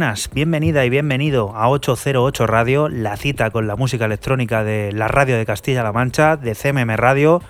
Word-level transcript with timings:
Buenas, 0.00 0.30
bienvenida 0.32 0.86
y 0.86 0.88
bienvenido 0.88 1.54
a 1.54 1.68
808 1.68 2.46
Radio, 2.46 2.88
la 2.88 3.18
cita 3.18 3.50
con 3.50 3.66
la 3.66 3.76
música 3.76 4.06
electrónica 4.06 4.64
de 4.64 4.92
la 4.92 5.08
radio 5.08 5.36
de 5.36 5.44
Castilla-La 5.44 5.92
Mancha, 5.92 6.38
de 6.38 6.54
CMM 6.54 6.96
Radio. 6.96 7.42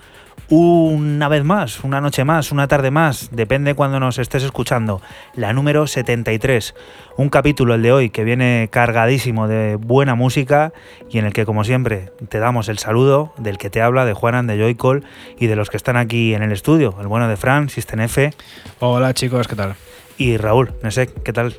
Una 0.49 1.29
vez 1.29 1.45
más, 1.45 1.85
una 1.85 2.01
noche 2.01 2.25
más, 2.25 2.51
una 2.51 2.67
tarde 2.67 2.91
más, 2.91 3.29
depende 3.31 3.75
cuando 3.75 4.01
nos 4.01 4.19
estés 4.19 4.43
escuchando, 4.43 5.01
la 5.37 5.53
número 5.53 5.87
73. 5.87 6.75
Un 7.19 7.29
capítulo, 7.29 7.75
el 7.77 7.83
de 7.83 7.93
hoy, 7.93 8.11
que 8.11 8.25
viene 8.25 8.69
cargadísimo 8.73 9.47
de 9.47 9.77
buena 9.77 10.17
música 10.17 10.73
y 11.09 11.19
en 11.19 11.27
el 11.27 11.33
que, 11.33 11.47
como 11.47 11.63
siempre, 11.63 12.11
te 12.31 12.41
damos 12.41 12.69
el 12.69 12.79
saludo 12.79 13.33
del 13.39 13.59
que 13.59 13.71
te 13.71 13.81
habla, 13.81 14.05
de 14.05 14.13
Juanan, 14.13 14.49
de 14.49 14.59
Joycall 14.59 15.05
y 15.39 15.47
de 15.47 15.55
los 15.55 15.71
que 15.71 15.77
están 15.77 15.97
aquí 15.97 16.35
en 16.35 16.43
el 16.43 16.51
estudio, 16.51 16.97
el 17.01 17.07
bueno 17.07 17.29
de 17.29 17.37
Fran, 17.37 17.69
System 17.69 18.01
F. 18.01 18.33
Hola 18.81 19.15
chicos, 19.15 19.47
¿qué 19.47 19.55
tal? 19.55 19.77
Y 20.19 20.37
Raúl, 20.37 20.73
Nesek, 20.83 21.23
¿qué 21.23 21.33
tal? 21.33 21.55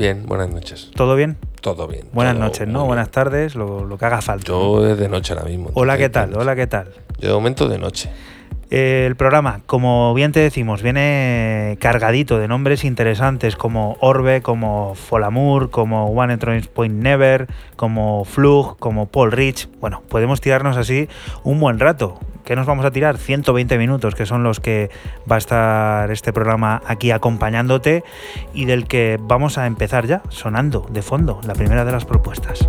Bien, 0.00 0.24
buenas 0.24 0.48
noches. 0.48 0.90
¿Todo 0.94 1.14
bien? 1.14 1.36
Todo 1.60 1.86
bien. 1.86 2.06
Buenas 2.14 2.34
noches, 2.34 2.66
¿no? 2.66 2.86
Buenas 2.86 3.10
tardes, 3.10 3.54
lo, 3.54 3.98
que 3.98 4.04
haga 4.06 4.22
falta. 4.22 4.46
Yo 4.46 4.88
es 4.88 4.96
de 4.96 5.10
noche 5.10 5.34
ahora 5.34 5.44
mismo. 5.44 5.68
Hola, 5.74 5.98
¿qué 5.98 6.08
tal? 6.08 6.34
Hola, 6.38 6.56
¿qué 6.56 6.66
tal? 6.66 6.88
Yo 7.18 7.28
de 7.28 7.34
momento 7.34 7.68
de 7.68 7.78
noche. 7.78 8.08
Eh, 8.70 9.04
el 9.06 9.14
programa, 9.16 9.60
como 9.66 10.14
bien 10.14 10.32
te 10.32 10.40
decimos, 10.40 10.80
viene 10.80 11.76
cargadito 11.82 12.38
de 12.38 12.48
nombres 12.48 12.82
interesantes 12.84 13.56
como 13.56 13.98
Orbe, 14.00 14.40
como 14.40 14.94
Folamur, 14.94 15.68
como 15.68 16.06
One 16.06 16.32
Entrance 16.32 16.70
Point 16.70 16.94
Never, 16.94 17.48
como 17.76 18.24
Flug, 18.24 18.78
como 18.78 19.04
Paul 19.04 19.32
Rich. 19.32 19.68
Bueno, 19.80 20.02
podemos 20.08 20.40
tirarnos 20.40 20.78
así 20.78 21.10
un 21.44 21.60
buen 21.60 21.78
rato. 21.78 22.18
¿Qué 22.44 22.56
nos 22.56 22.66
vamos 22.66 22.84
a 22.84 22.90
tirar? 22.90 23.18
120 23.18 23.78
minutos, 23.78 24.14
que 24.14 24.26
son 24.26 24.42
los 24.42 24.60
que 24.60 24.90
va 25.30 25.36
a 25.36 25.38
estar 25.38 26.10
este 26.10 26.32
programa 26.32 26.82
aquí 26.86 27.10
acompañándote 27.10 28.04
y 28.54 28.64
del 28.64 28.86
que 28.86 29.18
vamos 29.20 29.58
a 29.58 29.66
empezar 29.66 30.06
ya, 30.06 30.22
sonando 30.28 30.86
de 30.90 31.02
fondo, 31.02 31.40
la 31.46 31.54
primera 31.54 31.84
de 31.84 31.92
las 31.92 32.04
propuestas. 32.04 32.68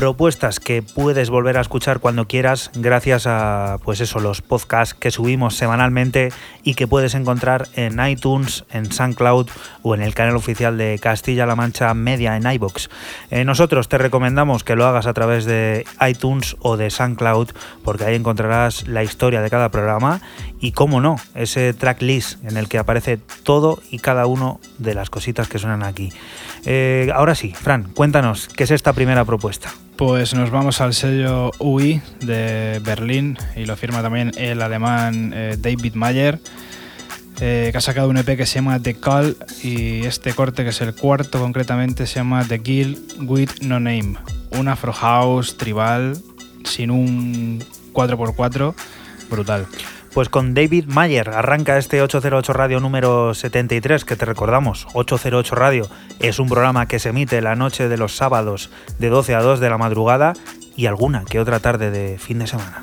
Propuestas 0.00 0.60
que 0.60 0.80
puedes 0.80 1.28
volver 1.28 1.58
a 1.58 1.60
escuchar 1.60 2.00
cuando 2.00 2.26
quieras 2.26 2.70
gracias 2.74 3.26
a 3.26 3.76
pues 3.84 4.00
eso 4.00 4.18
los 4.18 4.40
podcasts 4.40 4.94
que 4.94 5.10
subimos 5.10 5.56
semanalmente 5.56 6.32
y 6.62 6.72
que 6.72 6.86
puedes 6.86 7.14
encontrar 7.14 7.68
en 7.74 8.02
iTunes, 8.02 8.64
en 8.70 8.90
SoundCloud 8.90 9.48
o 9.82 9.94
en 9.94 10.00
el 10.00 10.14
canal 10.14 10.36
oficial 10.36 10.78
de 10.78 10.98
Castilla-La 10.98 11.54
Mancha 11.54 11.92
Media 11.92 12.38
en 12.38 12.50
iBox. 12.50 12.88
Eh, 13.30 13.44
nosotros 13.44 13.90
te 13.90 13.98
recomendamos 13.98 14.64
que 14.64 14.74
lo 14.74 14.86
hagas 14.86 15.04
a 15.04 15.12
través 15.12 15.44
de 15.44 15.84
iTunes 16.08 16.56
o 16.60 16.78
de 16.78 16.88
SoundCloud 16.88 17.50
porque 17.84 18.04
ahí 18.04 18.14
encontrarás 18.14 18.88
la 18.88 19.02
historia 19.02 19.42
de 19.42 19.50
cada 19.50 19.70
programa 19.70 20.22
y 20.60 20.72
cómo 20.72 21.00
no, 21.00 21.16
ese 21.34 21.72
tracklist 21.72 22.44
en 22.44 22.56
el 22.56 22.68
que 22.68 22.78
aparece 22.78 23.18
todo 23.42 23.82
y 23.90 23.98
cada 23.98 24.26
uno 24.26 24.60
de 24.78 24.94
las 24.94 25.08
cositas 25.08 25.48
que 25.48 25.58
suenan 25.58 25.82
aquí. 25.82 26.12
Eh, 26.66 27.10
ahora 27.14 27.34
sí, 27.34 27.52
Fran, 27.54 27.84
cuéntanos, 27.94 28.48
¿qué 28.48 28.64
es 28.64 28.70
esta 28.70 28.92
primera 28.92 29.24
propuesta? 29.24 29.72
Pues 29.96 30.34
nos 30.34 30.50
vamos 30.50 30.80
al 30.80 30.94
sello 30.94 31.50
UI 31.58 32.02
de 32.20 32.80
Berlín 32.84 33.38
y 33.56 33.64
lo 33.64 33.76
firma 33.76 34.02
también 34.02 34.32
el 34.36 34.60
alemán 34.60 35.32
eh, 35.34 35.56
David 35.58 35.94
Mayer, 35.94 36.38
eh, 37.40 37.70
que 37.72 37.78
ha 37.78 37.80
sacado 37.80 38.10
un 38.10 38.18
EP 38.18 38.36
que 38.36 38.44
se 38.44 38.56
llama 38.56 38.80
The 38.80 38.94
Call 38.94 39.36
y 39.62 40.04
este 40.04 40.34
corte, 40.34 40.62
que 40.62 40.70
es 40.70 40.80
el 40.82 40.94
cuarto 40.94 41.40
concretamente, 41.40 42.06
se 42.06 42.16
llama 42.16 42.44
The 42.44 42.58
Guild 42.58 42.98
with 43.22 43.62
No 43.62 43.80
Name, 43.80 44.16
un 44.52 44.68
afro 44.68 44.92
house 44.92 45.56
tribal 45.56 46.18
sin 46.64 46.90
un 46.90 47.64
4x4 47.94 48.74
brutal. 49.30 49.66
Pues 50.12 50.28
con 50.28 50.54
David 50.54 50.86
Mayer 50.86 51.30
arranca 51.30 51.78
este 51.78 52.02
808 52.02 52.52
Radio 52.52 52.80
número 52.80 53.32
73, 53.32 54.04
que 54.04 54.16
te 54.16 54.24
recordamos, 54.24 54.88
808 54.92 55.54
Radio 55.54 55.88
es 56.18 56.40
un 56.40 56.48
programa 56.48 56.86
que 56.86 56.98
se 56.98 57.10
emite 57.10 57.40
la 57.40 57.54
noche 57.54 57.88
de 57.88 57.96
los 57.96 58.16
sábados 58.16 58.70
de 58.98 59.08
12 59.08 59.36
a 59.36 59.40
2 59.40 59.60
de 59.60 59.70
la 59.70 59.78
madrugada 59.78 60.32
y 60.74 60.86
alguna 60.86 61.24
que 61.24 61.38
otra 61.38 61.60
tarde 61.60 61.92
de 61.92 62.18
fin 62.18 62.40
de 62.40 62.48
semana. 62.48 62.82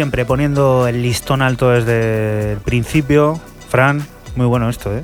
Siempre, 0.00 0.24
poniendo 0.24 0.88
el 0.88 1.02
listón 1.02 1.42
alto 1.42 1.68
desde 1.68 2.52
el 2.52 2.58
principio. 2.60 3.38
Fran, 3.68 4.02
muy 4.34 4.46
bueno 4.46 4.70
esto, 4.70 4.96
¿eh? 4.96 5.02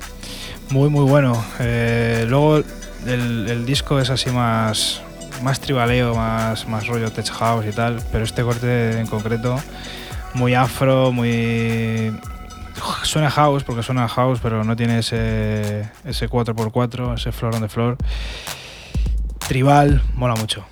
Muy, 0.71 0.89
muy 0.89 1.05
bueno. 1.05 1.45
Eh, 1.61 2.25
luego 2.31 2.63
el, 3.05 3.67
disco 3.67 4.01
es 4.01 4.09
así 4.09 4.31
más, 4.31 5.03
más 5.43 5.61
tribaleo, 5.61 6.15
más, 6.15 6.67
más 6.67 6.87
rollo 6.87 7.13
tech 7.13 7.29
house 7.29 7.67
y 7.67 7.73
tal, 7.73 8.03
pero 8.11 8.25
este 8.25 8.43
corte 8.43 8.99
en 8.99 9.07
concreto, 9.07 9.61
muy 10.33 10.55
afro, 10.55 11.13
muy... 11.13 12.19
Suena 13.03 13.31
house 13.31 13.65
porque 13.65 13.83
suena 13.83 14.09
house, 14.09 14.39
pero 14.43 14.65
no 14.65 14.77
tiene 14.77 15.01
ese, 15.01 15.91
ese 16.07 16.27
4x4, 16.31 17.17
ese 17.17 17.33
flor 17.33 17.55
on 17.55 17.61
the 17.61 17.69
floor. 17.69 17.99
Tribal, 19.47 20.01
mola 20.15 20.37
mucho. 20.37 20.65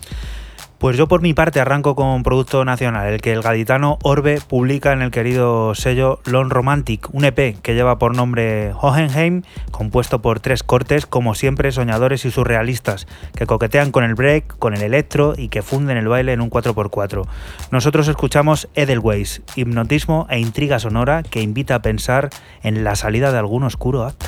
Pues 0.84 0.98
yo 0.98 1.08
por 1.08 1.22
mi 1.22 1.32
parte 1.32 1.60
arranco 1.60 1.94
con 1.94 2.22
producto 2.22 2.62
nacional, 2.66 3.10
el 3.10 3.22
que 3.22 3.32
el 3.32 3.40
gaditano 3.40 3.98
Orbe 4.02 4.38
publica 4.46 4.92
en 4.92 5.00
el 5.00 5.10
querido 5.10 5.74
sello 5.74 6.20
Lone 6.26 6.50
Romantic, 6.50 7.08
un 7.14 7.24
EP 7.24 7.58
que 7.62 7.74
lleva 7.74 7.98
por 7.98 8.14
nombre 8.14 8.74
Hohenheim, 8.78 9.44
compuesto 9.70 10.20
por 10.20 10.40
tres 10.40 10.62
cortes, 10.62 11.06
como 11.06 11.34
siempre 11.34 11.72
soñadores 11.72 12.26
y 12.26 12.30
surrealistas, 12.30 13.06
que 13.34 13.46
coquetean 13.46 13.92
con 13.92 14.04
el 14.04 14.14
break, 14.14 14.58
con 14.58 14.74
el 14.74 14.82
electro 14.82 15.32
y 15.38 15.48
que 15.48 15.62
funden 15.62 15.96
el 15.96 16.08
baile 16.08 16.34
en 16.34 16.42
un 16.42 16.50
4x4. 16.50 17.26
Nosotros 17.70 18.06
escuchamos 18.08 18.68
Edelweiss, 18.74 19.40
hipnotismo 19.56 20.26
e 20.28 20.38
intriga 20.38 20.78
sonora 20.78 21.22
que 21.22 21.40
invita 21.40 21.76
a 21.76 21.80
pensar 21.80 22.28
en 22.62 22.84
la 22.84 22.94
salida 22.94 23.32
de 23.32 23.38
algún 23.38 23.62
oscuro 23.62 24.04
after. 24.04 24.23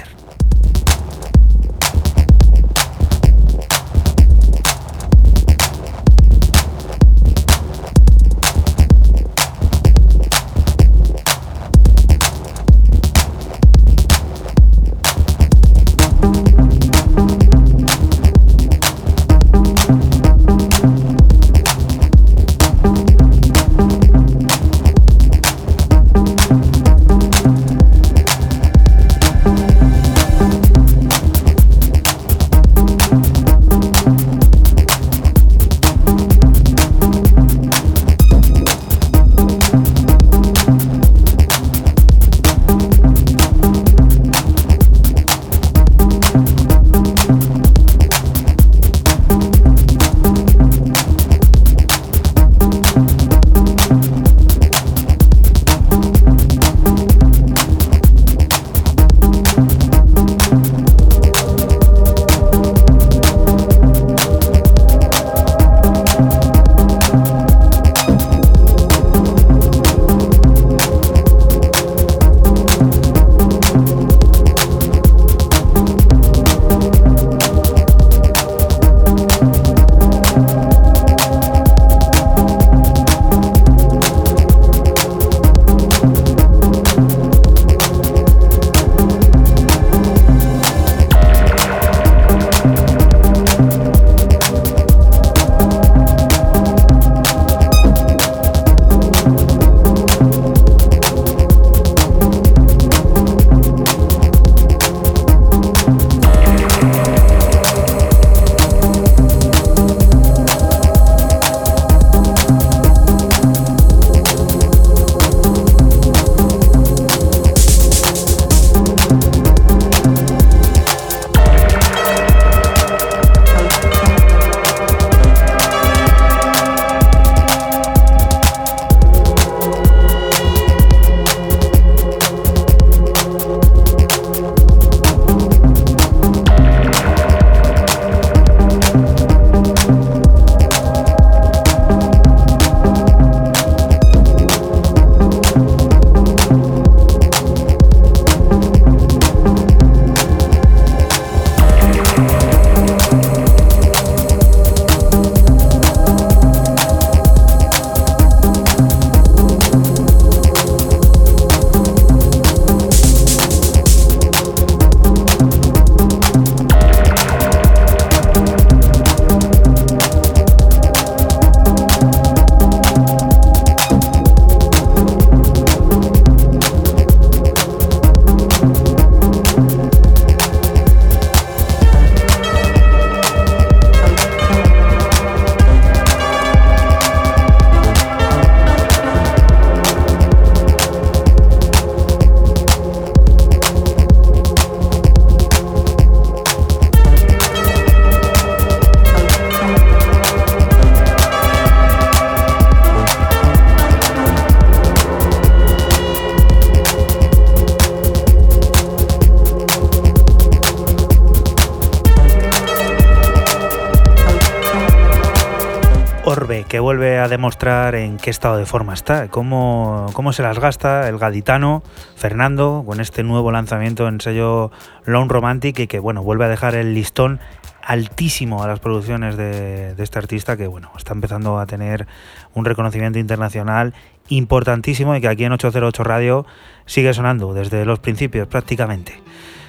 Qué 218.27 218.31
estado 218.31 218.57
de 218.57 218.67
forma 218.67 218.93
está, 218.93 219.29
cómo, 219.29 220.07
cómo 220.13 220.33
se 220.33 220.43
las 220.43 220.59
gasta 220.59 221.09
el 221.09 221.17
gaditano 221.17 221.85
Fernando 222.17 222.83
con 222.85 223.01
este 223.01 223.23
nuevo 223.23 223.53
lanzamiento 223.53 224.09
en 224.09 224.21
sello 224.21 224.73
Lone 225.05 225.29
Romantic 225.29 225.79
y 225.79 225.87
que 225.87 226.01
bueno, 226.01 226.25
vuelve 226.25 226.47
a 226.47 226.49
dejar 226.49 226.75
el 226.75 226.93
listón 226.93 227.39
altísimo 227.85 228.65
a 228.65 228.67
las 228.67 228.81
producciones 228.81 229.37
de, 229.37 229.95
de, 229.95 230.03
este 230.03 230.19
artista 230.19 230.57
que 230.57 230.67
bueno, 230.67 230.91
está 230.97 231.13
empezando 231.13 231.61
a 231.61 231.67
tener 231.67 232.09
un 232.53 232.65
reconocimiento 232.65 233.21
internacional 233.21 233.95
importantísimo 234.29 235.15
y 235.15 235.21
que 235.21 235.29
aquí 235.29 235.45
en 235.45 235.53
808 235.53 236.03
Radio 236.03 236.47
sigue 236.85 237.15
sonando 237.15 237.55
desde 237.55 237.85
los 237.85 238.01
principios 238.01 238.49
prácticamente. 238.49 239.23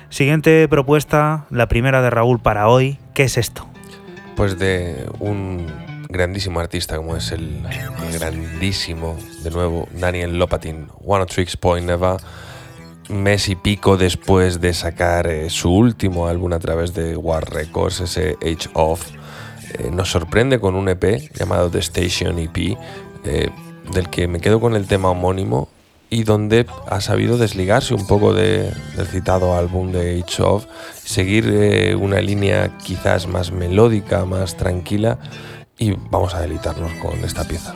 Siguiente 0.10 0.68
propuesta, 0.68 1.46
la 1.52 1.68
primera 1.68 2.02
de 2.02 2.10
Raúl 2.10 2.40
para 2.40 2.70
hoy, 2.70 2.98
¿qué 3.14 3.26
es 3.26 3.38
esto? 3.38 3.68
Pues 4.36 4.58
de 4.58 5.08
un 5.20 5.87
grandísimo 6.18 6.60
artista 6.60 6.98
como 6.98 7.16
es 7.16 7.32
el, 7.32 7.64
grandísimo, 8.12 9.16
de 9.44 9.52
nuevo, 9.52 9.88
Daniel 9.94 10.38
Lopatin, 10.40 10.88
One 11.06 11.24
of 11.24 11.30
Tricks 11.30 11.56
Point 11.56 11.86
Never, 11.86 12.18
mes 13.10 13.48
y 13.50 13.56
pico 13.56 13.98
después 13.98 14.60
de 14.60 14.74
sacar 14.74 15.28
eh, 15.28 15.50
su 15.52 15.72
último 15.72 16.28
álbum 16.28 16.54
a 16.54 16.60
través 16.60 16.94
de 16.96 17.16
War 17.16 17.48
Records, 17.50 18.02
ese 18.02 18.36
Age 18.42 18.70
of, 18.74 19.08
eh, 19.78 19.92
nos 19.92 20.10
sorprende 20.10 20.60
con 20.60 20.76
un 20.76 20.90
EP 20.90 21.32
llamado 21.34 21.70
The 21.70 21.80
Station 21.80 22.40
EP, 22.40 22.78
eh, 23.24 23.50
del 23.94 24.10
que 24.10 24.28
me 24.28 24.42
quedo 24.42 24.60
con 24.60 24.76
el 24.76 24.88
tema 24.88 25.12
homónimo 25.12 25.70
y 26.10 26.24
donde 26.24 26.66
ha 26.90 27.00
sabido 27.00 27.38
desligarse 27.38 27.94
un 27.94 28.08
poco 28.08 28.34
de, 28.34 28.72
del 28.96 29.08
citado 29.08 29.56
álbum 29.56 29.92
de 29.92 30.24
Age 30.24 30.42
of, 30.42 30.66
seguir 30.96 31.96
una 32.00 32.22
línea 32.22 32.78
quizás 32.84 33.28
más 33.28 33.52
melódica, 33.52 34.26
más 34.26 34.58
tranquila 34.58 35.20
y 35.78 35.92
vamos 36.10 36.34
a 36.34 36.42
deleitarnos 36.42 36.92
con 36.94 37.14
esta 37.24 37.44
pieza. 37.44 37.76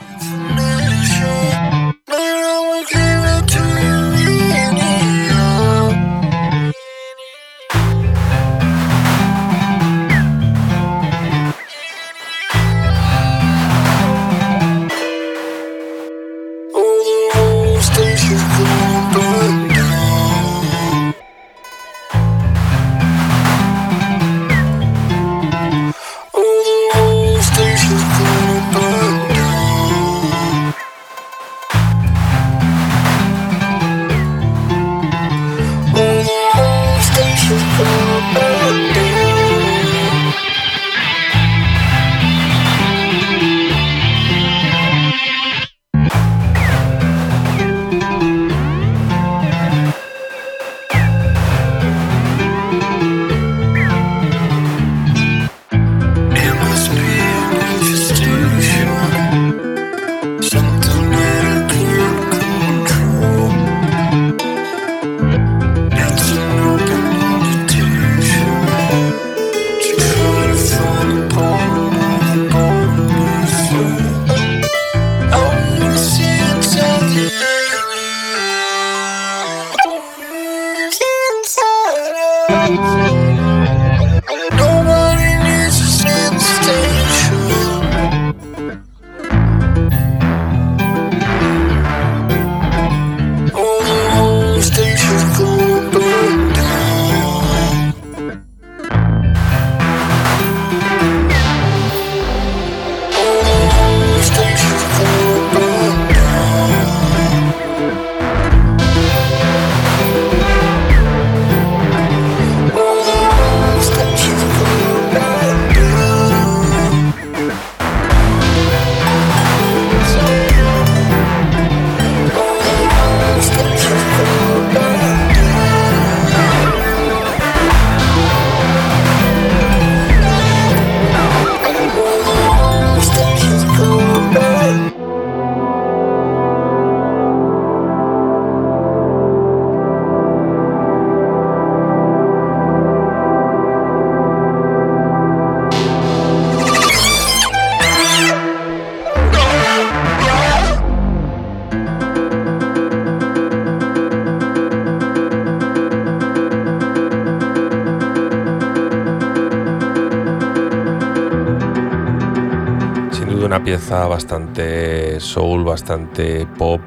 Bastante 163.91 165.19
soul, 165.19 165.63
bastante 165.63 166.47
pop, 166.57 166.81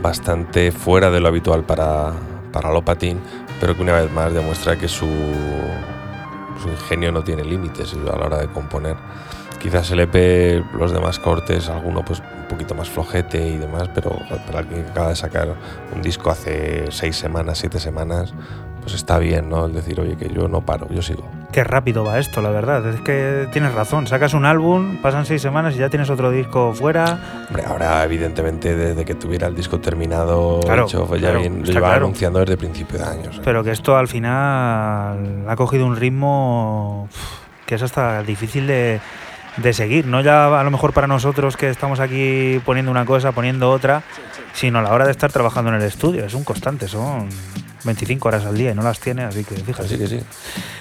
bastante 0.00 0.72
fuera 0.72 1.10
de 1.10 1.20
lo 1.20 1.28
habitual 1.28 1.64
para, 1.64 2.12
para 2.52 2.72
Lopatin, 2.72 3.20
pero 3.60 3.76
que 3.76 3.82
una 3.82 4.00
vez 4.00 4.10
más 4.10 4.32
demuestra 4.32 4.76
que 4.76 4.88
su, 4.88 5.06
ingenio 6.66 7.12
no 7.12 7.22
tiene 7.22 7.44
límites 7.44 7.94
a 7.94 8.16
la 8.16 8.26
hora 8.26 8.38
de 8.38 8.48
componer. 8.48 8.96
Quizás 9.60 9.90
el 9.90 10.00
EP, 10.00 10.64
los 10.74 10.92
demás 10.92 11.18
cortes, 11.18 11.68
alguno 11.68 12.04
pues 12.04 12.20
un 12.20 12.48
poquito 12.48 12.74
más 12.74 12.88
flojete 12.88 13.46
y 13.46 13.56
demás, 13.58 13.90
pero 13.94 14.16
para 14.46 14.60
alguien 14.60 14.84
que 14.84 14.90
acaba 14.90 15.08
de 15.08 15.16
sacar 15.16 15.54
un 15.94 16.00
disco 16.00 16.30
hace 16.30 16.86
seis 16.90 17.16
semanas, 17.16 17.58
siete 17.58 17.80
semanas, 17.80 18.32
pues 18.80 18.94
está 18.94 19.18
bien, 19.18 19.48
¿no? 19.48 19.66
El 19.66 19.74
decir, 19.74 20.00
oye, 20.00 20.16
que 20.16 20.32
yo 20.32 20.48
no 20.48 20.64
paro, 20.64 20.88
yo 20.90 21.02
sigo 21.02 21.28
qué 21.58 21.64
rápido 21.64 22.04
va 22.04 22.20
esto, 22.20 22.40
la 22.40 22.50
verdad. 22.50 22.86
Es 22.86 23.00
que 23.00 23.48
tienes 23.50 23.74
razón. 23.74 24.06
Sacas 24.06 24.32
un 24.32 24.44
álbum, 24.44 24.98
pasan 24.98 25.26
seis 25.26 25.42
semanas 25.42 25.74
y 25.74 25.78
ya 25.78 25.88
tienes 25.88 26.08
otro 26.08 26.30
disco 26.30 26.72
fuera. 26.72 27.18
Hombre, 27.48 27.64
ahora, 27.66 28.04
evidentemente, 28.04 28.76
desde 28.76 29.04
que 29.04 29.16
tuviera 29.16 29.48
el 29.48 29.56
disco 29.56 29.80
terminado, 29.80 30.60
hecho, 30.60 31.04
pues 31.06 31.20
ya 31.20 31.32
bien, 31.32 31.64
lo 31.66 31.72
iba 31.72 31.96
anunciando 31.96 32.38
desde 32.38 32.56
principio 32.56 33.00
de 33.00 33.04
años. 33.04 33.38
¿eh? 33.38 33.40
Pero 33.42 33.64
que 33.64 33.72
esto 33.72 33.96
al 33.96 34.06
final 34.06 35.44
ha 35.48 35.56
cogido 35.56 35.84
un 35.84 35.96
ritmo 35.96 37.08
que 37.66 37.74
es 37.74 37.82
hasta 37.82 38.22
difícil 38.22 38.68
de, 38.68 39.00
de 39.56 39.72
seguir. 39.72 40.06
No 40.06 40.20
ya 40.20 40.60
a 40.60 40.62
lo 40.62 40.70
mejor 40.70 40.92
para 40.92 41.08
nosotros 41.08 41.56
que 41.56 41.70
estamos 41.70 41.98
aquí 41.98 42.62
poniendo 42.64 42.92
una 42.92 43.04
cosa, 43.04 43.32
poniendo 43.32 43.72
otra, 43.72 44.04
sino 44.52 44.78
a 44.78 44.82
la 44.82 44.92
hora 44.92 45.06
de 45.06 45.10
estar 45.10 45.32
trabajando 45.32 45.70
en 45.70 45.78
el 45.78 45.82
estudio. 45.82 46.24
Es 46.24 46.34
un 46.34 46.44
constante, 46.44 46.86
son 46.86 47.28
25 47.84 48.28
horas 48.28 48.44
al 48.44 48.56
día 48.56 48.72
y 48.72 48.74
no 48.74 48.82
las 48.82 49.00
tiene, 49.00 49.22
así 49.22 49.44
que 49.44 49.54
fíjate. 49.56 49.88
Sí 49.88 49.98
que 49.98 50.06
sí. 50.06 50.20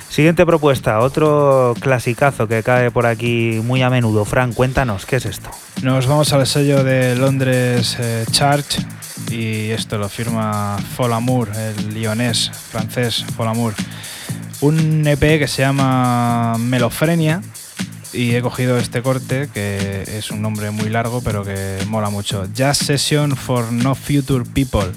Siguiente 0.10 0.46
propuesta, 0.46 1.00
otro 1.00 1.76
clasicazo 1.80 2.48
que 2.48 2.64
cae 2.64 2.92
por 2.92 3.06
aquí 3.06 3.62
muy 3.64 3.82
a 3.82 3.90
menudo. 3.90 4.26
Frank, 4.26 4.54
cuéntanos, 4.54 5.06
¿qué 5.06 5.18
es 5.18 5.26
esto? 5.26 5.50
Nos 5.84 6.08
vamos 6.08 6.34
al 6.34 6.48
sello 6.48 6.84
de 6.84 7.16
Londres 7.16 7.98
eh, 8.00 8.26
Charge 8.32 8.80
y 9.30 9.70
esto 9.72 9.98
lo 9.98 10.10
firma 10.10 10.78
Folamour, 10.96 11.50
el 11.56 11.94
lionés 11.94 12.50
francés 12.52 13.26
Folamour. 13.36 13.74
Un 14.62 15.06
EP 15.06 15.20
que 15.20 15.48
se 15.48 15.62
llama 15.62 16.56
Melofrenia 16.58 17.42
y 18.14 18.34
he 18.34 18.42
cogido 18.42 18.78
este 18.78 19.04
corte 19.04 19.50
que 19.54 20.04
es 20.08 20.32
un 20.32 20.42
nombre 20.42 20.72
muy 20.72 20.90
largo 20.90 21.22
pero 21.22 21.44
que 21.44 21.78
mola 21.88 22.10
mucho. 22.10 22.48
Jazz 22.54 22.78
Session 22.78 23.36
for 23.36 23.72
No 23.72 23.94
Future 23.94 24.46
People. 24.46 24.92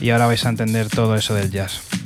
Y 0.00 0.10
ahora 0.10 0.26
vais 0.26 0.44
a 0.46 0.48
entender 0.48 0.88
todo 0.88 1.16
eso 1.16 1.34
del 1.34 1.50
jazz. 1.50 1.97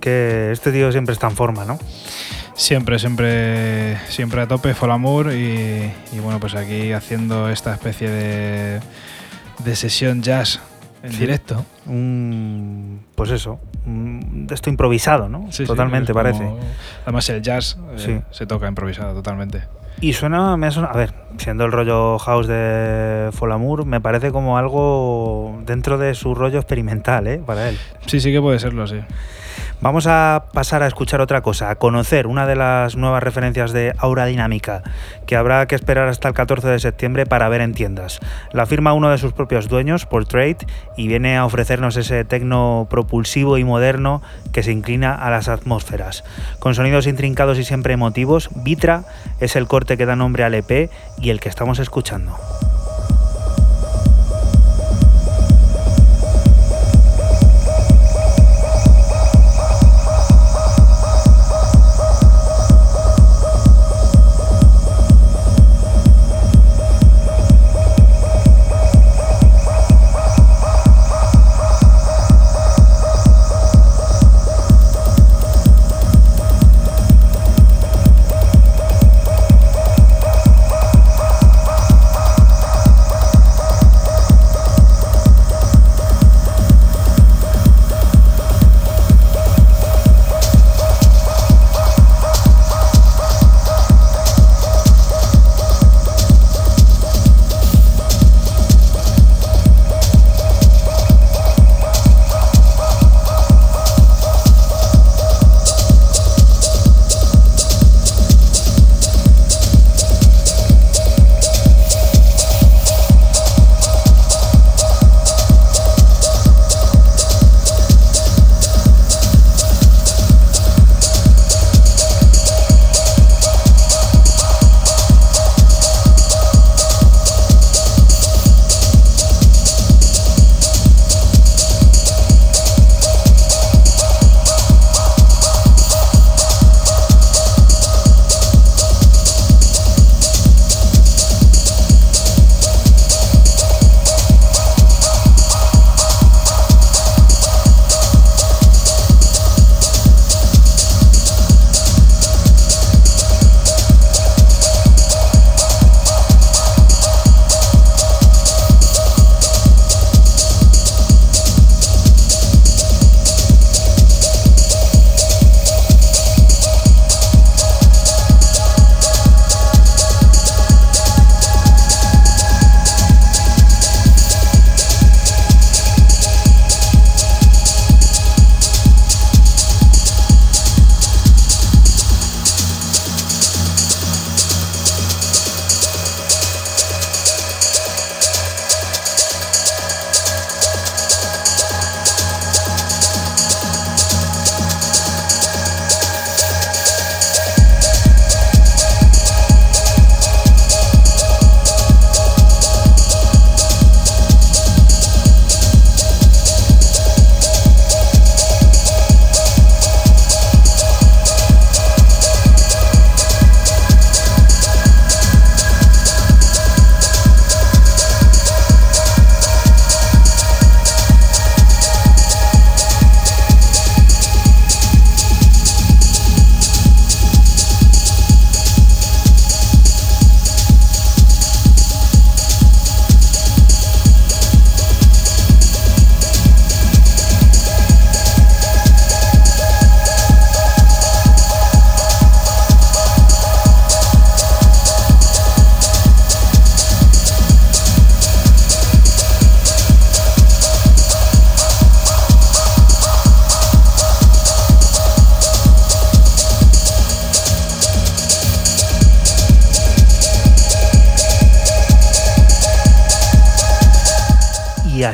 Que 0.00 0.50
este 0.52 0.70
tío 0.72 0.92
siempre 0.92 1.12
está 1.12 1.26
en 1.28 1.34
forma, 1.36 1.64
¿no? 1.64 1.78
Siempre, 2.54 2.98
siempre, 2.98 3.98
siempre 4.08 4.40
a 4.40 4.48
tope, 4.48 4.72
Folamur 4.74 5.32
y, 5.32 5.92
y 6.12 6.18
bueno, 6.22 6.40
pues 6.40 6.54
aquí 6.54 6.92
haciendo 6.92 7.48
esta 7.50 7.74
especie 7.74 8.08
de, 8.08 8.80
de 9.64 9.76
sesión 9.76 10.22
jazz 10.22 10.60
en 11.02 11.12
Sí. 11.12 11.18
directo. 11.18 11.64
Un, 11.86 13.00
pues 13.14 13.30
eso, 13.30 13.60
un- 13.84 14.46
esto 14.50 14.70
improvisado, 14.70 15.28
¿no? 15.28 15.46
Sí, 15.50 15.58
sí, 15.58 15.64
Totalmente, 15.66 16.12
es 16.12 16.14
como- 16.14 16.22
parece. 16.22 16.48
Además 17.04 17.28
el 17.28 17.42
jazz 17.42 17.76
eh, 17.98 18.22
se 18.30 18.46
toca 18.46 18.68
improvisado 18.68 19.12
totalmente. 19.14 19.62
Y 20.00 20.12
suena, 20.12 20.56
me 20.56 20.70
sonado, 20.70 20.94
a 20.94 20.96
ver, 20.96 21.14
siendo 21.38 21.64
el 21.64 21.72
rollo 21.72 22.18
house 22.18 22.46
de 22.46 23.30
Folamur, 23.32 23.86
me 23.86 24.00
parece 24.00 24.30
como 24.30 24.58
algo 24.58 25.58
dentro 25.64 25.96
de 25.96 26.14
su 26.14 26.34
rollo 26.34 26.58
experimental, 26.58 27.26
¿eh? 27.26 27.42
Para 27.44 27.70
él. 27.70 27.78
Sí, 28.06 28.20
sí 28.20 28.30
que 28.30 28.40
puede 28.40 28.58
serlo, 28.58 28.86
sí. 28.86 29.00
Vamos 29.82 30.06
a 30.06 30.46
pasar 30.54 30.82
a 30.82 30.86
escuchar 30.86 31.20
otra 31.20 31.42
cosa, 31.42 31.68
a 31.68 31.74
conocer 31.76 32.26
una 32.26 32.46
de 32.46 32.56
las 32.56 32.96
nuevas 32.96 33.22
referencias 33.22 33.72
de 33.72 33.92
Aura 33.98 34.24
Dinámica, 34.24 34.82
que 35.26 35.36
habrá 35.36 35.66
que 35.66 35.74
esperar 35.74 36.08
hasta 36.08 36.28
el 36.28 36.34
14 36.34 36.66
de 36.66 36.78
septiembre 36.78 37.26
para 37.26 37.50
ver 37.50 37.60
en 37.60 37.74
tiendas. 37.74 38.20
La 38.52 38.64
firma 38.64 38.94
uno 38.94 39.10
de 39.10 39.18
sus 39.18 39.34
propios 39.34 39.68
dueños, 39.68 40.06
Portrait, 40.06 40.66
y 40.96 41.08
viene 41.08 41.36
a 41.36 41.44
ofrecernos 41.44 41.98
ese 41.98 42.24
tecno 42.24 42.86
propulsivo 42.88 43.58
y 43.58 43.64
moderno 43.64 44.22
que 44.50 44.62
se 44.62 44.72
inclina 44.72 45.14
a 45.14 45.30
las 45.30 45.48
atmósferas. 45.48 46.24
Con 46.58 46.74
sonidos 46.74 47.06
intrincados 47.06 47.58
y 47.58 47.64
siempre 47.64 47.92
emotivos, 47.92 48.48
Vitra 48.54 49.04
es 49.40 49.56
el 49.56 49.66
corte 49.66 49.98
que 49.98 50.06
da 50.06 50.16
nombre 50.16 50.44
al 50.44 50.54
EP 50.54 50.90
y 51.20 51.28
el 51.28 51.38
que 51.38 51.50
estamos 51.50 51.80
escuchando. 51.80 52.34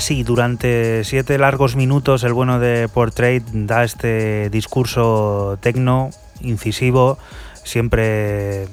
Así, 0.03 0.25
durante 0.25 1.05
siete 1.05 1.39
largos 1.39 1.77
minutos, 1.77 2.25
el 2.25 2.33
bueno 2.33 2.59
de 2.59 2.89
Portrait 2.89 3.45
da 3.53 3.85
este 3.85 4.51
discurso 4.51 5.59
tecno, 5.61 6.11
incisivo, 6.41 7.19
siempre, 7.63 8.67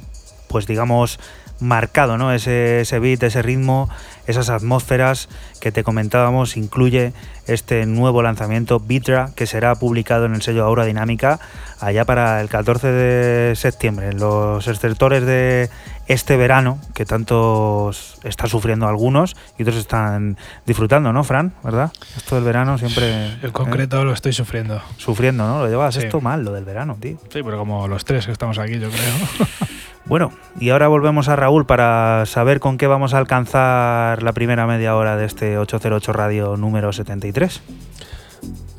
pues 0.48 0.66
digamos, 0.66 1.20
marcado, 1.60 2.18
¿no? 2.18 2.34
Ese, 2.34 2.82
ese 2.82 2.98
beat, 2.98 3.22
ese 3.22 3.44
ritmo, 3.44 3.90
esas 4.30 4.50
atmósferas 4.50 5.28
que 5.60 5.72
te 5.72 5.84
comentábamos, 5.84 6.56
incluye 6.56 7.14
este 7.48 7.88
nuevo 7.88 8.22
lanzamiento 8.22 8.80
Vitra 8.80 9.32
que 9.36 9.48
será 9.48 9.74
publicado 9.74 10.26
en 10.26 10.36
el 10.36 10.44
sello 10.44 10.66
Aura 10.66 10.86
Dinámica 10.86 11.40
allá 11.80 12.06
para 12.06 12.40
el 12.40 12.48
14 12.48 12.88
de 12.88 13.56
septiembre. 13.56 14.14
Los 14.14 14.68
exceptores 14.68 15.26
de 15.26 15.70
este 16.08 16.38
verano, 16.38 16.80
que 16.94 17.06
tanto 17.06 17.92
está 18.24 18.48
sufriendo 18.48 18.88
algunos 18.88 19.36
y 19.58 19.64
otros 19.64 19.78
están 19.78 20.38
disfrutando, 20.66 21.12
¿no, 21.12 21.24
Fran? 21.24 21.54
¿Verdad? 21.64 21.92
Esto 22.16 22.36
del 22.36 22.44
verano 22.44 22.78
siempre... 22.78 23.34
En 23.34 23.46
¿eh? 23.46 23.52
concreto 23.52 24.06
lo 24.06 24.14
estoy 24.14 24.34
sufriendo. 24.34 24.80
Sufriendo, 24.98 25.48
¿no? 25.48 25.60
Lo 25.60 25.68
llevas 25.68 25.98
esto 25.98 26.22
mal, 26.22 26.44
lo 26.44 26.54
del 26.54 26.66
verano, 26.66 26.98
tío. 27.00 27.18
Sí, 27.34 27.42
pero 27.44 27.58
como 27.58 27.88
los 27.88 28.06
tres 28.06 28.28
que 28.28 28.32
estamos 28.32 28.60
aquí, 28.60 28.80
yo 28.80 28.90
creo. 28.90 29.48
Bueno, 30.10 30.32
y 30.60 30.72
ahora 30.72 30.88
volvemos 30.88 31.30
a 31.30 31.36
Raúl 31.36 31.68
para 31.68 32.26
saber 32.26 32.60
con 32.60 32.80
qué 32.80 32.88
vamos 32.88 33.14
a 33.14 33.20
alcanzar 33.20 34.24
la 34.24 34.34
primera 34.34 34.66
media 34.66 34.96
hora 34.96 35.16
de 35.16 35.26
este 35.26 35.60
808 35.60 36.14
Radio 36.14 36.58
número 36.58 36.92
73. 36.92 37.62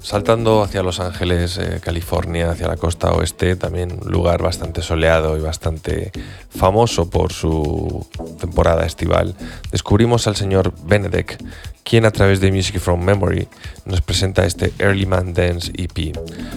Saltando 0.02 0.62
hacia 0.62 0.82
Los 0.82 0.98
Ángeles, 0.98 1.58
eh, 1.58 1.80
California, 1.82 2.50
hacia 2.50 2.66
la 2.66 2.76
costa 2.76 3.12
oeste, 3.12 3.54
también 3.54 3.98
un 4.02 4.10
lugar 4.10 4.42
bastante 4.42 4.80
soleado 4.80 5.36
y 5.36 5.40
bastante 5.40 6.10
famoso 6.48 7.10
por 7.10 7.32
su 7.32 8.06
temporada 8.40 8.86
estival, 8.86 9.34
descubrimos 9.70 10.26
al 10.26 10.36
señor 10.36 10.72
Benedek, 10.84 11.36
quien 11.84 12.06
a 12.06 12.10
través 12.12 12.40
de 12.40 12.50
Music 12.50 12.78
from 12.78 13.04
Memory 13.04 13.46
nos 13.84 14.00
presenta 14.00 14.46
este 14.46 14.72
Early 14.78 15.04
Man 15.04 15.34
Dance 15.34 15.70
EP. 15.76 16.16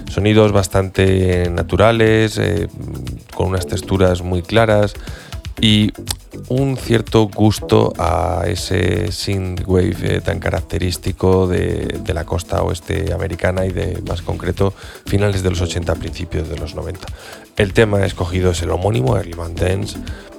Sonidos 0.09 0.51
bastante 0.53 1.49
naturales, 1.49 2.37
eh, 2.37 2.69
con 3.35 3.49
unas 3.49 3.67
texturas 3.67 4.21
muy 4.21 4.41
claras 4.41 4.93
y 5.59 5.91
un 6.49 6.77
cierto 6.77 7.27
gusto 7.27 7.93
a 7.97 8.43
ese 8.47 9.11
synthwave 9.11 10.17
eh, 10.17 10.21
tan 10.21 10.39
característico 10.39 11.47
de, 11.47 12.01
la 12.13 12.25
costa 12.25 12.61
oeste 12.61 13.11
americana 13.13 13.65
y 13.65 13.71
de 13.71 14.01
más 14.07 14.21
concreto 14.21 14.73
finales 15.05 15.41
de 15.41 15.49
los 15.49 15.61
80 15.61 15.95
principios 15.95 16.49
de 16.49 16.57
los 16.57 16.75
90. 16.75 17.07
El 17.57 17.73
tema 17.73 18.05
escogido 18.05 18.51
es 18.51 18.61
el 18.61 18.71
homónimo 18.71 19.17
Early 19.17 19.33
Man 19.33 19.55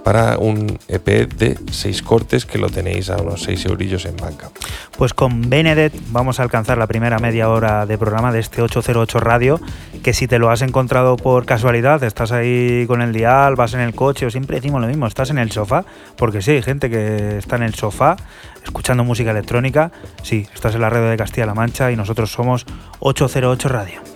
para 0.05 0.37
un 0.39 0.79
EP 0.87 1.33
de 1.35 1.59
6 1.71 2.03
cortes 2.03 2.45
que 2.45 2.59
lo 2.59 2.69
tenéis 2.69 3.09
a 3.09 3.17
unos 3.17 3.43
6 3.43 3.65
eurillos 3.67 4.05
en 4.05 4.17
banca. 4.17 4.51
Pues 4.99 5.15
con 5.15 5.49
Benedett 5.49 5.95
vamos 6.11 6.39
a 6.39 6.43
alcanzar 6.43 6.77
la 6.77 6.87
primera 6.87 7.19
media 7.19 7.49
hora 7.49 7.87
de 7.87 7.97
programa 7.97 8.31
de 8.31 8.41
este 8.41 8.61
808 8.61 9.19
Radio, 9.19 9.61
que 10.03 10.13
si 10.13 10.29
te 10.29 10.39
lo 10.39 10.51
has 10.51 10.61
encontrado 10.61 11.17
por 11.17 11.47
casualidad, 11.47 12.05
estás 12.05 12.31
ahí 12.33 12.85
con 12.87 13.01
el 13.01 13.13
dial, 13.13 13.57
vas 13.57 13.73
en 13.73 13.81
el 13.81 13.95
coche 13.95 14.27
o 14.27 14.31
siempre 14.31 14.57
decimos 14.57 14.83
lo 14.83 14.87
mismo, 14.87 15.07
estás 15.07 15.31
en 15.31 15.39
el 15.39 15.51
sofá, 15.51 15.84
porque 16.17 16.43
sí, 16.43 16.53
hay 16.53 16.63
gente 16.63 16.91
que 16.91 17.39
está 17.39 17.57
en 17.57 17.63
el 17.63 17.75
sofá 17.75 18.17
escuchando 18.65 19.05
música 19.05 19.31
electrónica, 19.31 19.93
sí, 20.23 20.47
estás 20.55 20.75
en 20.75 20.81
la 20.81 20.91
red 20.91 21.09
de 21.11 21.17
Castilla-La 21.17 21.55
Mancha 21.55 21.93
y 21.93 21.97
nosotros 21.97 22.31
somos 22.31 22.67
808 23.01 23.69
Radio. 23.69 24.14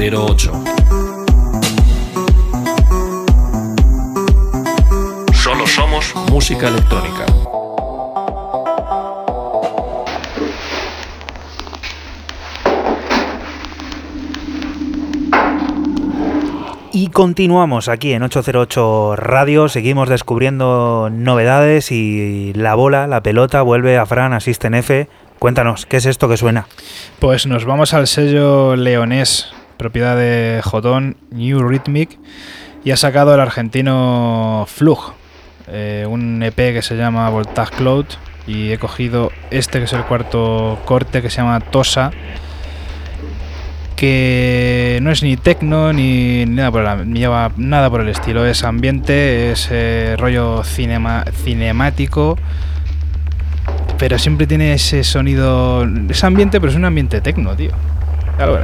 808. 0.00 0.52
Solo 5.34 5.66
somos 5.66 6.14
música 6.30 6.68
electrónica. 6.68 7.26
Y 16.92 17.08
continuamos 17.08 17.88
aquí 17.88 18.14
en 18.14 18.22
808 18.22 19.16
Radio, 19.16 19.68
seguimos 19.68 20.08
descubriendo 20.08 21.10
novedades 21.12 21.92
y 21.92 22.54
la 22.54 22.74
bola, 22.74 23.06
la 23.06 23.22
pelota, 23.22 23.60
vuelve 23.60 23.98
a 23.98 24.06
Fran 24.06 24.32
Asisten 24.32 24.72
F. 24.74 25.08
Cuéntanos, 25.38 25.84
¿qué 25.84 25.98
es 25.98 26.06
esto 26.06 26.26
que 26.28 26.38
suena? 26.38 26.66
Pues 27.18 27.46
nos 27.46 27.66
vamos 27.66 27.92
al 27.94 28.06
sello 28.06 28.76
leonés, 28.76 29.52
propiedad 29.80 30.14
de 30.14 30.60
Jotón, 30.62 31.16
New 31.30 31.66
Rhythmic, 31.66 32.18
y 32.84 32.90
ha 32.90 32.98
sacado 32.98 33.34
el 33.34 33.40
argentino 33.40 34.66
Flug, 34.68 35.14
eh, 35.68 36.04
un 36.06 36.42
EP 36.42 36.54
que 36.54 36.82
se 36.82 36.98
llama 36.98 37.30
Voltage 37.30 37.76
Cloud, 37.76 38.04
y 38.46 38.72
he 38.72 38.78
cogido 38.78 39.32
este 39.50 39.78
que 39.78 39.86
es 39.86 39.92
el 39.94 40.04
cuarto 40.04 40.78
corte 40.84 41.22
que 41.22 41.30
se 41.30 41.38
llama 41.38 41.60
Tosa 41.60 42.10
que 43.96 44.98
no 45.02 45.10
es 45.10 45.22
ni 45.22 45.36
techno 45.36 45.92
ni 45.92 46.44
nada 46.46 46.70
por, 46.70 46.84
el, 46.84 47.30
nada 47.56 47.90
por 47.90 48.00
el 48.02 48.08
estilo, 48.08 48.46
es 48.46 48.64
ambiente, 48.64 49.52
es 49.52 49.68
eh, 49.70 50.14
rollo 50.18 50.62
cinemático, 50.62 52.38
pero 53.98 54.18
siempre 54.18 54.46
tiene 54.46 54.74
ese 54.74 55.04
sonido, 55.04 55.86
es 56.08 56.24
ambiente, 56.24 56.60
pero 56.60 56.70
es 56.70 56.76
un 56.76 56.86
ambiente 56.86 57.20
techno, 57.20 57.54
tío. 57.56 57.72
Ya 58.38 58.46
lo. 58.46 58.58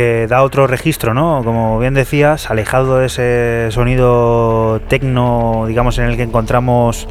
Que 0.00 0.26
da 0.26 0.42
otro 0.42 0.66
registro, 0.66 1.12
¿no? 1.12 1.42
Como 1.44 1.78
bien 1.78 1.92
decías, 1.92 2.50
alejado 2.50 2.98
de 2.98 3.06
ese 3.06 3.68
sonido 3.70 4.80
tecno, 4.88 5.66
digamos, 5.68 5.98
en 5.98 6.06
el 6.06 6.16
que 6.16 6.22
encontramos 6.22 7.06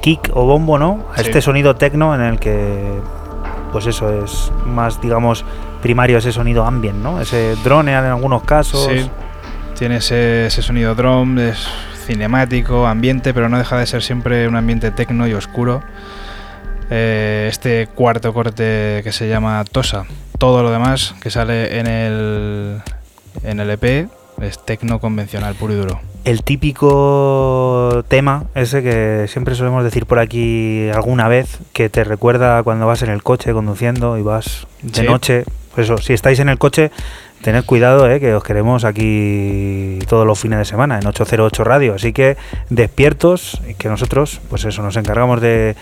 kick 0.00 0.30
o 0.32 0.46
bombo, 0.46 0.78
¿no? 0.78 1.04
A 1.14 1.20
este 1.20 1.42
sonido 1.42 1.76
tecno 1.76 2.14
en 2.14 2.22
el 2.22 2.38
que, 2.38 2.98
pues 3.72 3.84
eso, 3.84 4.24
es 4.24 4.50
más, 4.64 5.02
digamos, 5.02 5.44
primario 5.82 6.16
ese 6.16 6.32
sonido 6.32 6.64
ambient, 6.64 7.02
¿no? 7.02 7.20
Ese 7.20 7.56
drone 7.62 7.92
en 7.92 8.04
algunos 8.04 8.42
casos. 8.44 8.88
Sí, 8.90 9.10
tiene 9.78 9.96
ese, 9.96 10.48
sonido 10.50 10.94
drone, 10.94 11.50
es 11.50 11.68
cinemático, 12.06 12.86
ambiente, 12.86 13.34
pero 13.34 13.50
no 13.50 13.58
deja 13.58 13.76
de 13.76 13.84
ser 13.84 14.02
siempre 14.02 14.48
un 14.48 14.56
ambiente 14.56 14.90
tecno 14.92 15.28
y 15.28 15.34
oscuro. 15.34 15.82
Eh, 16.88 17.48
este 17.50 17.86
cuarto 17.88 18.32
corte 18.32 19.02
que 19.04 19.12
se 19.12 19.28
llama 19.28 19.62
Tosa 19.70 20.06
todo 20.40 20.62
lo 20.62 20.70
demás 20.70 21.14
que 21.20 21.30
sale 21.30 21.78
en 21.78 21.86
el, 21.86 22.80
en 23.44 23.60
el 23.60 23.70
EP 23.70 24.08
es 24.40 24.58
tecno 24.64 24.98
convencional, 24.98 25.54
puro 25.54 25.74
y 25.74 25.76
duro. 25.76 26.00
El 26.24 26.42
típico 26.44 28.02
tema, 28.08 28.44
ese 28.54 28.82
que 28.82 29.26
siempre 29.28 29.54
solemos 29.54 29.84
decir 29.84 30.06
por 30.06 30.18
aquí 30.18 30.88
alguna 30.94 31.28
vez, 31.28 31.58
que 31.74 31.90
te 31.90 32.04
recuerda 32.04 32.62
cuando 32.62 32.86
vas 32.86 33.02
en 33.02 33.10
el 33.10 33.22
coche 33.22 33.52
conduciendo 33.52 34.16
y 34.16 34.22
vas 34.22 34.66
de 34.82 35.02
noche. 35.02 35.44
Pues 35.74 35.84
eso, 35.86 35.98
si 35.98 36.14
estáis 36.14 36.38
en 36.38 36.48
el 36.48 36.56
coche, 36.56 36.90
tened 37.42 37.64
cuidado, 37.64 38.10
eh, 38.10 38.18
que 38.18 38.34
os 38.34 38.42
queremos 38.42 38.84
aquí 38.84 39.98
todos 40.08 40.26
los 40.26 40.38
fines 40.38 40.58
de 40.58 40.64
semana 40.64 40.98
en 40.98 41.06
808 41.06 41.64
Radio. 41.64 41.94
Así 41.94 42.14
que 42.14 42.38
despiertos, 42.70 43.60
y 43.68 43.74
que 43.74 43.88
nosotros, 43.88 44.40
pues 44.48 44.64
eso, 44.64 44.82
nos 44.82 44.96
encargamos 44.96 45.42
de 45.42 45.76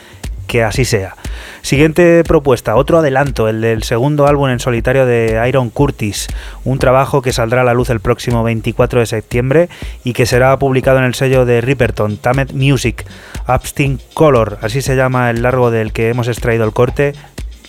que 0.49 0.65
así 0.65 0.85
sea. 0.85 1.15
Siguiente 1.63 2.25
propuesta, 2.25 2.75
otro 2.75 2.99
adelanto, 2.99 3.49
el 3.49 3.61
del 3.61 3.85
segundo 3.85 4.27
álbum 4.27 4.49
en 4.49 4.59
solitario 4.59 5.07
de 5.07 5.41
Iron 5.49 5.71
Curtis, 5.71 6.27
un 6.65 6.81
trabajo 6.81 7.23
que 7.23 7.33
saldrá 7.33 7.61
a 7.61 7.65
la 7.65 7.75
luz 7.75 7.91
el 7.91 8.01
próximo 8.01 8.43
24 8.43 9.01
de 9.01 9.07
septiembre 9.07 9.69
y 10.03 10.15
que 10.15 10.27
será 10.27 10.59
publicado 10.59 10.99
en 10.99 11.05
el 11.05 11.15
sello 11.15 11.45
de 11.45 11.61
Ripperton, 11.61 12.17
Tamed 12.17 12.53
Music, 12.53 13.07
Abstinct 13.47 14.03
Color, 14.15 14.59
así 14.63 14.83
se 14.83 14.97
llama 14.97 15.31
el 15.31 15.43
largo 15.43 15.71
del 15.71 15.93
que 15.93 16.09
hemos 16.09 16.27
extraído 16.27 16.65
el 16.65 16.73
corte, 16.73 17.13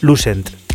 Lucent. 0.02 0.69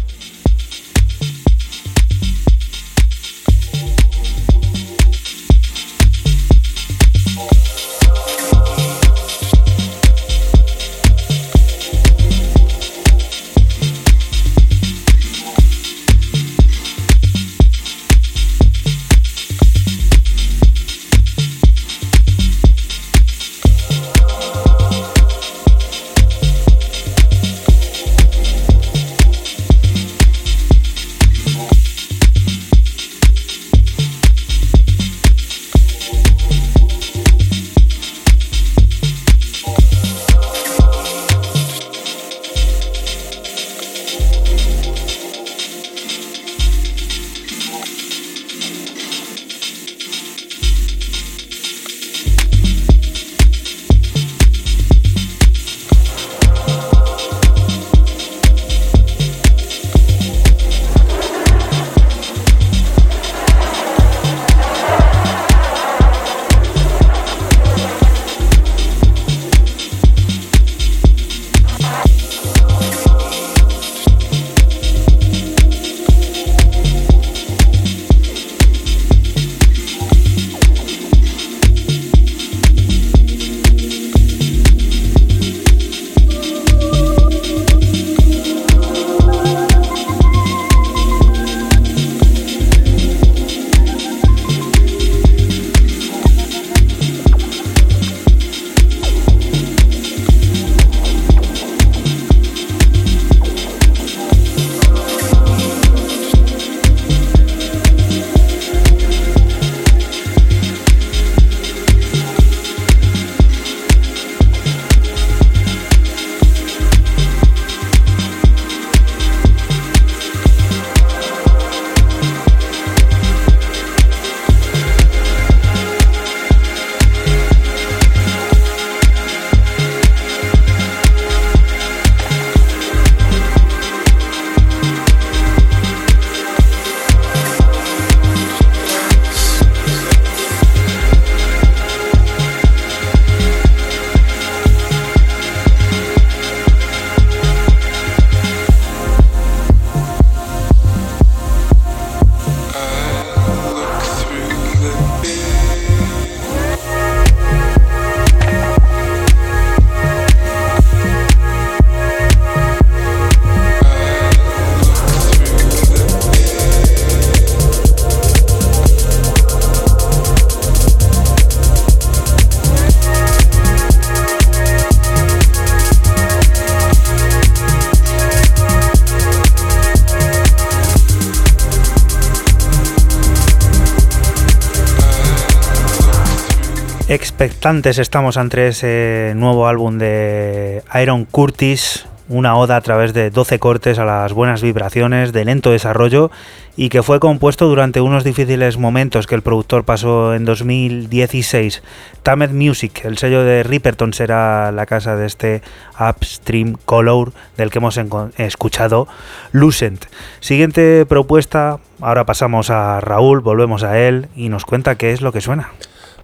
Estamos 187.45 188.39
ante 188.39 188.69
ese 188.69 189.35
nuevo 189.37 189.69
álbum 189.69 189.99
de 189.99 190.83
Iron 191.03 191.27
Curtis, 191.27 192.07
una 192.27 192.57
oda 192.57 192.77
a 192.77 192.81
través 192.81 193.13
de 193.13 193.29
12 193.29 193.59
cortes 193.59 193.99
a 193.99 194.07
las 194.07 194.33
buenas 194.33 194.63
vibraciones, 194.63 195.35
de 195.35 195.45
lento 195.45 195.71
desarrollo 195.71 196.31
y 196.75 196.89
que 196.89 197.03
fue 197.03 197.21
compuesto 197.21 197.69
durante 197.69 198.01
unos 198.01 198.25
difíciles 198.25 198.79
momentos 198.79 199.27
que 199.27 199.35
el 199.35 199.43
productor 199.43 199.85
pasó 199.85 200.35
en 200.35 200.47
2016. 200.47 201.83
Tamed 202.23 202.53
Music, 202.53 203.05
el 203.05 203.19
sello 203.19 203.45
de 203.45 203.63
Ripperton, 203.63 204.15
será 204.15 204.73
la 204.73 204.87
casa 204.87 205.15
de 205.15 205.27
este 205.27 205.61
Upstream 206.01 206.77
Color 206.87 207.35
del 207.59 207.71
que 207.71 207.79
hemos 207.79 208.01
escuchado 208.39 209.07
Lucent. 209.53 210.07
Siguiente 210.41 211.05
propuesta, 211.05 211.79
ahora 212.01 212.25
pasamos 212.25 212.71
a 212.71 213.01
Raúl, 213.03 213.41
volvemos 213.41 213.83
a 213.83 213.99
él 213.99 214.29
y 214.35 214.49
nos 214.49 214.65
cuenta 214.65 214.95
qué 214.95 215.13
es 215.13 215.21
lo 215.21 215.31
que 215.31 215.43
suena. 215.43 215.73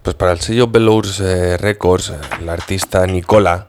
Pues 0.03 0.15
para 0.15 0.31
el 0.31 0.39
sello 0.39 0.67
Velours 0.67 1.19
eh, 1.19 1.57
Records, 1.57 2.09
eh, 2.09 2.15
el 2.39 2.49
artista 2.49 3.05
Nicola, 3.05 3.67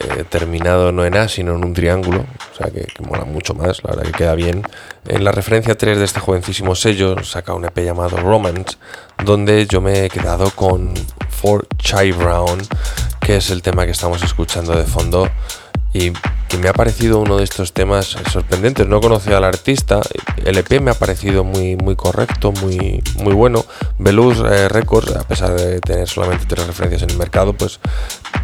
eh, 0.00 0.24
terminado 0.28 0.90
no 0.90 1.04
en 1.04 1.16
A, 1.16 1.28
sino 1.28 1.54
en 1.54 1.64
un 1.64 1.72
triángulo, 1.72 2.26
o 2.52 2.56
sea 2.56 2.68
que, 2.70 2.86
mola 3.00 3.24
mucho 3.24 3.54
más, 3.54 3.84
la 3.84 3.90
verdad 3.90 4.10
que 4.10 4.18
queda 4.18 4.34
bien. 4.34 4.62
En 5.06 5.22
la 5.22 5.30
referencia 5.30 5.78
3 5.78 5.98
de 5.98 6.04
este 6.04 6.18
jovencísimo 6.18 6.74
sello, 6.74 7.22
saca 7.22 7.54
un 7.54 7.64
EP 7.64 7.78
llamado 7.78 8.16
Romance, 8.16 8.76
donde 9.24 9.66
yo 9.68 9.80
me 9.80 10.04
he 10.04 10.10
quedado 10.10 10.50
con 10.50 10.94
For 11.30 11.68
Chai 11.78 12.10
Brown, 12.10 12.58
que 13.20 13.36
es 13.36 13.50
el 13.50 13.62
tema 13.62 13.84
que 13.84 13.92
estamos 13.92 14.20
escuchando 14.24 14.74
de 14.74 14.84
fondo 14.84 15.28
y 15.92 16.12
que 16.48 16.58
me 16.58 16.68
ha 16.68 16.72
parecido 16.72 17.20
uno 17.20 17.36
de 17.36 17.44
estos 17.44 17.72
temas 17.72 18.16
sorprendentes. 18.30 18.86
No 18.86 19.00
conocía 19.00 19.36
al 19.36 19.44
artista, 19.44 20.00
el 20.44 20.56
EP 20.58 20.80
me 20.80 20.90
ha 20.90 20.94
parecido 20.94 21.44
muy, 21.44 21.76
muy 21.76 21.94
correcto, 21.96 22.52
muy, 22.52 23.02
muy 23.16 23.34
bueno. 23.34 23.64
Veluz 23.98 24.38
eh, 24.38 24.68
Records, 24.68 25.16
a 25.16 25.24
pesar 25.24 25.54
de 25.54 25.80
tener 25.80 26.08
solamente 26.08 26.46
tres 26.46 26.66
referencias 26.66 27.02
en 27.02 27.10
el 27.10 27.18
mercado, 27.18 27.52
pues 27.52 27.80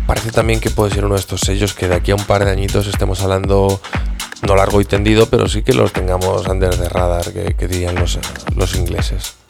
parece 0.06 0.30
también 0.30 0.60
que 0.60 0.70
puede 0.70 0.94
ser 0.94 1.04
uno 1.04 1.14
de 1.14 1.20
estos 1.20 1.40
sellos 1.40 1.74
que 1.74 1.88
de 1.88 1.94
aquí 1.94 2.10
a 2.10 2.16
un 2.16 2.24
par 2.24 2.44
de 2.44 2.50
añitos 2.50 2.86
estemos 2.86 3.22
hablando 3.22 3.80
no 4.46 4.56
largo 4.56 4.80
y 4.80 4.84
tendido, 4.84 5.26
pero 5.26 5.48
sí 5.48 5.62
que 5.62 5.72
los 5.72 5.92
tengamos 5.92 6.46
under 6.46 6.76
de 6.76 6.88
radar, 6.88 7.32
que, 7.32 7.54
que 7.54 7.68
dirían 7.68 7.94
los, 7.94 8.18
los 8.54 8.74
ingleses. 8.74 9.43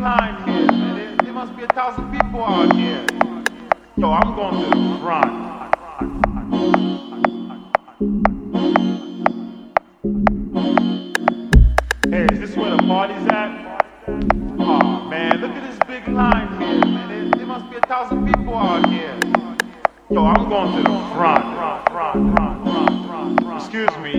line 0.00 0.36
here, 0.48 0.66
man. 0.72 1.16
There, 1.22 1.32
must 1.34 1.54
be 1.56 1.62
a 1.62 1.68
thousand 1.68 2.10
people 2.10 2.42
out 2.42 2.74
here. 2.74 3.04
Yo, 3.96 4.10
I'm 4.10 4.34
going 4.34 4.70
to 4.70 4.76
run. 5.04 5.50
Hey, 12.10 12.26
is 12.32 12.40
this 12.40 12.56
where 12.56 12.70
the 12.70 12.78
party's 12.78 13.26
at? 13.28 13.84
Oh 14.58 15.06
man, 15.08 15.40
look 15.40 15.50
at 15.50 15.70
this 15.70 15.78
big 15.86 16.08
line 16.08 16.48
here, 16.60 16.80
man. 16.86 17.08
There, 17.08 17.30
there 17.38 17.46
must 17.46 17.70
be 17.70 17.76
a 17.76 17.82
thousand 17.82 18.26
people 18.26 18.54
out 18.54 18.88
here. 18.88 19.18
Yo, 20.10 20.24
I'm 20.24 20.48
going 20.48 20.76
to 20.76 20.82
the 20.82 20.98
front. 21.14 21.60
Excuse 23.56 23.96
me. 23.98 24.12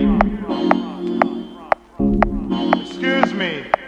Excuse 2.80 3.34
me. 3.34 3.81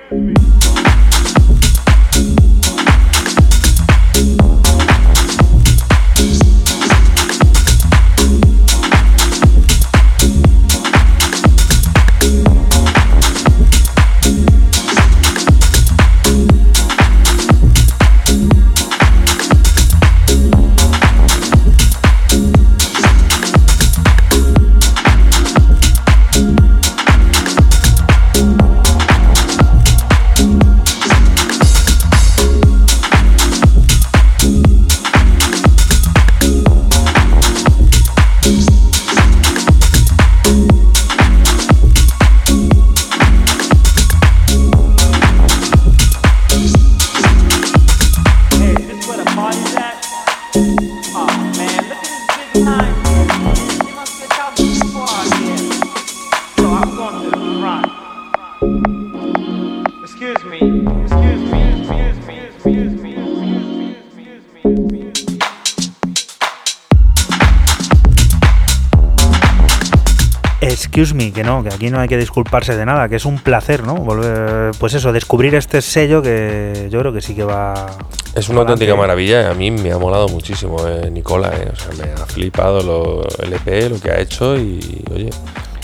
Que 71.35 71.45
no, 71.45 71.63
que 71.63 71.69
aquí 71.69 71.91
no 71.91 72.01
hay 72.01 72.09
que 72.09 72.17
disculparse 72.17 72.77
de 72.77 72.87
nada, 72.87 73.09
que 73.09 73.17
es 73.17 73.27
un 73.27 73.39
placer, 73.39 73.85
¿no? 73.85 73.97
Volver, 73.97 74.71
pues 74.79 74.95
eso, 74.95 75.13
descubrir 75.13 75.55
este 75.55 75.83
sello 75.83 76.23
que 76.23 76.89
yo 76.91 77.01
creo 77.01 77.13
que 77.13 77.21
sí 77.21 77.35
que 77.35 77.45
va. 77.45 77.75
Es 78.35 78.49
una 78.49 78.61
auténtica 78.61 78.97
maravilla, 78.97 79.51
a 79.51 79.55
mí 79.55 79.71
me 79.71 79.93
ha 79.93 79.99
molado 79.99 80.29
muchísimo, 80.29 80.79
eh, 80.87 81.11
Nicola, 81.11 81.53
eh, 81.55 81.71
o 81.73 81.77
sea, 81.77 81.93
me 82.03 82.13
ha 82.13 82.25
flipado 82.27 82.83
lo, 82.83 83.29
el 83.45 83.53
EP, 83.53 83.91
lo 83.91 84.01
que 84.01 84.11
ha 84.11 84.19
hecho 84.19 84.57
y, 84.57 85.05
oye, 85.13 85.31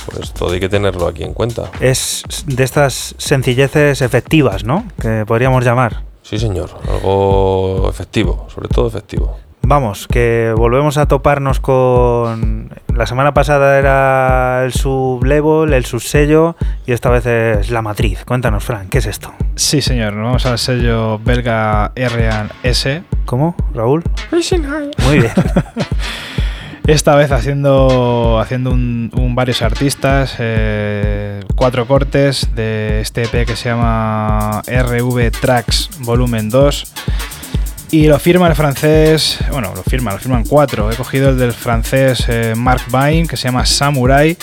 pues 0.07 0.33
todo 0.33 0.53
hay 0.53 0.61
que 0.61 0.69
tenerlo 0.69 1.07
aquí 1.07 1.23
en 1.23 1.35
cuenta. 1.35 1.71
Es 1.81 2.23
de 2.47 2.65
estas 2.65 3.15
sencilleces 3.19 4.01
efectivas, 4.01 4.65
¿no? 4.65 4.87
Que 5.01 5.25
podríamos 5.27 5.65
llamar. 5.65 6.05
Sí, 6.23 6.39
señor, 6.39 6.71
algo 6.89 7.89
efectivo, 7.91 8.47
sobre 8.53 8.69
todo 8.69 8.87
efectivo. 8.87 9.37
Vamos, 9.63 10.09
que 10.09 10.53
volvemos 10.57 10.97
a 10.99 11.07
toparnos 11.07 11.61
con... 11.61 12.71
La 12.95 13.07
semana 13.07 13.35
pasada 13.35 13.79
era 13.79 14.65
el 14.65 14.73
sublevel, 14.73 15.73
el 15.73 15.85
subsello 15.85 16.57
y 16.87 16.93
esta 16.93 17.09
vez 17.11 17.27
es 17.27 17.71
la 17.71 17.83
matriz. 17.83 18.25
Cuéntanos, 18.25 18.65
Frank, 18.65 18.89
¿qué 18.91 18.99
es 18.99 19.07
esto? 19.07 19.33
Sí, 19.55 19.81
señor, 19.81 20.15
nos 20.15 20.25
vamos 20.25 20.47
al 20.47 20.59
sello 20.59 21.19
belga 21.21 21.93
R&S. 21.95 23.03
¿Cómo, 23.27 23.55
Raúl? 23.75 24.03
Muy 25.05 25.19
bien. 25.21 25.33
Esta 26.87 27.15
vez 27.15 27.31
haciendo, 27.31 28.41
haciendo 28.41 28.73
un, 28.73 29.33
varios 29.37 29.63
artistas, 29.63 30.35
eh, 30.41 31.45
cuatro 31.55 31.87
cortes 31.87 32.53
de 32.57 33.01
este 33.01 33.23
EP 33.23 33.47
que 33.47 33.55
se 33.55 33.69
llama 33.69 34.63
RV 34.67 35.31
Tracks 35.31 35.91
Volumen 36.01 36.49
2 36.49 36.93
y 37.91 38.07
lo 38.07 38.19
firma 38.19 38.49
el 38.49 38.55
francés, 38.55 39.39
bueno, 39.51 39.73
lo 39.75 39.83
firma, 39.83 40.13
lo 40.13 40.19
firman 40.19 40.45
cuatro. 40.45 40.91
He 40.91 40.97
cogido 40.97 41.31
el 41.31 41.39
del 41.39 41.53
francés 41.53 42.25
eh, 42.29 42.55
Mark 42.57 42.83
Bain, 42.89 43.27
que 43.27 43.37
se 43.37 43.49
llama 43.49 43.67
Samurai, 43.67 44.37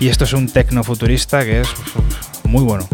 y 0.00 0.08
esto 0.08 0.24
es 0.24 0.32
un 0.32 0.48
tecnofuturista 0.48 1.44
que 1.44 1.60
es 1.60 1.68
muy 2.44 2.62
bueno. 2.62 2.88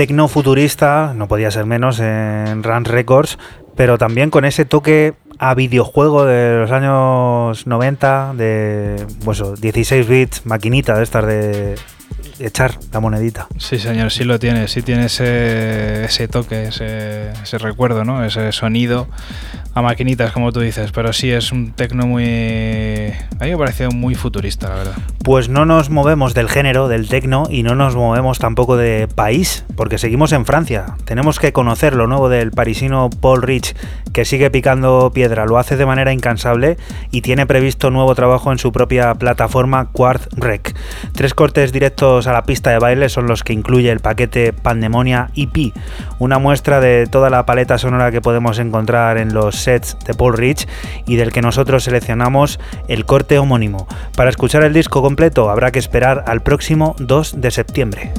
Tecno 0.00 0.28
futurista, 0.28 1.12
no 1.14 1.28
podía 1.28 1.50
ser 1.50 1.66
menos 1.66 2.00
en 2.00 2.62
Run 2.62 2.86
Records, 2.86 3.38
pero 3.76 3.98
también 3.98 4.30
con 4.30 4.46
ese 4.46 4.64
toque 4.64 5.12
a 5.38 5.52
videojuego 5.52 6.24
de 6.24 6.60
los 6.60 6.70
años 6.70 7.66
90, 7.66 8.32
de 8.34 9.06
pues, 9.22 9.42
16 9.60 10.08
bits, 10.08 10.46
maquinita 10.46 10.96
de 10.96 11.02
estas 11.02 11.26
de 11.26 11.74
echar 12.40 12.78
la 12.92 13.00
monedita. 13.00 13.46
Sí, 13.58 13.78
señor, 13.78 14.10
sí 14.10 14.24
lo 14.24 14.38
tiene, 14.38 14.68
sí 14.68 14.82
tiene 14.82 15.06
ese, 15.06 16.04
ese 16.04 16.28
toque, 16.28 16.68
ese, 16.68 17.30
ese 17.30 17.58
recuerdo, 17.58 18.04
¿no? 18.04 18.24
Ese 18.24 18.52
sonido 18.52 19.08
a 19.74 19.82
maquinitas, 19.82 20.32
como 20.32 20.52
tú 20.52 20.60
dices, 20.60 20.90
pero 20.92 21.12
sí 21.12 21.30
es 21.30 21.52
un 21.52 21.72
tecno 21.72 22.06
muy... 22.06 23.12
A 23.38 23.44
mí 23.44 23.50
me 23.50 23.56
parece 23.56 23.88
muy 23.88 24.14
futurista, 24.14 24.68
la 24.68 24.74
verdad. 24.74 24.94
Pues 25.22 25.48
no 25.48 25.64
nos 25.64 25.90
movemos 25.90 26.34
del 26.34 26.48
género, 26.48 26.88
del 26.88 27.08
tecno, 27.08 27.46
y 27.48 27.62
no 27.62 27.74
nos 27.74 27.94
movemos 27.94 28.38
tampoco 28.38 28.76
de 28.76 29.06
país, 29.06 29.64
porque 29.76 29.98
seguimos 29.98 30.32
en 30.32 30.44
Francia. 30.44 30.96
Tenemos 31.04 31.38
que 31.38 31.52
conocer 31.52 31.94
lo 31.94 32.06
nuevo 32.06 32.28
del 32.28 32.50
parisino 32.50 33.10
Paul 33.10 33.42
Rich, 33.42 33.76
que 34.12 34.24
sigue 34.24 34.50
picando 34.50 35.12
piedra, 35.14 35.46
lo 35.46 35.58
hace 35.58 35.76
de 35.76 35.86
manera 35.86 36.12
incansable 36.12 36.76
y 37.10 37.22
tiene 37.22 37.46
previsto 37.46 37.90
nuevo 37.90 38.14
trabajo 38.14 38.50
en 38.50 38.58
su 38.58 38.72
propia 38.72 39.14
plataforma 39.14 39.90
Quartz 39.92 40.28
Rec. 40.36 40.74
Tres 41.12 41.34
cortes 41.34 41.72
directos 41.72 42.26
a 42.30 42.32
la 42.32 42.42
pista 42.44 42.70
de 42.70 42.78
baile 42.78 43.08
son 43.08 43.26
los 43.26 43.44
que 43.44 43.52
incluye 43.52 43.90
el 43.90 44.00
paquete 44.00 44.52
Pandemonia 44.52 45.30
EP, 45.36 45.72
una 46.18 46.38
muestra 46.38 46.80
de 46.80 47.06
toda 47.06 47.28
la 47.28 47.44
paleta 47.44 47.76
sonora 47.76 48.10
que 48.10 48.20
podemos 48.20 48.58
encontrar 48.58 49.18
en 49.18 49.34
los 49.34 49.56
sets 49.56 49.96
de 50.06 50.14
Paul 50.14 50.34
Rich 50.34 50.66
y 51.06 51.16
del 51.16 51.32
que 51.32 51.42
nosotros 51.42 51.84
seleccionamos 51.84 52.60
el 52.88 53.04
corte 53.04 53.38
homónimo. 53.38 53.86
Para 54.16 54.30
escuchar 54.30 54.62
el 54.62 54.72
disco 54.72 55.02
completo 55.02 55.50
habrá 55.50 55.70
que 55.72 55.78
esperar 55.78 56.24
al 56.26 56.42
próximo 56.42 56.94
2 56.98 57.40
de 57.40 57.50
septiembre. 57.50 58.12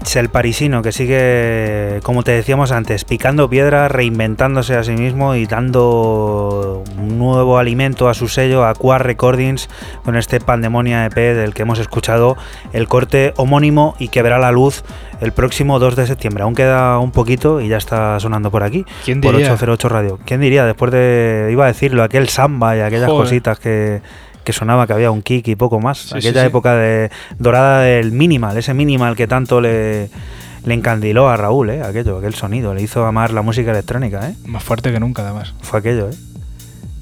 Rich, 0.00 0.16
el 0.16 0.28
parisino, 0.28 0.82
que 0.82 0.92
sigue, 0.92 2.00
como 2.02 2.22
te 2.22 2.32
decíamos 2.32 2.72
antes, 2.72 3.04
picando 3.04 3.48
piedra, 3.48 3.88
reinventándose 3.88 4.74
a 4.76 4.84
sí 4.84 4.92
mismo 4.92 5.34
y 5.34 5.46
dando 5.46 6.82
un 6.98 7.18
nuevo 7.18 7.58
alimento 7.58 8.08
a 8.08 8.14
su 8.14 8.28
sello, 8.28 8.64
a 8.64 8.74
Quad 8.74 9.00
Recordings, 9.00 9.68
con 10.04 10.16
este 10.16 10.40
Pandemonia 10.40 11.06
EP 11.06 11.14
del 11.14 11.54
que 11.54 11.62
hemos 11.62 11.78
escuchado 11.78 12.36
el 12.72 12.88
corte 12.88 13.32
homónimo 13.36 13.94
y 13.98 14.08
que 14.08 14.22
verá 14.22 14.38
la 14.38 14.52
luz 14.52 14.84
el 15.20 15.32
próximo 15.32 15.78
2 15.78 15.96
de 15.96 16.06
septiembre. 16.06 16.44
Aún 16.44 16.54
queda 16.54 16.98
un 16.98 17.10
poquito 17.10 17.60
y 17.60 17.68
ya 17.68 17.76
está 17.76 18.18
sonando 18.20 18.50
por 18.50 18.62
aquí. 18.62 18.84
¿Quién 19.04 19.20
por 19.20 19.32
diría? 19.32 19.52
808 19.52 19.88
Radio. 19.88 20.18
¿Quién 20.24 20.40
diría? 20.40 20.64
Después 20.64 20.90
de, 20.92 21.48
iba 21.52 21.64
a 21.64 21.68
decirlo, 21.68 22.02
aquel 22.02 22.28
samba 22.28 22.76
y 22.76 22.80
aquellas 22.80 23.10
Joder. 23.10 23.24
cositas 23.24 23.58
que, 23.58 24.00
que 24.44 24.52
sonaba 24.52 24.86
que 24.86 24.92
había 24.92 25.10
un 25.10 25.22
kick 25.22 25.48
y 25.48 25.56
poco 25.56 25.80
más. 25.80 25.98
Sí, 25.98 26.08
Aquella 26.18 26.32
sí, 26.32 26.40
sí. 26.40 26.46
época 26.46 26.74
de, 26.76 27.10
dorada 27.38 27.82
del 27.82 28.12
minimal, 28.12 28.56
ese 28.56 28.74
minimal 28.74 29.16
que 29.16 29.26
tanto 29.26 29.60
le, 29.60 30.08
le 30.64 30.74
encandiló 30.74 31.28
a 31.28 31.36
Raúl, 31.36 31.70
¿eh? 31.70 31.82
Aquello, 31.82 32.18
aquel 32.18 32.34
sonido. 32.34 32.74
Le 32.74 32.82
hizo 32.82 33.04
amar 33.06 33.32
la 33.32 33.42
música 33.42 33.70
electrónica, 33.70 34.28
¿eh? 34.28 34.34
Más 34.46 34.62
fuerte 34.62 34.92
que 34.92 35.00
nunca, 35.00 35.22
además. 35.22 35.54
Fue 35.62 35.78
aquello, 35.80 36.08
¿eh? 36.10 36.14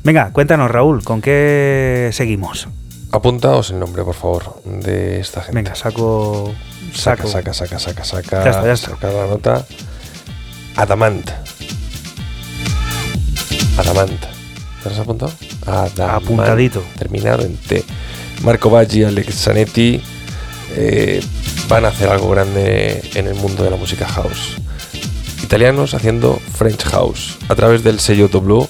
Venga, 0.04 0.30
cuéntanos, 0.32 0.70
Raúl, 0.70 1.02
¿con 1.04 1.20
qué 1.20 2.10
seguimos? 2.12 2.68
Apuntaos 3.10 3.70
el 3.70 3.78
nombre, 3.78 4.04
por 4.04 4.14
favor, 4.14 4.62
de 4.64 5.18
esta 5.20 5.40
gente. 5.42 5.56
Venga, 5.56 5.74
saco. 5.74 6.52
saca, 6.92 7.26
Saco. 7.26 7.28
saca, 7.28 7.54
saca, 7.54 7.78
saca, 7.78 8.04
saca. 8.04 8.44
Ya 8.44 8.50
está, 8.50 8.64
ya 8.66 8.72
está. 8.72 8.90
Saca 8.90 9.10
la 9.10 9.26
nota. 9.26 9.66
Adamant. 10.76 11.30
Adamant. 13.78 14.20
¿Te 14.82 14.88
lo 14.88 14.94
has 14.94 14.98
apuntado? 15.00 15.32
Apuntadito. 15.68 16.82
Terminado 16.98 17.44
en 17.44 17.56
T. 17.56 17.84
Marco 18.42 18.70
Baggi, 18.70 19.04
Alex 19.04 19.34
Zanetti 19.34 20.00
eh, 20.76 21.20
van 21.68 21.84
a 21.84 21.88
hacer 21.88 22.08
algo 22.08 22.30
grande 22.30 23.02
en 23.14 23.26
el 23.26 23.34
mundo 23.34 23.64
de 23.64 23.70
la 23.70 23.76
música 23.76 24.06
house. 24.06 24.56
Italianos 25.42 25.94
haciendo 25.94 26.38
French 26.54 26.84
House 26.84 27.38
a 27.48 27.54
través 27.54 27.82
del 27.82 28.00
sello 28.00 28.28
W, 28.28 28.68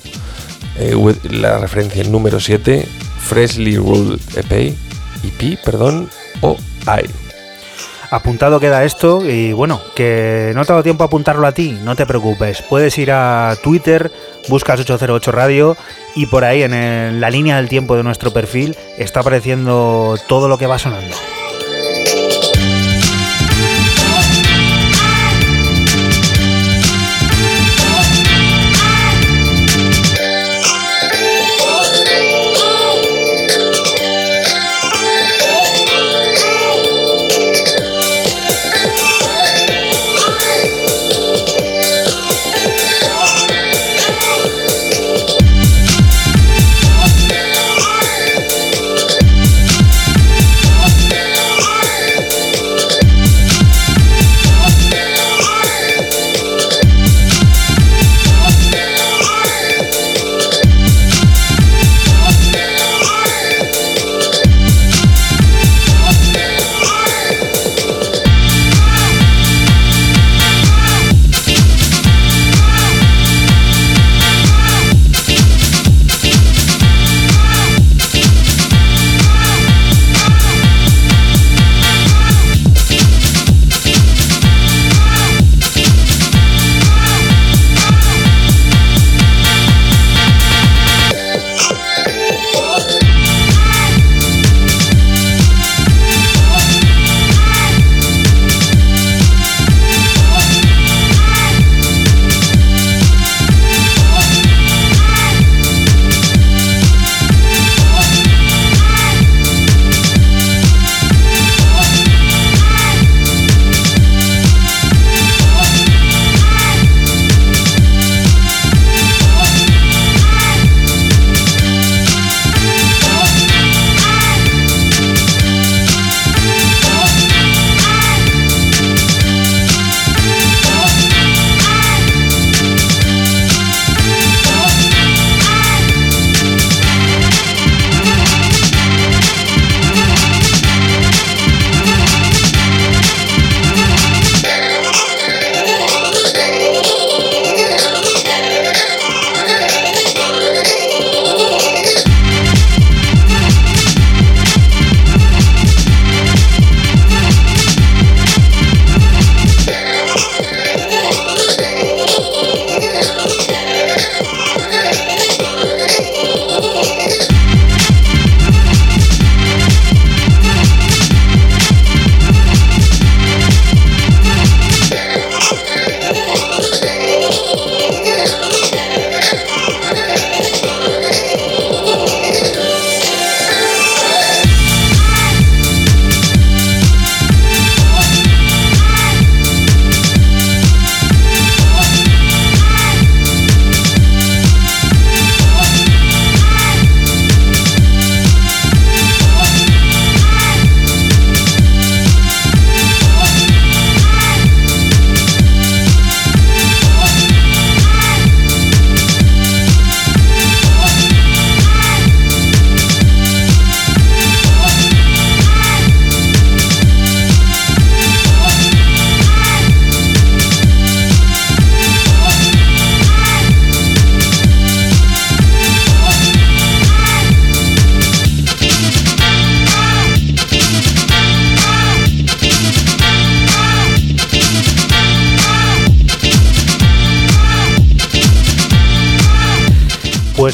eh, 0.79 1.15
la 1.31 1.59
referencia 1.59 2.05
número 2.05 2.41
7, 2.41 2.87
Freshly 3.19 3.77
Rolled 3.77 4.21
EP, 4.37 4.75
EP, 5.25 5.59
perdón, 5.65 6.09
o 6.41 6.57
I. 6.87 7.09
Apuntado 8.11 8.59
queda 8.59 8.85
esto 8.85 9.29
y 9.29 9.53
bueno, 9.53 9.81
que 9.95 10.53
no 10.55 10.65
te 10.65 10.73
ha 10.73 10.75
dado 10.75 10.83
tiempo 10.83 11.03
a 11.05 11.09
apuntarlo 11.09 11.47
a 11.47 11.53
ti, 11.53 11.79
no 11.83 11.95
te 11.95 12.07
preocupes. 12.07 12.63
Puedes 12.63 12.97
ir 12.97 13.13
a 13.13 13.55
Twitter, 13.63 14.11
buscas 14.49 14.81
808 14.81 15.33
Radio 15.33 15.77
y 16.15 16.27
por 16.27 16.45
ahí 16.45 16.63
en 16.63 17.21
la 17.21 17.31
línea 17.31 17.57
del 17.57 17.69
tiempo 17.69 17.97
de 17.97 18.03
nuestro 18.03 18.33
perfil 18.33 18.77
está 18.99 19.21
apareciendo 19.21 20.17
todo 20.27 20.49
lo 20.49 20.59
que 20.59 20.67
va 20.67 20.79
sonando. 20.79 21.15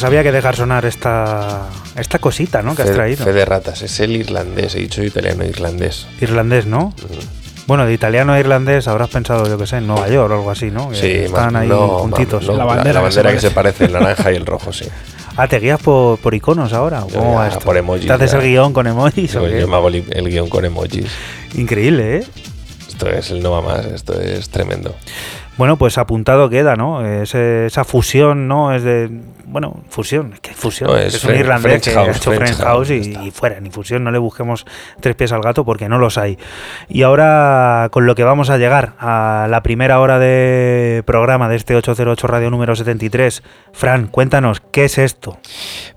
Pues 0.04 0.18
había 0.18 0.22
que 0.22 0.32
dejar 0.32 0.54
sonar 0.56 0.84
esta, 0.84 1.68
esta 1.96 2.18
cosita, 2.18 2.62
¿no? 2.62 2.74
Que 2.74 2.82
has 2.82 2.88
Fe- 2.88 2.94
traído. 2.94 3.24
Fe 3.24 3.32
de 3.32 3.44
ratas, 3.44 3.82
es 3.82 3.98
el 4.00 4.16
irlandés, 4.16 4.74
he 4.74 4.80
dicho 4.80 5.02
italiano 5.02 5.44
irlandés. 5.44 6.06
Irlandés, 6.20 6.66
¿no? 6.66 6.92
Bueno, 7.66 7.86
de 7.86 7.94
italiano 7.94 8.34
a 8.34 8.38
irlandés 8.40 8.86
habrás 8.88 9.08
pensado, 9.08 9.46
yo 9.48 9.56
que 9.56 9.66
sé, 9.66 9.78
en 9.78 9.86
Nueva 9.86 10.06
York 10.08 10.30
o 10.30 10.34
algo 10.34 10.50
así, 10.50 10.70
¿no? 10.70 10.90
Que 10.90 10.96
Sí, 10.96 11.06
están 11.24 11.54
más- 11.54 11.62
ahí 11.62 11.68
no, 11.68 11.88
juntitos. 12.00 12.44
no, 12.46 12.52
La 12.52 12.58
la 12.58 12.64
bandera 12.66 13.00
la 13.00 13.06
que 13.06 13.12
se 13.12 13.16
bandera 13.22 13.34
que 13.34 13.40
se 13.40 13.50
parece. 13.50 13.84
el 13.86 13.92
naranja 13.92 14.30
y 14.32 14.36
el 14.36 14.44
rojo, 14.46 14.72
sí. 14.72 14.84
Ah, 15.36 15.48
¿te 15.48 15.58
guías 15.58 15.80
por, 15.80 16.18
por 16.20 16.32
iconos 16.34 16.72
ahora? 16.72 17.04
¿o 17.04 17.08
Yo 17.08 17.18
¿Cómo 17.18 17.34
va 17.34 17.48
ya, 17.48 17.54
esto? 17.54 17.64
por 17.64 17.76
emojis, 17.76 18.06
¿Te 18.06 18.12
haces 18.12 18.30
ya. 18.32 18.38
el 18.38 18.44
guion 18.44 18.72
con 18.72 18.86
emojis 18.86 19.34
o 19.34 19.40
Yo, 19.46 19.52
qué? 19.52 19.60
yo 19.62 19.66
me 19.68 19.74
hago 19.74 19.88
el 19.88 20.28
guion 20.30 20.48
con 20.48 20.64
emojis. 20.64 21.06
Increíble, 21.54 22.18
¿eh? 22.18 22.24
Esto 22.88 23.08
es 23.10 23.30
el 23.32 23.42
no 23.42 23.50
va 23.50 23.60
más, 23.60 23.84
esto 23.86 24.20
es 24.20 24.48
tremendo. 24.50 24.94
Bueno, 25.56 25.76
pues 25.76 25.98
apuntado 25.98 26.48
queda, 26.48 26.74
¿no? 26.74 27.04
esa 27.04 27.84
fusión, 27.84 28.48
¿no? 28.48 28.74
Es 28.74 28.82
de. 28.82 29.08
Bueno, 29.46 29.84
fusión, 29.88 30.34
que 30.42 30.52
fusión. 30.52 30.98
es, 30.98 31.22
un 31.24 31.36
irlandés 31.36 31.82
que 31.82 31.96
ha 31.96 32.10
hecho 32.10 32.32
French, 32.32 32.56
House, 32.56 32.90
y, 32.90 33.30
fuera, 33.30 33.60
ni 33.60 33.70
fusión, 33.70 34.02
no 34.02 34.10
le 34.10 34.18
busquemos 34.18 34.66
tres 35.00 35.14
pies 35.14 35.30
al 35.32 35.42
gato 35.42 35.64
porque 35.64 35.88
no 35.88 35.98
los 35.98 36.18
hay. 36.18 36.38
Y 36.88 37.02
ahora, 37.02 37.88
con 37.92 38.06
lo 38.06 38.16
que 38.16 38.24
vamos 38.24 38.50
a 38.50 38.58
llegar 38.58 38.94
a 38.98 39.46
la 39.48 39.62
primera 39.62 40.00
hora 40.00 40.18
de 40.18 41.02
programa 41.06 41.48
de 41.48 41.56
este 41.56 41.76
808 41.76 42.26
Radio 42.26 42.50
número 42.50 42.74
73, 42.74 43.42
Fran, 43.72 44.08
cuéntanos, 44.08 44.60
¿qué 44.72 44.86
es 44.86 44.98
esto? 44.98 45.38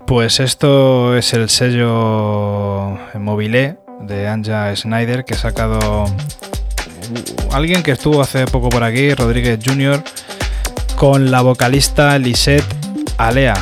Pues 0.06 0.38
esto 0.38 1.16
es 1.16 1.32
el 1.32 1.48
sello 1.48 2.96
Mobile 3.14 3.78
de 4.02 4.28
Anja 4.28 4.74
Snyder 4.76 5.24
que 5.24 5.34
ha 5.34 5.38
sacado 5.38 6.04
alguien 7.52 7.82
que 7.82 7.92
estuvo 7.92 8.20
hace 8.20 8.46
poco 8.46 8.68
por 8.68 8.82
aquí, 8.84 9.14
Rodríguez 9.14 9.58
Jr., 9.64 10.02
con 10.96 11.30
la 11.30 11.42
vocalista 11.42 12.18
Lisette 12.18 12.64
Alea, 13.18 13.54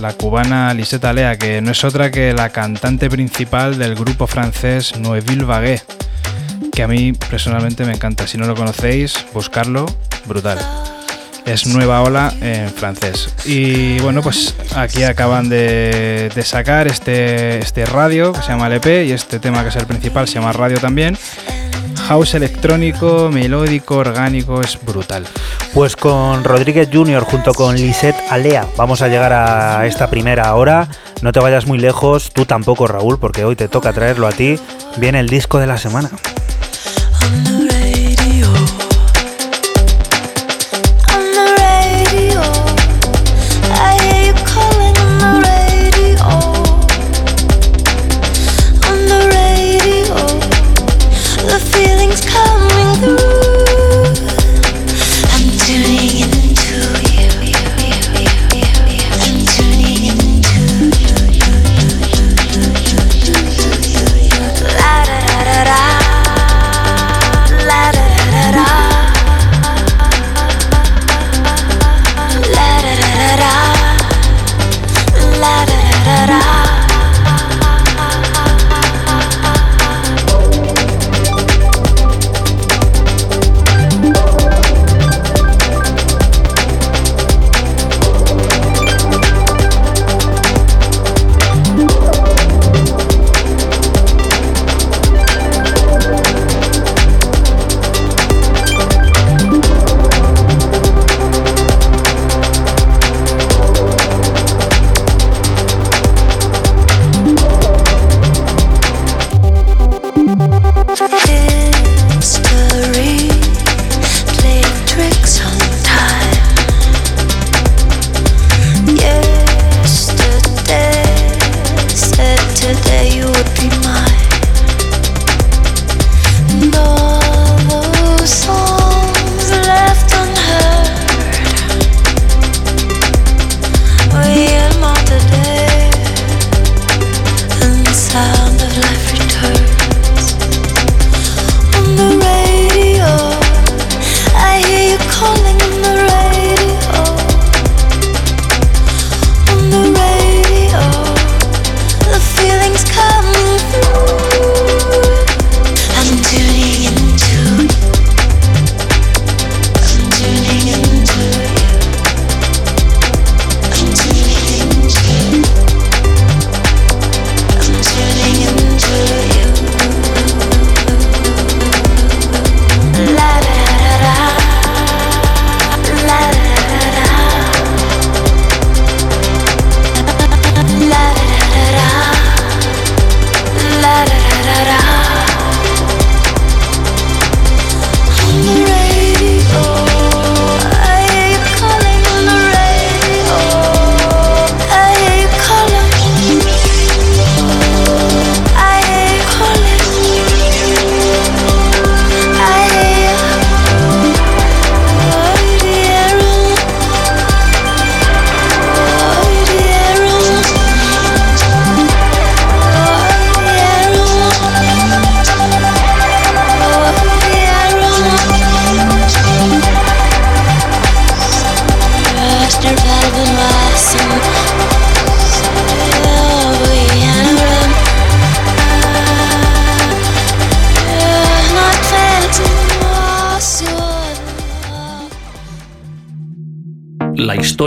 la 0.00 0.12
cubana 0.12 0.74
Lisette 0.74 1.04
Alea, 1.04 1.36
que 1.36 1.60
no 1.60 1.70
es 1.70 1.84
otra 1.84 2.10
que 2.10 2.32
la 2.32 2.50
cantante 2.50 3.08
principal 3.08 3.78
del 3.78 3.94
grupo 3.94 4.26
francés 4.26 4.98
Noeville 4.98 5.44
Vague, 5.44 5.82
que 6.72 6.82
a 6.82 6.88
mí 6.88 7.12
personalmente 7.12 7.84
me 7.84 7.92
encanta. 7.92 8.26
Si 8.26 8.38
no 8.38 8.46
lo 8.46 8.54
conocéis, 8.54 9.14
buscarlo, 9.32 9.86
brutal. 10.26 10.58
Es 11.46 11.66
Nueva 11.66 12.02
Ola 12.02 12.32
en 12.40 12.70
francés. 12.70 13.28
Y 13.44 13.98
bueno, 14.00 14.22
pues 14.22 14.54
aquí 14.74 15.04
acaban 15.04 15.48
de, 15.48 16.30
sacar 16.44 16.86
este, 16.86 17.58
este 17.58 17.86
radio 17.86 18.32
que 18.32 18.42
se 18.42 18.48
llama 18.48 18.66
LP 18.66 19.06
y 19.06 19.12
este 19.12 19.38
tema 19.38 19.62
que 19.62 19.70
es 19.70 19.76
el 19.76 19.86
principal 19.86 20.28
se 20.28 20.34
llama 20.34 20.52
Radio 20.52 20.78
también 20.78 21.16
house 22.10 22.34
electrónico, 22.34 23.30
melódico, 23.32 23.98
orgánico, 23.98 24.60
es 24.62 24.76
brutal. 24.84 25.24
Pues 25.72 25.94
con 25.94 26.42
Rodríguez 26.42 26.88
Jr. 26.92 27.22
junto 27.22 27.54
con 27.54 27.76
Lisette 27.76 28.16
Alea 28.30 28.66
vamos 28.76 29.00
a 29.00 29.06
llegar 29.06 29.32
a 29.32 29.86
esta 29.86 30.10
primera 30.10 30.52
hora. 30.56 30.88
No 31.22 31.30
te 31.30 31.38
vayas 31.38 31.66
muy 31.66 31.78
lejos, 31.78 32.32
tú 32.32 32.46
tampoco 32.46 32.88
Raúl, 32.88 33.20
porque 33.20 33.44
hoy 33.44 33.54
te 33.54 33.68
toca 33.68 33.92
traerlo 33.92 34.26
a 34.26 34.32
ti. 34.32 34.58
Viene 34.96 35.20
el 35.20 35.28
disco 35.28 35.60
de 35.60 35.68
la 35.68 35.78
semana. 35.78 36.10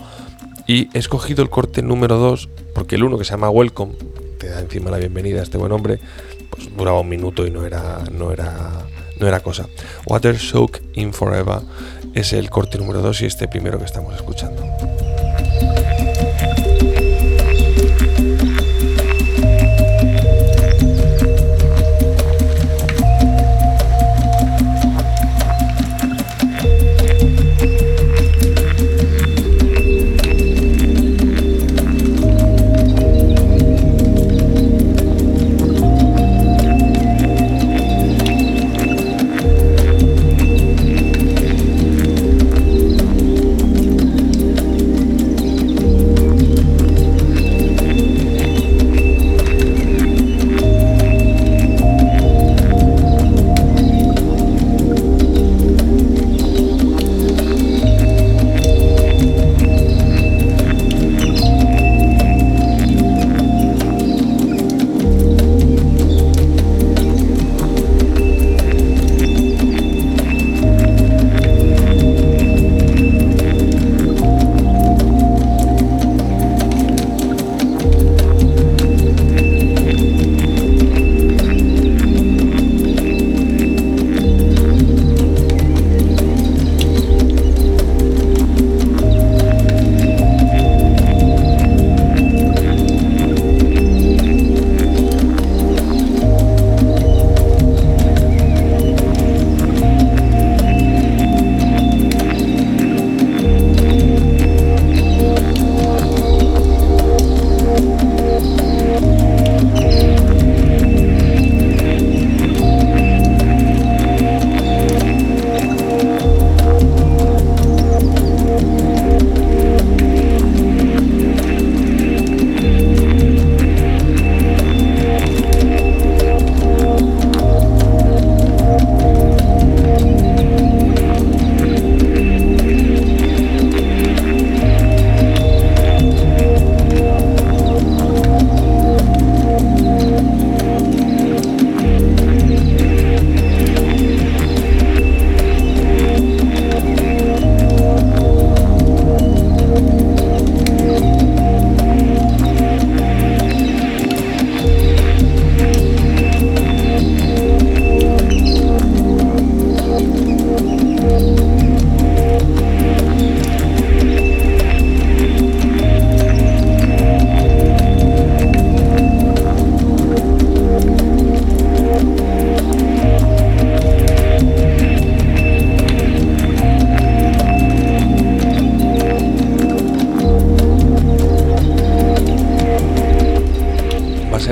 Y 0.68 0.90
he 0.94 1.00
escogido 1.00 1.44
el 1.44 1.50
corte 1.50 1.82
número 1.82 2.18
2 2.18 2.50
porque 2.74 2.96
el 2.96 3.06
uno 3.06 3.18
que 3.18 3.24
se 3.24 3.32
llama 3.32 3.50
Welcome, 3.50 3.94
te 4.38 4.50
da 4.50 4.60
encima 4.60 4.92
la 4.92 4.98
bienvenida 4.98 5.40
a 5.40 5.44
este 5.44 5.58
buen 5.58 5.72
hombre, 5.72 6.00
pues 6.50 6.70
duraba 6.76 7.00
un 7.00 7.10
minuto 7.10 7.48
y 7.48 7.52
no 7.52 7.66
era, 7.66 8.04
no 8.12 8.32
era, 8.32 8.86
no 9.20 9.28
era 9.28 9.40
cosa. 9.40 9.68
Water 10.06 10.38
Soak 10.38 10.82
in 10.94 11.14
Forever 11.14 11.60
es 12.14 12.34
el 12.34 12.50
corte 12.50 12.78
número 12.78 13.02
2 13.02 13.22
y 13.22 13.26
este 13.26 13.48
primero 13.48 13.80
que 13.80 13.86
estamos 13.86 14.14
escuchando. 14.14 14.62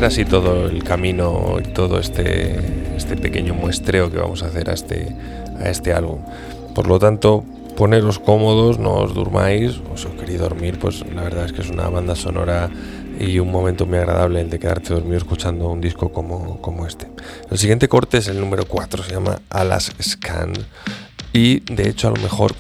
Así 0.06 0.26
todo 0.26 0.68
el 0.68 0.84
camino 0.84 1.58
y 1.60 1.68
todo 1.74 1.99
este, 1.99 2.60
este 2.95 3.18
pequeño 3.18 3.53
muestreo 3.53 4.12
que 4.12 4.18
vamos 4.18 4.43
a 4.43 4.47
hacer 4.47 4.70
a 4.70 4.74
este, 4.74 5.16
a 5.60 5.70
este 5.70 5.93
álbum. 5.93 6.20
Por 6.74 6.88
lo 6.88 6.99
tanto, 6.99 7.43
poneros 7.76 8.20
cómodos, 8.20 8.80
no 8.80 8.93
os 8.93 9.14
durmáis, 9.14 9.82
o 9.91 9.97
si 9.97 10.08
os 10.08 10.14
queréis 10.14 10.39
dormir, 10.39 10.80
pues 10.80 11.03
la 11.14 11.24
verdad 11.24 11.45
es 11.45 11.53
que 11.53 11.62
es 11.62 11.70
una 11.70 11.89
banda 11.89 12.16
sonora 12.16 12.70
y 13.20 13.39
un 13.39 13.51
momento 13.51 13.86
muy 13.86 13.97
agradable 13.97 14.41
el 14.41 14.49
de 14.49 14.60
quedarte 14.60 14.93
dormido 14.93 15.18
escuchando 15.18 15.70
un 15.70 15.82
disco 15.82 16.12
como, 16.12 16.62
como 16.62 16.86
este. 16.86 17.08
El 17.49 17.58
siguiente 17.58 17.88
corte 17.88 18.18
es 18.18 18.28
el 18.28 18.39
número 18.39 18.66
4, 18.66 19.03
se 19.03 19.12
llama 19.12 19.39
Alas 19.49 19.91
Scan 20.01 20.53
y 21.34 21.60
de 21.74 21.89
hecho 21.89 22.10
a 22.10 22.12
lo 22.12 22.22
mejor 22.22 22.53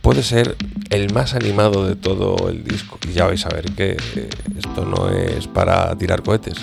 puede 0.00 0.22
ser 0.22 0.56
el 0.92 1.10
más 1.14 1.34
animado 1.34 1.86
de 1.86 1.96
todo 1.96 2.50
el 2.50 2.64
disco. 2.64 2.98
Y 3.08 3.12
ya 3.14 3.24
vais 3.24 3.44
a 3.46 3.48
ver 3.48 3.64
que 3.72 3.96
esto 4.58 4.84
no 4.84 5.08
es 5.08 5.48
para 5.48 5.96
tirar 5.96 6.22
cohetes. 6.22 6.58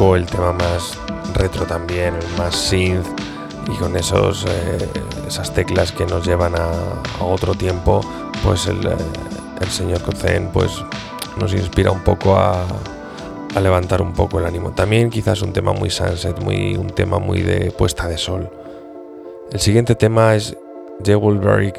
El 0.00 0.24
tema 0.24 0.52
más 0.52 0.98
retro 1.34 1.66
también, 1.66 2.14
el 2.14 2.38
más 2.38 2.56
synth 2.56 3.06
y 3.70 3.76
con 3.76 3.94
esos, 3.96 4.46
eh, 4.48 4.88
esas 5.28 5.52
teclas 5.52 5.92
que 5.92 6.06
nos 6.06 6.26
llevan 6.26 6.54
a, 6.56 6.70
otro 7.20 7.54
tiempo, 7.54 8.00
pues 8.42 8.66
el, 8.66 8.84
eh, 8.86 8.96
el 9.60 9.68
señor 9.68 10.00
Kozen 10.00 10.48
pues 10.52 10.82
nos 11.38 11.52
inspira 11.52 11.90
un 11.90 12.00
poco 12.00 12.34
a, 12.36 12.64
a, 13.54 13.60
levantar 13.60 14.00
un 14.00 14.14
poco 14.14 14.38
el 14.38 14.46
ánimo. 14.46 14.72
También 14.72 15.10
quizás 15.10 15.42
un 15.42 15.52
tema 15.52 15.74
muy 15.74 15.90
sunset, 15.90 16.40
muy, 16.40 16.76
un 16.76 16.88
tema 16.88 17.18
muy 17.18 17.42
de 17.42 17.70
puesta 17.70 18.08
de 18.08 18.16
sol. 18.16 18.50
El 19.52 19.60
siguiente 19.60 19.94
tema 19.94 20.34
es 20.34 20.56
Jewelberry, 21.04 21.72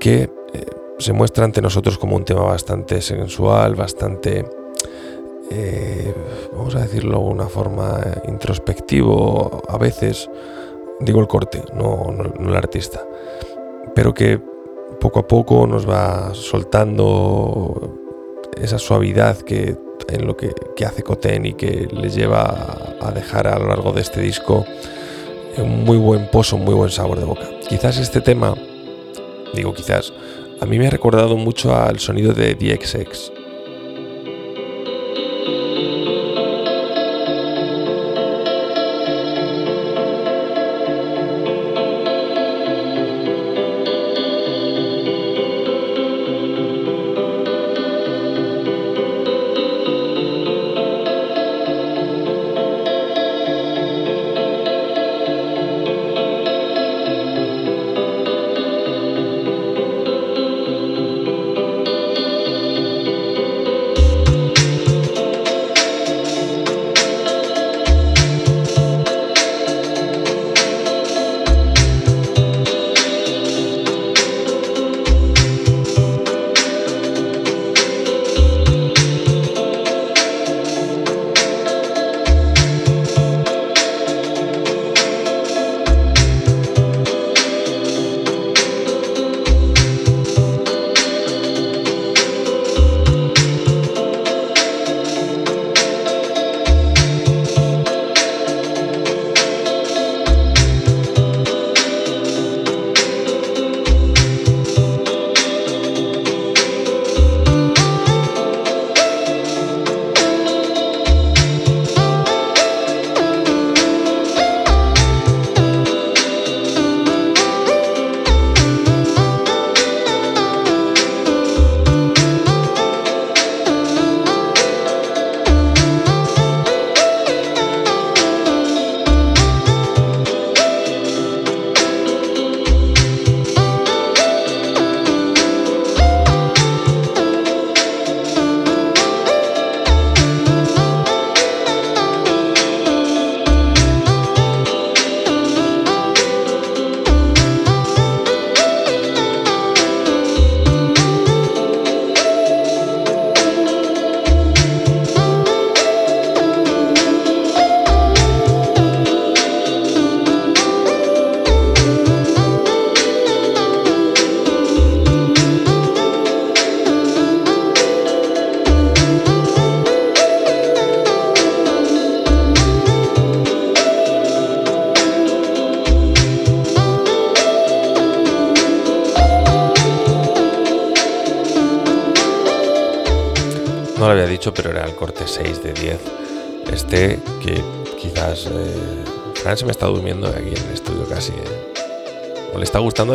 que 0.00 0.22
eh, 0.52 0.66
se 0.98 1.12
muestra 1.12 1.44
ante 1.44 1.62
nosotros 1.62 1.98
como 1.98 2.16
un 2.16 2.24
tema 2.24 2.42
bastante 2.42 3.00
sensual, 3.00 3.76
bastante, 3.76 4.44
eh, 5.54 6.14
vamos 6.52 6.74
a 6.74 6.80
decirlo 6.80 7.18
de 7.18 7.24
una 7.24 7.46
forma 7.46 8.00
introspectivo 8.26 9.62
a 9.68 9.76
veces, 9.76 10.30
digo 11.00 11.20
el 11.20 11.28
corte, 11.28 11.62
no, 11.74 12.10
no 12.10 12.48
el 12.48 12.56
artista, 12.56 13.00
pero 13.94 14.14
que 14.14 14.40
poco 15.00 15.20
a 15.20 15.28
poco 15.28 15.66
nos 15.66 15.88
va 15.88 16.32
soltando 16.34 17.98
esa 18.56 18.78
suavidad 18.78 19.38
que 19.38 19.76
en 20.08 20.26
lo 20.26 20.36
que, 20.36 20.52
hace 20.86 21.02
Coten 21.02 21.46
y 21.46 21.54
que 21.54 21.88
le 21.90 22.10
lleva 22.10 22.94
a 23.00 23.10
dejar 23.12 23.46
a 23.46 23.58
lo 23.58 23.68
largo 23.68 23.92
de 23.92 24.00
este 24.00 24.20
disco 24.20 24.64
un 25.58 25.84
muy 25.84 25.96
buen 25.96 26.28
pozo, 26.30 26.56
un 26.56 26.64
muy 26.64 26.74
buen 26.74 26.90
sabor 26.90 27.18
de 27.18 27.24
boca. 27.24 27.48
Quizás 27.68 27.98
este 27.98 28.20
tema, 28.20 28.54
digo 29.54 29.74
quizás, 29.74 30.12
a 30.60 30.66
mí 30.66 30.78
me 30.78 30.86
ha 30.86 30.90
recordado 30.90 31.36
mucho 31.36 31.74
al 31.76 31.98
sonido 31.98 32.32
de 32.32 32.54
DXX. 32.54 33.41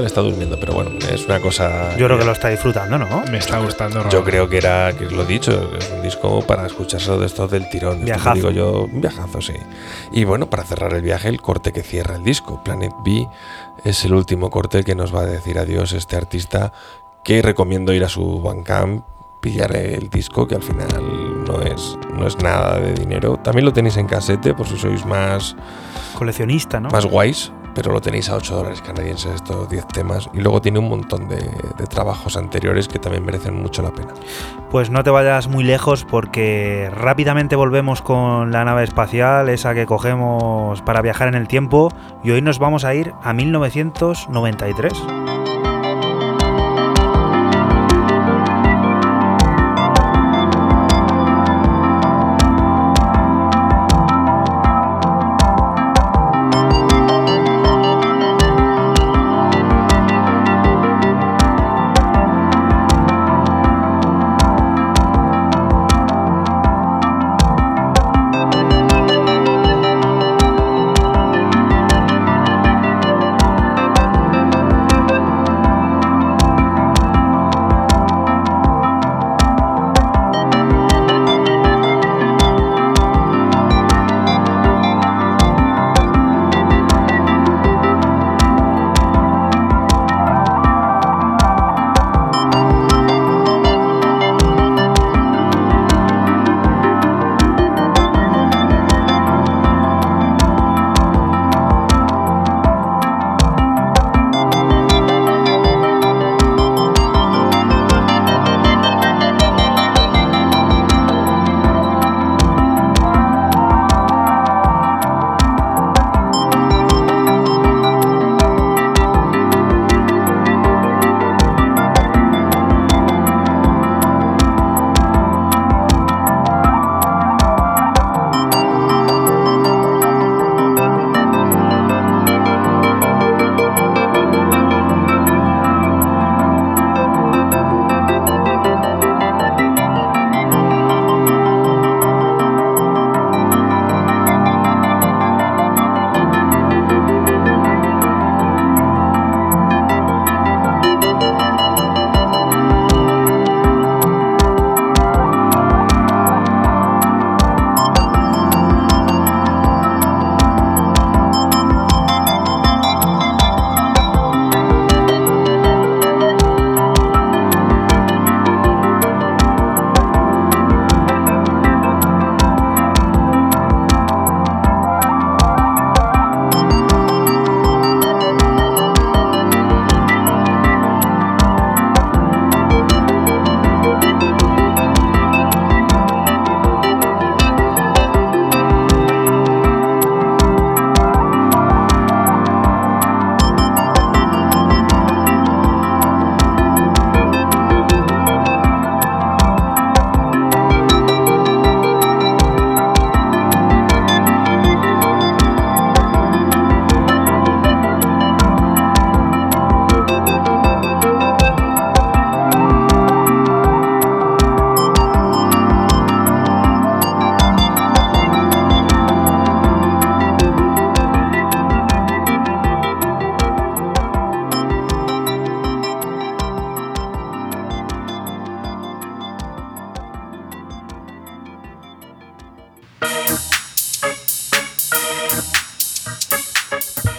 Está 0.05 0.21
durmiendo, 0.21 0.59
pero 0.59 0.73
bueno, 0.73 0.91
es 1.11 1.25
una 1.25 1.39
cosa. 1.39 1.95
Yo 1.97 2.05
creo 2.05 2.19
que 2.19 2.25
lo 2.25 2.31
está 2.31 2.49
disfrutando, 2.49 2.97
¿no? 2.97 3.23
Me 3.31 3.37
está 3.37 3.59
gustando. 3.59 4.07
Yo 4.09 4.23
creo 4.23 4.47
que 4.47 4.57
era, 4.57 4.93
que 4.93 5.05
lo 5.05 5.23
he 5.23 5.25
dicho, 5.25 5.71
es 5.77 5.89
un 5.91 6.01
disco 6.01 6.41
para 6.45 6.65
escucharse 6.65 7.11
de 7.17 7.25
estos 7.25 7.49
del 7.51 7.69
tirón. 7.69 8.05
Viajazo. 8.05 8.35
digo 8.35 8.51
yo, 8.51 8.83
un 8.83 9.01
viajazo, 9.01 9.41
sí. 9.41 9.53
Y 10.11 10.23
bueno, 10.23 10.49
para 10.49 10.63
cerrar 10.63 10.93
el 10.93 11.01
viaje, 11.01 11.29
el 11.29 11.41
corte 11.41 11.71
que 11.71 11.83
cierra 11.83 12.15
el 12.15 12.23
disco, 12.23 12.61
Planet 12.63 12.93
B, 13.03 13.27
es 13.83 14.05
el 14.05 14.13
último 14.13 14.49
corte 14.49 14.83
que 14.83 14.95
nos 14.95 15.13
va 15.13 15.21
a 15.21 15.25
decir 15.25 15.57
adiós 15.59 15.93
este 15.93 16.15
artista 16.15 16.71
que 17.23 17.41
recomiendo 17.41 17.93
ir 17.93 18.03
a 18.03 18.09
su 18.09 18.41
Bandcamp 18.41 19.03
pillar 19.41 19.75
el 19.75 20.09
disco, 20.09 20.47
que 20.47 20.55
al 20.55 20.63
final 20.63 20.87
no 21.45 21.61
es, 21.61 21.97
no 22.13 22.27
es 22.27 22.37
nada 22.39 22.79
de 22.79 22.93
dinero. 22.93 23.37
También 23.37 23.65
lo 23.65 23.73
tenéis 23.73 23.97
en 23.97 24.07
casete, 24.07 24.53
por 24.53 24.67
si 24.67 24.77
sois 24.77 25.05
más... 25.05 25.55
Coleccionista, 26.15 26.79
¿no? 26.79 26.89
Más 26.89 27.05
guays, 27.05 27.51
pero 27.77 27.91
lo 27.91 28.01
tenéis 28.01 28.27
a 28.29 28.35
8 28.35 28.55
dólares 28.55 28.81
canadienses 28.81 29.35
estos 29.35 29.69
10 29.69 29.87
temas. 29.89 30.27
Y 30.33 30.39
luego 30.39 30.63
tiene 30.63 30.79
un 30.79 30.89
montón 30.89 31.27
de, 31.27 31.37
de, 31.37 31.85
trabajos 31.85 32.35
anteriores 32.35 32.87
que 32.87 32.97
también 32.97 33.23
merecen 33.23 33.53
mucho 33.53 33.83
la 33.83 33.91
pena. 33.91 34.15
Pues 34.71 34.89
no 34.89 35.03
te 35.03 35.11
vayas 35.11 35.47
muy 35.47 35.63
lejos 35.63 36.03
porque 36.03 36.89
rápidamente 36.91 37.55
volvemos 37.55 38.01
con 38.01 38.51
la 38.51 38.65
nave 38.65 38.83
espacial, 38.83 39.49
esa 39.49 39.75
que 39.75 39.85
cogemos 39.85 40.81
para 40.81 41.03
viajar 41.03 41.27
en 41.27 41.35
el 41.35 41.47
tiempo, 41.47 41.91
y 42.23 42.31
hoy 42.31 42.41
nos 42.41 42.57
vamos 42.57 42.83
a 42.83 42.95
ir 42.95 43.13
a 43.21 43.33
1993. 43.33 45.46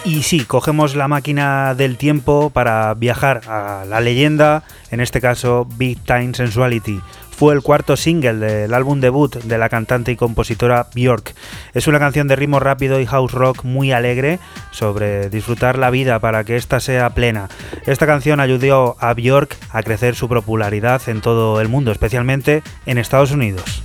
Y 0.09 0.23
sí, 0.23 0.39
cogemos 0.43 0.95
la 0.95 1.07
máquina 1.07 1.75
del 1.75 1.95
tiempo 1.95 2.49
para 2.49 2.95
viajar 2.95 3.41
a 3.47 3.85
la 3.87 4.01
leyenda, 4.01 4.63
en 4.89 5.01
este 5.01 5.21
caso 5.21 5.67
Big 5.77 5.99
Time 6.03 6.33
Sensuality. 6.33 6.99
Fue 7.29 7.53
el 7.53 7.61
cuarto 7.61 7.95
single 7.95 8.33
del 8.33 8.73
álbum 8.73 9.01
debut 9.01 9.35
de 9.35 9.57
la 9.59 9.69
cantante 9.69 10.11
y 10.11 10.15
compositora 10.15 10.87
Björk. 10.95 11.35
Es 11.75 11.85
una 11.85 11.99
canción 11.99 12.27
de 12.27 12.35
ritmo 12.35 12.59
rápido 12.59 12.99
y 12.99 13.05
house 13.05 13.31
rock 13.31 13.63
muy 13.63 13.91
alegre 13.91 14.39
sobre 14.71 15.29
disfrutar 15.29 15.77
la 15.77 15.91
vida 15.91 16.17
para 16.17 16.43
que 16.43 16.55
ésta 16.55 16.79
sea 16.79 17.11
plena. 17.11 17.47
Esta 17.85 18.07
canción 18.07 18.39
ayudó 18.39 18.97
a 18.99 19.13
Björk 19.13 19.57
a 19.69 19.83
crecer 19.83 20.15
su 20.15 20.27
popularidad 20.27 21.03
en 21.07 21.21
todo 21.21 21.61
el 21.61 21.69
mundo, 21.69 21.91
especialmente 21.91 22.63
en 22.87 22.97
Estados 22.97 23.29
Unidos. 23.29 23.83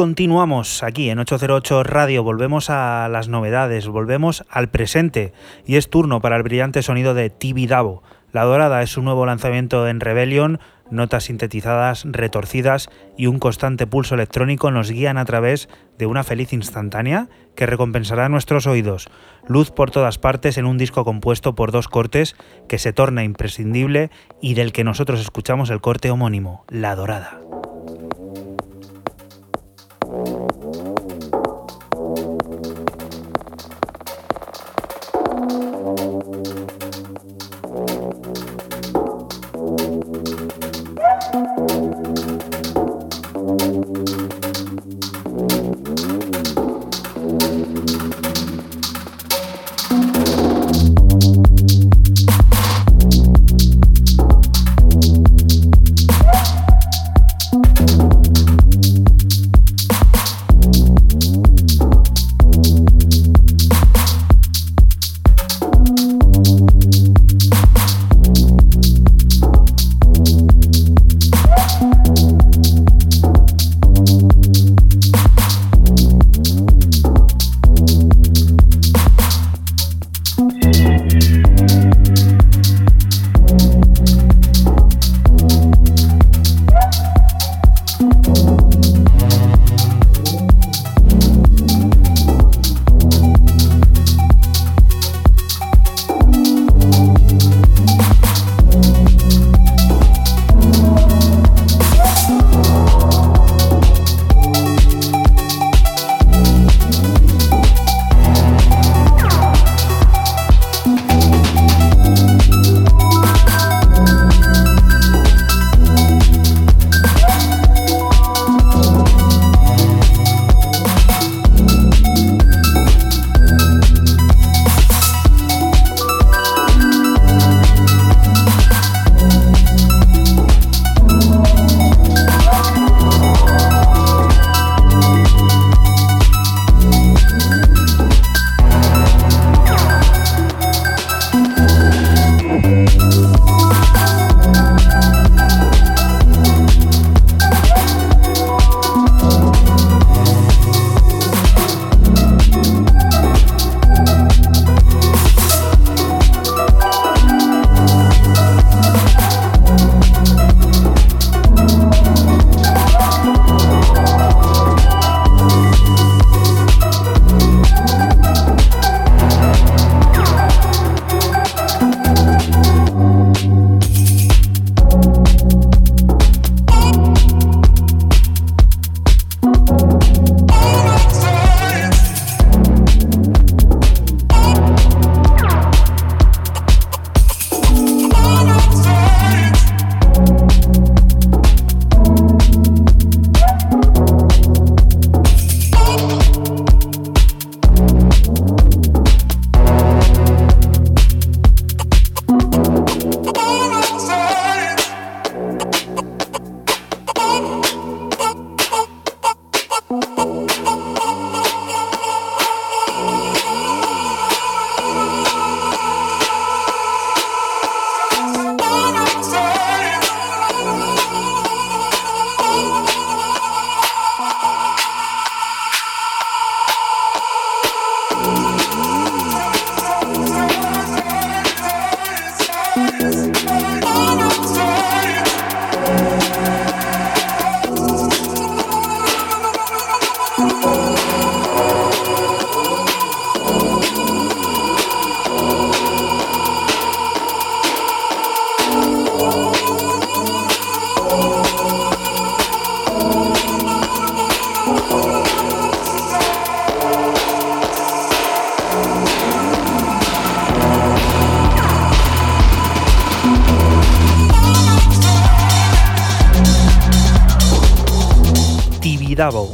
Continuamos 0.00 0.82
aquí 0.82 1.10
en 1.10 1.18
808 1.18 1.82
Radio, 1.82 2.22
volvemos 2.22 2.70
a 2.70 3.06
las 3.10 3.28
novedades, 3.28 3.86
volvemos 3.86 4.46
al 4.48 4.70
presente 4.70 5.34
y 5.66 5.76
es 5.76 5.90
turno 5.90 6.22
para 6.22 6.38
el 6.38 6.42
brillante 6.42 6.82
sonido 6.82 7.12
de 7.12 7.28
Tibidabo. 7.28 8.02
La 8.32 8.44
Dorada 8.44 8.80
es 8.80 8.88
su 8.88 9.02
nuevo 9.02 9.26
lanzamiento 9.26 9.86
en 9.86 10.00
Rebellion, 10.00 10.58
notas 10.90 11.24
sintetizadas, 11.24 12.04
retorcidas 12.06 12.88
y 13.18 13.26
un 13.26 13.38
constante 13.38 13.86
pulso 13.86 14.14
electrónico 14.14 14.70
nos 14.70 14.90
guían 14.90 15.18
a 15.18 15.26
través 15.26 15.68
de 15.98 16.06
una 16.06 16.24
feliz 16.24 16.54
instantánea 16.54 17.28
que 17.54 17.66
recompensará 17.66 18.30
nuestros 18.30 18.66
oídos. 18.66 19.06
Luz 19.48 19.70
por 19.70 19.90
todas 19.90 20.16
partes 20.16 20.56
en 20.56 20.64
un 20.64 20.78
disco 20.78 21.04
compuesto 21.04 21.54
por 21.54 21.72
dos 21.72 21.88
cortes 21.88 22.36
que 22.70 22.78
se 22.78 22.94
torna 22.94 23.22
imprescindible 23.22 24.10
y 24.40 24.54
del 24.54 24.72
que 24.72 24.82
nosotros 24.82 25.20
escuchamos 25.20 25.68
el 25.68 25.82
corte 25.82 26.10
homónimo, 26.10 26.64
La 26.70 26.96
Dorada. 26.96 27.38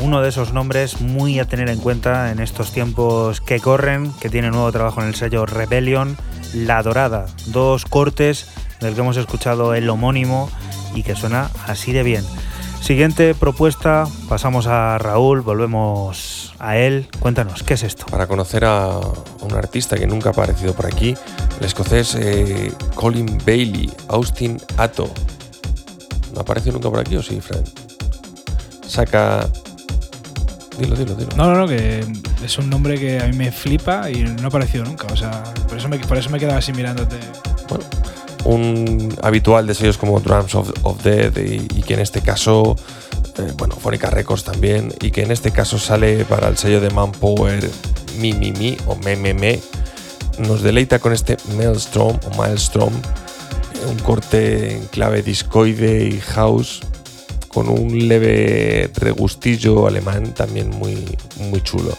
Uno 0.06 0.22
de 0.22 0.28
esos 0.28 0.52
nombres 0.52 1.00
muy 1.00 1.40
a 1.40 1.46
tener 1.46 1.68
en 1.68 1.80
cuenta 1.80 2.30
en 2.30 2.38
estos 2.38 2.70
tiempos 2.70 3.40
que 3.40 3.58
corren, 3.58 4.12
que 4.20 4.30
tiene 4.30 4.52
nuevo 4.52 4.70
trabajo 4.70 5.02
en 5.02 5.08
el 5.08 5.16
sello 5.16 5.46
Rebellion, 5.46 6.16
La 6.54 6.80
Dorada, 6.84 7.26
dos 7.46 7.84
cortes 7.86 8.46
del 8.80 8.94
que 8.94 9.00
hemos 9.00 9.16
escuchado 9.16 9.74
el 9.74 9.90
homónimo 9.90 10.48
y 10.94 11.02
que 11.02 11.16
suena 11.16 11.50
así 11.66 11.92
de 11.92 12.04
bien. 12.04 12.24
Siguiente 12.80 13.34
propuesta, 13.34 14.06
pasamos 14.28 14.68
a 14.68 14.96
Raúl, 14.98 15.40
volvemos 15.40 16.54
a 16.60 16.76
él. 16.76 17.08
Cuéntanos, 17.18 17.64
¿qué 17.64 17.74
es 17.74 17.82
esto? 17.82 18.06
Para 18.06 18.28
conocer 18.28 18.64
a 18.64 19.00
un 19.40 19.54
artista 19.54 19.96
que 19.96 20.06
nunca 20.06 20.28
ha 20.28 20.32
aparecido 20.32 20.72
por 20.72 20.86
aquí, 20.86 21.16
el 21.58 21.66
escocés 21.66 22.14
eh, 22.14 22.72
Colin 22.94 23.38
Bailey, 23.44 23.90
Austin 24.06 24.58
Atto. 24.76 25.12
¿No 26.32 26.42
apareció 26.42 26.72
nunca 26.72 26.90
por 26.90 27.00
aquí 27.00 27.16
o 27.16 27.22
sí, 27.22 27.40
Fred? 27.40 27.64
Saca. 28.86 29.50
Dilo, 30.78 30.94
dilo, 30.94 31.14
dilo. 31.14 31.30
No, 31.36 31.46
no, 31.46 31.60
no, 31.60 31.68
que 31.68 32.04
es 32.44 32.58
un 32.58 32.68
nombre 32.68 32.98
que 32.98 33.18
a 33.18 33.26
mí 33.28 33.36
me 33.36 33.50
flipa 33.50 34.10
y 34.10 34.22
no 34.22 34.44
ha 34.44 34.46
aparecido 34.46 34.84
nunca. 34.84 35.06
O 35.12 35.16
sea, 35.16 35.42
por 35.68 35.78
eso 35.78 35.88
me, 35.88 35.98
por 35.98 36.18
eso 36.18 36.30
me 36.30 36.38
quedaba 36.38 36.58
así 36.58 36.72
mirándote. 36.72 37.16
Bueno, 37.68 37.84
un 38.44 39.14
habitual 39.22 39.66
de 39.66 39.74
sellos 39.74 39.98
como 39.98 40.20
Drums 40.20 40.54
of, 40.54 40.70
y, 41.06 41.78
y, 41.78 41.82
que 41.82 41.94
en 41.94 42.00
este 42.00 42.20
caso, 42.20 42.76
eh, 43.38 43.52
bueno, 43.56 43.74
Fónica 43.76 44.10
Records 44.10 44.44
también, 44.44 44.92
y 45.00 45.10
que 45.10 45.22
en 45.22 45.30
este 45.30 45.50
caso 45.50 45.78
sale 45.78 46.24
para 46.24 46.48
el 46.48 46.56
sello 46.56 46.80
de 46.80 46.90
Manpower 46.90 47.68
Mi 48.20 48.32
Mi 48.34 48.52
Mi 48.52 48.76
o 48.86 48.96
Me 48.96 49.16
Me 49.16 49.34
Me, 49.34 49.60
nos 50.38 50.62
deleita 50.62 50.98
con 50.98 51.12
este 51.12 51.38
Maelstrom 51.56 52.18
o 52.24 52.36
Maelstrom, 52.36 52.92
un 53.88 53.98
corte 54.00 54.76
en 54.76 54.86
clave 54.86 55.22
discoide 55.22 56.06
y 56.06 56.20
house 56.20 56.82
con 57.56 57.70
un 57.70 58.06
leve 58.06 58.90
regustillo 58.96 59.86
alemán 59.86 60.34
también 60.34 60.68
muy, 60.68 60.94
muy 61.38 61.62
chulo. 61.62 61.96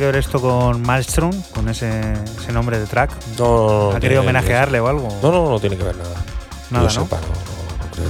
Que 0.00 0.06
ver 0.06 0.16
esto 0.16 0.40
con 0.40 0.82
Malmström, 0.82 1.42
con 1.54 1.68
ese, 1.68 2.14
ese 2.40 2.52
nombre 2.52 2.78
de 2.78 2.86
track. 2.86 3.12
No, 3.38 3.92
¿Ha 3.92 4.00
querido 4.00 4.22
homenajearle 4.22 4.80
o 4.80 4.88
algo? 4.88 5.08
No, 5.22 5.30
no, 5.30 5.50
no 5.50 5.60
tiene 5.60 5.76
que 5.76 5.84
ver 5.84 5.96
nada. 5.96 6.14
Nada, 6.70 6.84
¿no? 6.84 6.90
sepa, 6.90 7.18
creo. 7.92 8.08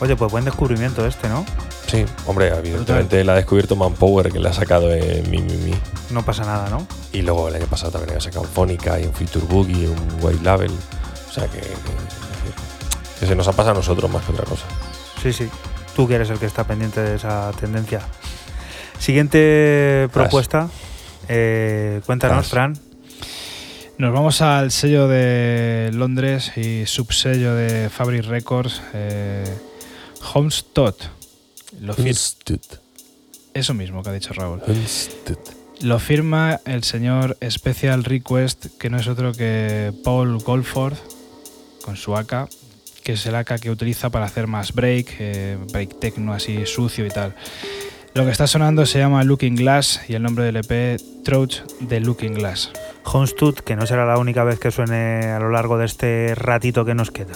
Oye, 0.00 0.16
pues 0.16 0.30
buen 0.30 0.44
descubrimiento 0.44 1.04
este, 1.06 1.28
¿no? 1.28 1.44
Sí, 1.86 2.04
hombre, 2.26 2.48
evidentemente 2.48 3.22
la 3.24 3.32
ha 3.32 3.36
descubierto 3.36 3.76
Manpower, 3.76 4.32
que 4.32 4.38
le 4.38 4.48
ha 4.48 4.52
sacado 4.52 4.92
en 4.92 5.28
Mi 5.30 5.38
Mi 5.38 5.56
Mi. 5.56 5.74
No 6.10 6.24
pasa 6.24 6.44
nada, 6.44 6.70
¿no? 6.70 6.86
Y 7.12 7.22
luego 7.22 7.48
el 7.48 7.56
año 7.56 7.66
pasado 7.66 7.92
también 7.92 8.10
había 8.10 8.20
sacado 8.20 8.44
Phonica 8.44 8.98
y 9.00 9.06
un 9.06 9.12
Future 9.12 9.46
Boogie, 9.46 9.88
un 9.88 10.22
Wave 10.22 10.40
Label. 10.42 10.70
O 11.28 11.32
sea 11.32 11.48
que, 11.48 11.58
que, 11.58 13.20
que 13.20 13.26
se 13.26 13.34
nos 13.34 13.48
ha 13.48 13.52
pasado 13.52 13.72
a 13.72 13.74
nosotros 13.74 14.10
más 14.10 14.24
que 14.24 14.32
otra 14.32 14.44
cosa. 14.44 14.64
Sí, 15.20 15.32
sí. 15.32 15.50
Tú 15.96 16.06
que 16.06 16.14
eres 16.14 16.30
el 16.30 16.38
que 16.38 16.46
está 16.46 16.64
pendiente 16.64 17.00
de 17.00 17.16
esa 17.16 17.50
tendencia. 17.58 18.00
Siguiente 18.98 20.08
propuesta. 20.12 20.68
Eh, 21.28 22.00
cuéntanos. 22.06 22.48
Fran. 22.48 22.74
Nos 23.96 24.12
vamos 24.12 24.42
al 24.42 24.72
sello 24.72 25.06
de 25.06 25.90
Londres 25.92 26.56
y 26.56 26.84
subsello 26.86 27.54
de 27.54 27.88
Fabric 27.90 28.24
Records, 28.24 28.82
eh, 28.92 29.44
Homestead. 30.34 30.94
Lo 31.80 31.94
eso 33.54 33.72
mismo 33.72 34.02
que 34.02 34.10
ha 34.10 34.12
dicho 34.12 34.32
Raúl. 34.32 34.60
Lo 35.80 35.98
firma 36.00 36.60
el 36.64 36.82
señor 36.82 37.36
Special 37.48 38.02
Request, 38.02 38.66
que 38.78 38.90
no 38.90 38.98
es 38.98 39.06
otro 39.06 39.32
que 39.32 39.92
Paul 40.02 40.38
Goldford, 40.38 40.96
con 41.84 41.96
su 41.96 42.16
AK, 42.16 42.48
que 43.04 43.12
es 43.12 43.26
el 43.26 43.36
AK 43.36 43.60
que 43.60 43.70
utiliza 43.70 44.10
para 44.10 44.24
hacer 44.24 44.48
más 44.48 44.72
break, 44.72 45.14
eh, 45.20 45.58
break 45.70 46.00
techno 46.00 46.32
así 46.32 46.66
sucio 46.66 47.06
y 47.06 47.10
tal. 47.10 47.34
Lo 48.14 48.24
que 48.24 48.30
está 48.30 48.46
sonando 48.46 48.86
se 48.86 49.00
llama 49.00 49.24
Looking 49.24 49.56
Glass 49.56 50.02
y 50.08 50.14
el 50.14 50.22
nombre 50.22 50.44
del 50.44 50.58
EP 50.58 51.00
Trouch 51.24 51.62
de 51.80 51.98
Looking 51.98 52.34
Glass. 52.34 52.70
Homestead, 53.02 53.54
que 53.54 53.74
no 53.74 53.86
será 53.86 54.06
la 54.06 54.18
única 54.18 54.44
vez 54.44 54.60
que 54.60 54.70
suene 54.70 55.32
a 55.32 55.40
lo 55.40 55.50
largo 55.50 55.78
de 55.78 55.86
este 55.86 56.36
ratito 56.36 56.84
que 56.84 56.94
nos 56.94 57.10
queda. 57.10 57.34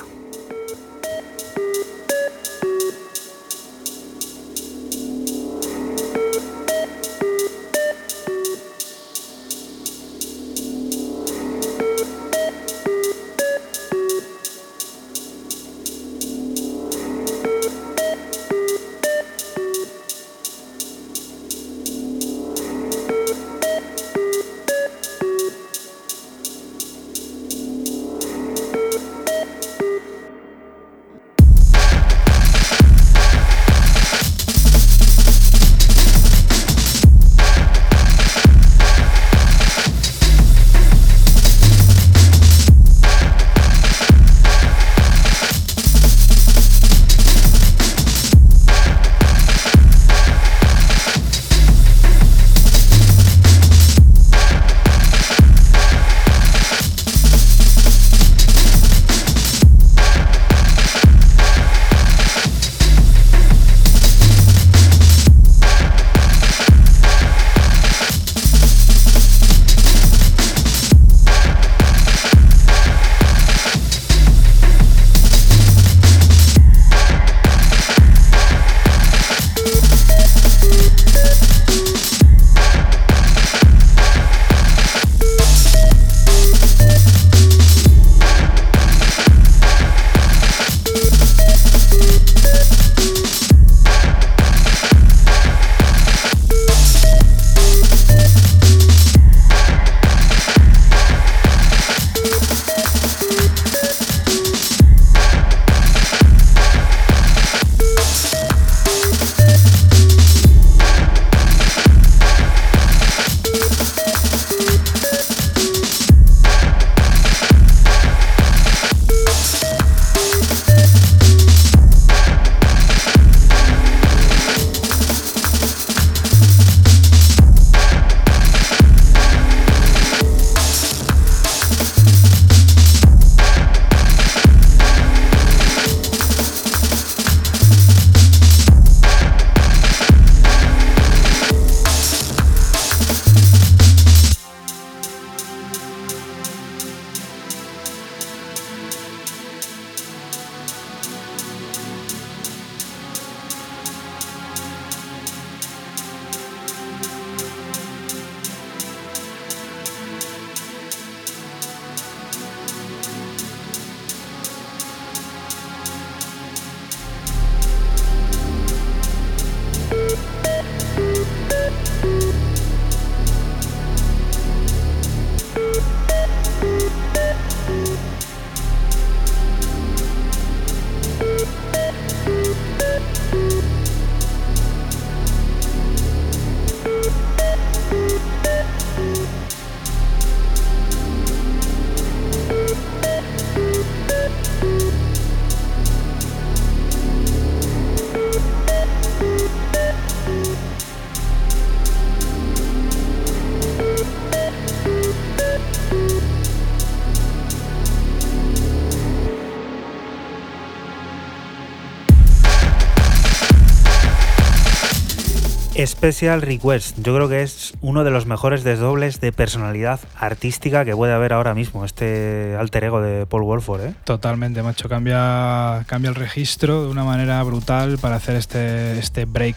Special 216.13 216.41
Request. 216.41 216.97
Yo 217.03 217.15
creo 217.15 217.29
que 217.29 217.43
es 217.43 217.75
uno 217.83 218.03
de 218.03 218.11
los 218.11 218.25
mejores 218.25 218.65
desdobles 218.65 219.21
de 219.21 219.31
personalidad 219.31 220.01
artística 220.19 220.85
que 220.87 220.97
puede 220.97 221.13
haber 221.13 221.35
ahora 221.35 221.55
mismo, 221.55 221.85
este 221.85 222.57
alter 222.59 222.85
ego 222.85 223.03
de 223.03 223.27
Paul 223.27 223.43
Wolford. 223.43 223.81
¿eh? 223.83 223.95
Totalmente, 224.05 224.63
macho. 224.63 224.89
Cambia, 224.89 225.85
cambia 225.87 226.09
el 226.09 226.15
registro 226.15 226.85
de 226.85 226.89
una 226.89 227.05
manera 227.05 227.43
brutal 227.43 227.99
para 227.99 228.17
hacer 228.17 228.37
este, 228.37 228.99
este 228.99 229.27
break 229.27 229.57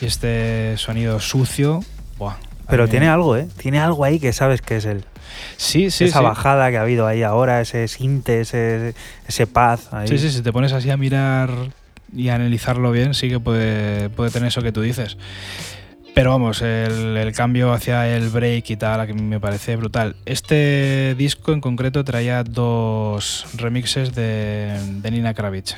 y 0.00 0.06
este 0.06 0.76
sonido 0.78 1.20
sucio. 1.20 1.80
Buah, 2.16 2.36
Pero 2.70 2.84
mí- 2.84 2.90
tiene 2.90 3.08
algo, 3.10 3.36
¿eh? 3.36 3.46
Tiene 3.58 3.78
algo 3.78 4.04
ahí 4.04 4.18
que 4.18 4.32
sabes 4.32 4.62
que 4.62 4.76
es 4.78 4.86
él. 4.86 5.04
Sí, 5.58 5.90
sí, 5.90 6.04
Esa 6.04 6.20
sí. 6.20 6.24
bajada 6.24 6.70
que 6.70 6.78
ha 6.78 6.82
habido 6.82 7.06
ahí 7.06 7.22
ahora, 7.22 7.60
ese 7.60 7.86
sinte, 7.88 8.40
ese, 8.40 8.94
ese 9.28 9.46
paz. 9.46 9.92
Ahí. 9.92 10.08
Sí, 10.08 10.18
sí, 10.18 10.30
si 10.30 10.40
te 10.40 10.50
pones 10.50 10.72
así 10.72 10.88
a 10.90 10.96
mirar 10.96 11.50
y 12.16 12.30
analizarlo 12.30 12.90
bien, 12.90 13.12
sí 13.12 13.28
que 13.28 13.38
puede, 13.38 14.08
puede 14.08 14.30
tener 14.30 14.48
eso 14.48 14.62
que 14.62 14.72
tú 14.72 14.80
dices. 14.80 15.18
Pero 16.18 16.32
vamos, 16.32 16.62
el, 16.62 17.32
cambio 17.32 17.72
hacia 17.72 18.16
el 18.16 18.28
break 18.28 18.70
y 18.70 18.76
tal, 18.76 19.00
a 19.00 19.06
que 19.06 19.14
me 19.14 19.38
parece 19.38 19.76
brutal. 19.76 20.16
Este 20.26 21.14
disco 21.16 21.52
en 21.52 21.60
concreto 21.60 22.02
traía 22.02 22.42
dos 22.42 23.46
remixes 23.54 24.16
de, 24.16 24.80
Nina 25.12 25.32
Kravitz. 25.32 25.76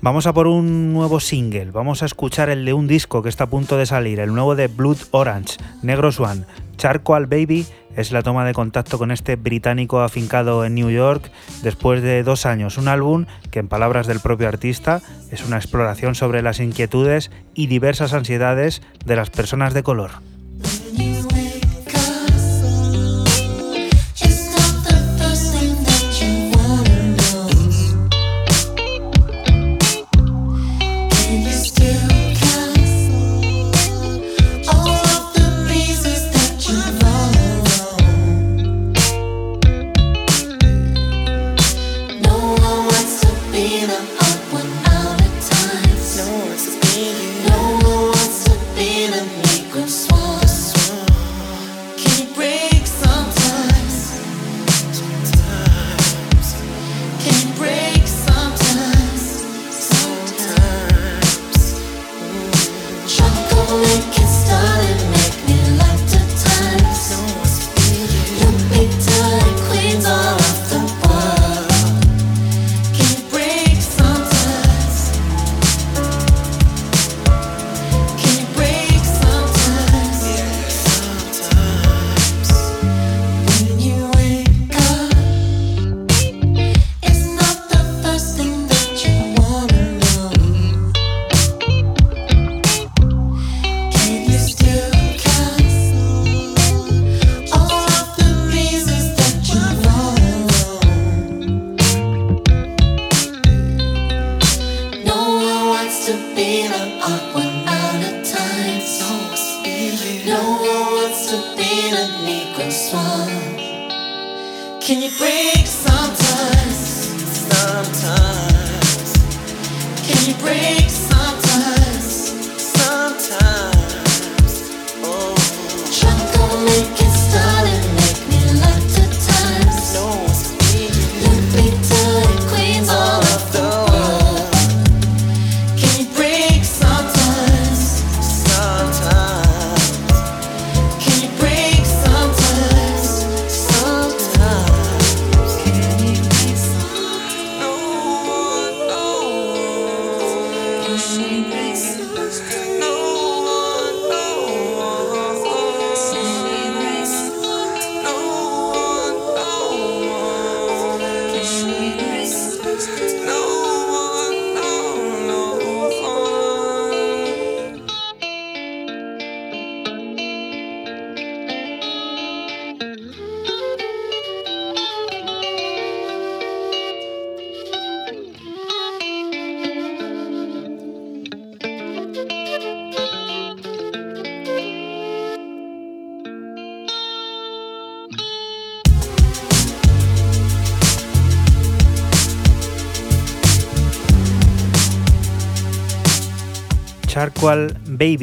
Vamos 0.00 0.28
a 0.28 0.32
por 0.32 0.46
un 0.46 0.92
nuevo 0.92 1.18
single, 1.18 1.72
vamos 1.72 2.04
a 2.04 2.06
escuchar 2.06 2.48
el 2.48 2.64
de 2.64 2.74
un 2.74 2.86
disco 2.86 3.24
que 3.24 3.28
está 3.28 3.42
a 3.42 3.50
punto 3.50 3.76
de 3.76 3.86
salir, 3.86 4.20
el 4.20 4.32
nuevo 4.32 4.54
de 4.54 4.68
Blood 4.68 4.98
Orange, 5.10 5.56
Negro 5.82 6.12
Swan, 6.12 6.46
Charcoal 6.76 7.26
Baby 7.26 7.66
es 7.96 8.12
la 8.12 8.22
toma 8.22 8.44
de 8.44 8.54
contacto 8.54 8.98
con 8.98 9.10
este 9.10 9.36
británico 9.36 10.00
afincado 10.00 10.64
en 10.64 10.74
New 10.74 10.90
York 10.90 11.30
después 11.62 12.02
de 12.02 12.22
dos 12.22 12.46
años. 12.46 12.78
Un 12.78 12.88
álbum 12.88 13.26
que, 13.50 13.58
en 13.58 13.68
palabras 13.68 14.06
del 14.06 14.20
propio 14.20 14.48
artista, 14.48 15.00
es 15.30 15.44
una 15.44 15.56
exploración 15.56 16.14
sobre 16.14 16.42
las 16.42 16.60
inquietudes 16.60 17.30
y 17.54 17.66
diversas 17.66 18.12
ansiedades 18.12 18.82
de 19.04 19.16
las 19.16 19.30
personas 19.30 19.74
de 19.74 19.82
color. 19.82 20.31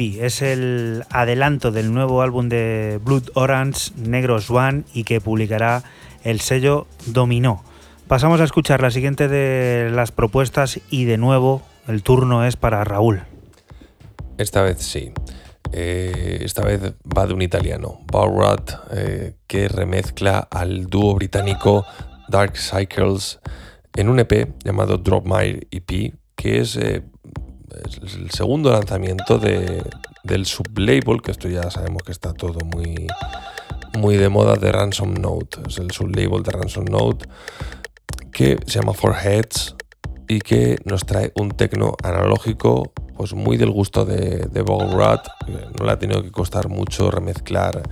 Es 0.00 0.40
el 0.40 1.04
adelanto 1.10 1.72
del 1.72 1.92
nuevo 1.92 2.22
álbum 2.22 2.48
de 2.48 2.98
Blood 3.04 3.32
Orange, 3.34 3.92
Negro 3.98 4.40
Swan, 4.40 4.86
y 4.94 5.04
que 5.04 5.20
publicará 5.20 5.82
el 6.24 6.40
sello 6.40 6.86
Dominó. 7.04 7.62
Pasamos 8.08 8.40
a 8.40 8.44
escuchar 8.44 8.80
la 8.80 8.90
siguiente 8.90 9.28
de 9.28 9.90
las 9.90 10.10
propuestas 10.10 10.80
y 10.88 11.04
de 11.04 11.18
nuevo 11.18 11.60
el 11.86 12.02
turno 12.02 12.46
es 12.46 12.56
para 12.56 12.82
Raúl. 12.82 13.24
Esta 14.38 14.62
vez 14.62 14.78
sí. 14.78 15.12
Eh, 15.70 16.38
esta 16.44 16.64
vez 16.64 16.94
va 17.06 17.26
de 17.26 17.34
un 17.34 17.42
italiano, 17.42 18.00
Baurat, 18.10 18.72
eh, 18.92 19.34
que 19.46 19.68
remezcla 19.68 20.38
al 20.50 20.86
dúo 20.86 21.14
británico 21.14 21.84
Dark 22.28 22.56
Cycles 22.56 23.38
en 23.94 24.08
un 24.08 24.18
EP 24.18 24.54
llamado 24.64 24.96
Drop 24.96 25.26
My 25.26 25.60
EP, 25.70 26.14
que 26.36 26.60
es 26.60 26.76
eh, 26.76 27.02
es 27.84 28.14
el 28.14 28.30
segundo 28.30 28.70
lanzamiento 28.70 29.38
de, 29.38 29.82
del 30.24 30.46
sublabel, 30.46 31.22
que 31.22 31.30
esto 31.30 31.48
ya 31.48 31.70
sabemos 31.70 32.02
que 32.02 32.12
está 32.12 32.32
todo 32.32 32.58
muy, 32.64 33.06
muy 33.98 34.16
de 34.16 34.28
moda, 34.28 34.56
de 34.56 34.72
Ransom 34.72 35.14
Note. 35.14 35.58
Es 35.68 35.78
el 35.78 35.90
sublabel 35.90 36.42
de 36.42 36.50
Ransom 36.50 36.84
Note 36.84 37.28
que 38.32 38.58
se 38.66 38.78
llama 38.78 38.94
Four 38.94 39.16
Heads 39.22 39.76
y 40.28 40.40
que 40.40 40.78
nos 40.84 41.04
trae 41.04 41.32
un 41.34 41.50
tecno 41.50 41.96
analógico 42.02 42.92
pues 43.16 43.34
muy 43.34 43.56
del 43.58 43.70
gusto 43.70 44.04
de, 44.04 44.46
de 44.46 44.62
Rat. 44.62 45.28
No 45.78 45.84
le 45.84 45.92
ha 45.92 45.98
tenido 45.98 46.22
que 46.22 46.30
costar 46.30 46.68
mucho 46.68 47.10
remezclar 47.10 47.82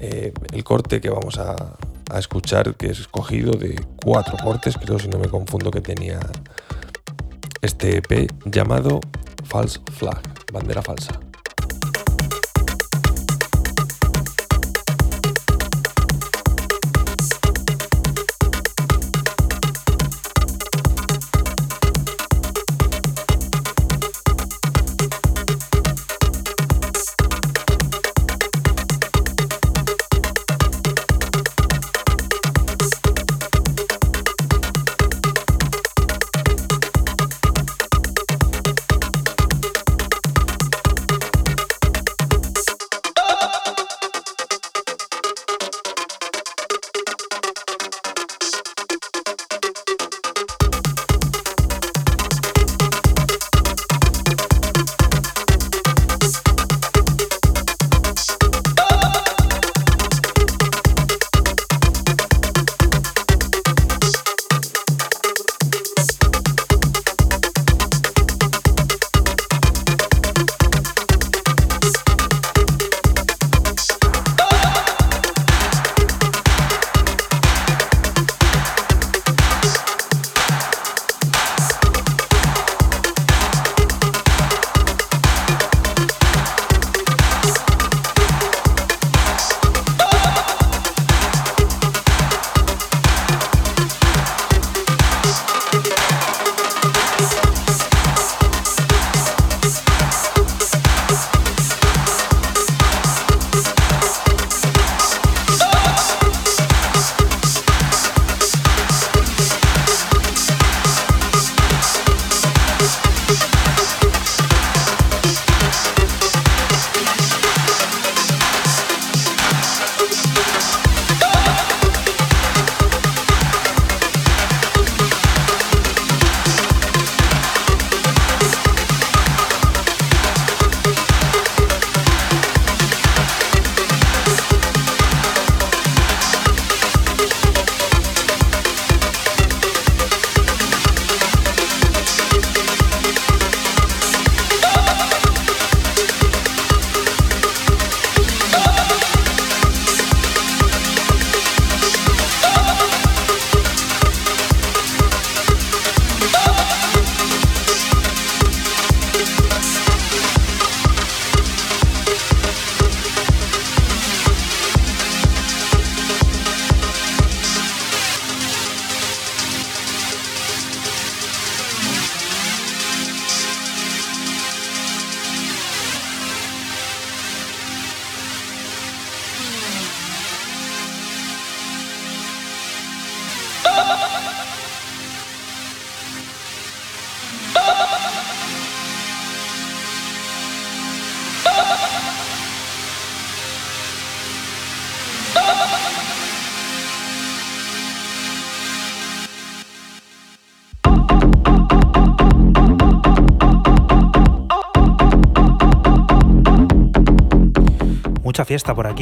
eh, 0.00 0.32
el 0.52 0.64
corte 0.64 1.00
que 1.00 1.10
vamos 1.10 1.38
a, 1.38 1.76
a 2.10 2.18
escuchar, 2.18 2.74
que 2.74 2.86
es 2.88 2.98
escogido 2.98 3.52
de 3.52 3.80
cuatro 4.02 4.36
cortes, 4.42 4.76
creo 4.76 4.98
si 4.98 5.08
no 5.08 5.18
me 5.18 5.28
confundo 5.28 5.70
que 5.70 5.80
tenía 5.80 6.18
este 7.64 7.96
EP 7.96 8.30
llamado 8.44 9.00
False 9.44 9.80
Flag, 9.98 10.20
bandera 10.52 10.82
falsa. 10.82 11.18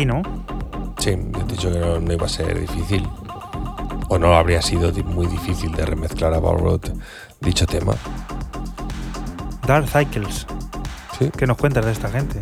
Aquí, 0.03 0.07
¿no? 0.07 0.23
Sí, 0.99 1.11
he 1.11 1.45
dicho 1.51 1.71
que 1.73 1.79
no, 1.79 2.13
iba 2.13 2.27
a 2.27 2.29
ser 2.29 2.61
difícil. 2.61 3.09
O 4.09 4.19
no 4.19 4.35
habría 4.35 4.61
sido 4.61 4.93
muy 5.05 5.27
difícil 5.27 5.73
de 5.73 5.87
remezclar 5.87 6.35
a 6.35 6.41
Road 6.41 6.81
dicho 7.41 7.67
tema. 7.67 7.95
Dark 9.67 9.89
Cycles. 9.89 10.47
¿Sí? 11.19 11.31
¿Qué 11.37 11.47
nos 11.47 11.57
cuentas 11.57 11.85
de 11.87 11.93
esta 11.93 12.09
gente? 12.09 12.41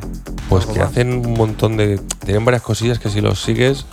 Pues 0.49 0.67
que 0.67 0.81
hacen 0.81 1.27
un 1.27 1.35
montón 1.35 1.77
de. 1.77 1.99
Tienen 2.25 2.45
varias 2.45 2.63
cosillas 2.63 2.99
que 2.99 3.09
si 3.09 3.21
los 3.21 3.41
sigues 3.41 3.87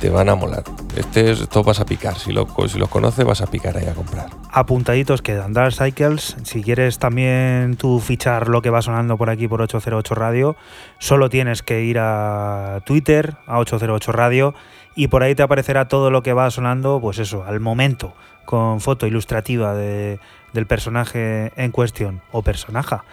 te 0.00 0.10
van 0.10 0.28
a 0.28 0.34
molar. 0.34 0.64
Este 0.96 1.30
es, 1.30 1.40
esto 1.40 1.64
vas 1.64 1.80
a 1.80 1.86
picar. 1.86 2.16
Si, 2.16 2.32
lo, 2.32 2.46
si 2.68 2.78
los 2.78 2.88
conoces, 2.88 3.24
vas 3.24 3.40
a 3.40 3.46
picar 3.46 3.76
ahí 3.76 3.86
a 3.86 3.94
comprar. 3.94 4.26
Apuntaditos 4.50 5.22
quedan. 5.22 5.52
Dark 5.52 5.72
Cycles. 5.72 6.36
Si 6.44 6.62
quieres 6.62 6.98
también 6.98 7.76
tú 7.76 7.98
fichar 7.98 8.48
lo 8.48 8.62
que 8.62 8.70
va 8.70 8.80
sonando 8.80 9.16
por 9.16 9.28
aquí 9.30 9.48
por 9.48 9.60
808 9.60 10.14
Radio, 10.14 10.56
solo 10.98 11.28
tienes 11.28 11.62
que 11.62 11.82
ir 11.82 11.98
a 11.98 12.80
Twitter, 12.86 13.36
a 13.46 13.58
808 13.58 14.12
Radio, 14.12 14.54
y 14.94 15.08
por 15.08 15.24
ahí 15.24 15.34
te 15.34 15.42
aparecerá 15.42 15.88
todo 15.88 16.10
lo 16.10 16.22
que 16.22 16.32
va 16.32 16.50
sonando, 16.50 17.00
pues 17.00 17.18
eso, 17.18 17.44
al 17.44 17.58
momento, 17.58 18.14
con 18.44 18.80
foto 18.80 19.06
ilustrativa 19.06 19.74
de, 19.74 20.20
del 20.52 20.66
personaje 20.66 21.52
en 21.56 21.72
cuestión 21.72 22.22
o 22.30 22.42
personaja. 22.42 23.04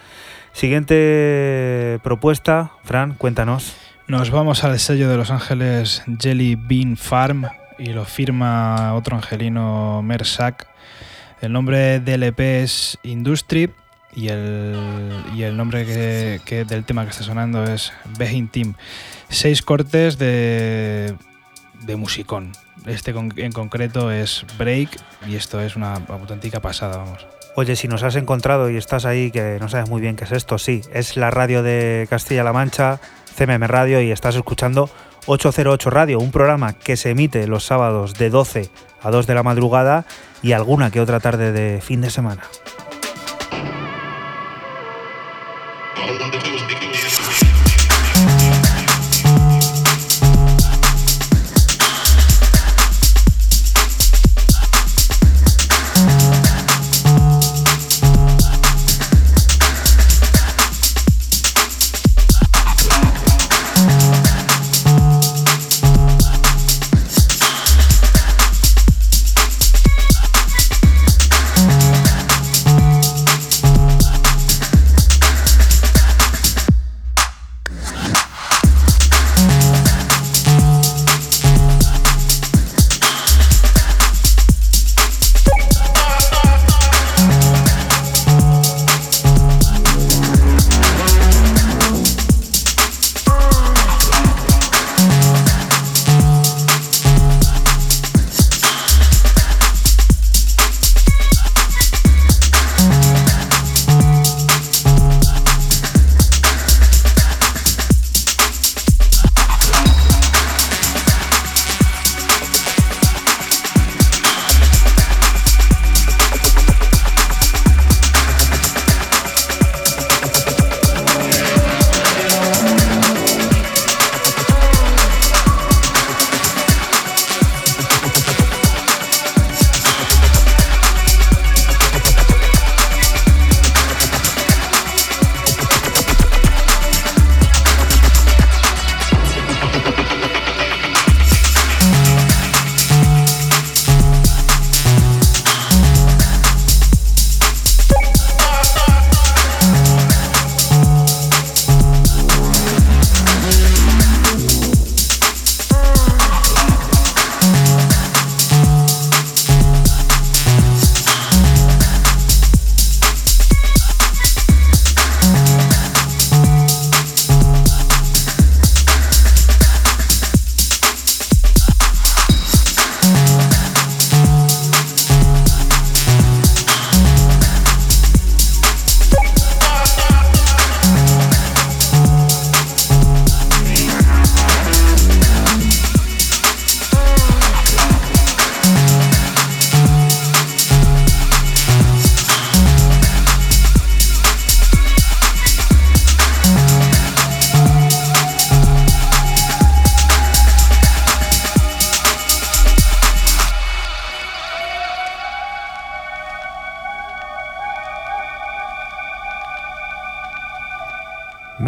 Siguiente 0.52 1.98
propuesta, 2.04 2.72
Fran, 2.84 3.14
cuéntanos. 3.14 3.74
Nos 4.06 4.30
vamos 4.30 4.62
al 4.62 4.78
sello 4.78 5.08
de 5.08 5.16
Los 5.16 5.30
Ángeles 5.30 6.02
Jelly 6.20 6.56
Bean 6.56 6.96
Farm 6.96 7.46
y 7.78 7.92
lo 7.92 8.04
firma 8.04 8.94
otro 8.94 9.16
angelino 9.16 10.02
Mersac. 10.02 10.68
El 11.40 11.52
nombre 11.52 12.00
del 12.00 12.22
EP 12.22 12.40
es 12.40 12.98
Industry 13.02 13.70
y 14.14 14.28
el, 14.28 14.76
y 15.34 15.42
el 15.42 15.56
nombre 15.56 15.84
que, 15.84 16.64
del 16.64 16.84
tema 16.84 17.04
que 17.04 17.10
está 17.10 17.24
sonando 17.24 17.64
es 17.64 17.92
Behin 18.18 18.48
Team. 18.48 18.74
Seis 19.28 19.62
cortes 19.62 20.18
de, 20.18 21.14
de 21.80 21.96
musicón. 21.96 22.52
Este 22.86 23.10
en 23.10 23.52
concreto 23.52 24.10
es 24.10 24.44
Break 24.58 24.90
y 25.26 25.36
esto 25.36 25.60
es 25.60 25.76
una 25.76 25.94
auténtica 25.94 26.60
pasada, 26.60 26.98
vamos. 26.98 27.26
Oye, 27.54 27.76
si 27.76 27.86
nos 27.86 28.02
has 28.02 28.16
encontrado 28.16 28.70
y 28.70 28.76
estás 28.76 29.04
ahí 29.04 29.30
que 29.30 29.58
no 29.60 29.68
sabes 29.68 29.90
muy 29.90 30.00
bien 30.00 30.16
qué 30.16 30.24
es 30.24 30.32
esto, 30.32 30.56
sí, 30.58 30.80
es 30.92 31.18
la 31.18 31.30
radio 31.30 31.62
de 31.62 32.06
Castilla-La 32.08 32.52
Mancha, 32.52 32.98
CMM 33.36 33.64
Radio, 33.64 34.00
y 34.00 34.10
estás 34.10 34.36
escuchando 34.36 34.88
808 35.26 35.90
Radio, 35.90 36.18
un 36.18 36.30
programa 36.30 36.72
que 36.72 36.96
se 36.96 37.10
emite 37.10 37.46
los 37.46 37.64
sábados 37.64 38.14
de 38.14 38.30
12 38.30 38.70
a 39.02 39.10
2 39.10 39.26
de 39.26 39.34
la 39.34 39.42
madrugada 39.42 40.04
y 40.42 40.52
alguna 40.52 40.90
que 40.90 41.00
otra 41.00 41.20
tarde 41.20 41.52
de 41.52 41.80
fin 41.80 42.00
de 42.00 42.10
semana. 42.10 42.42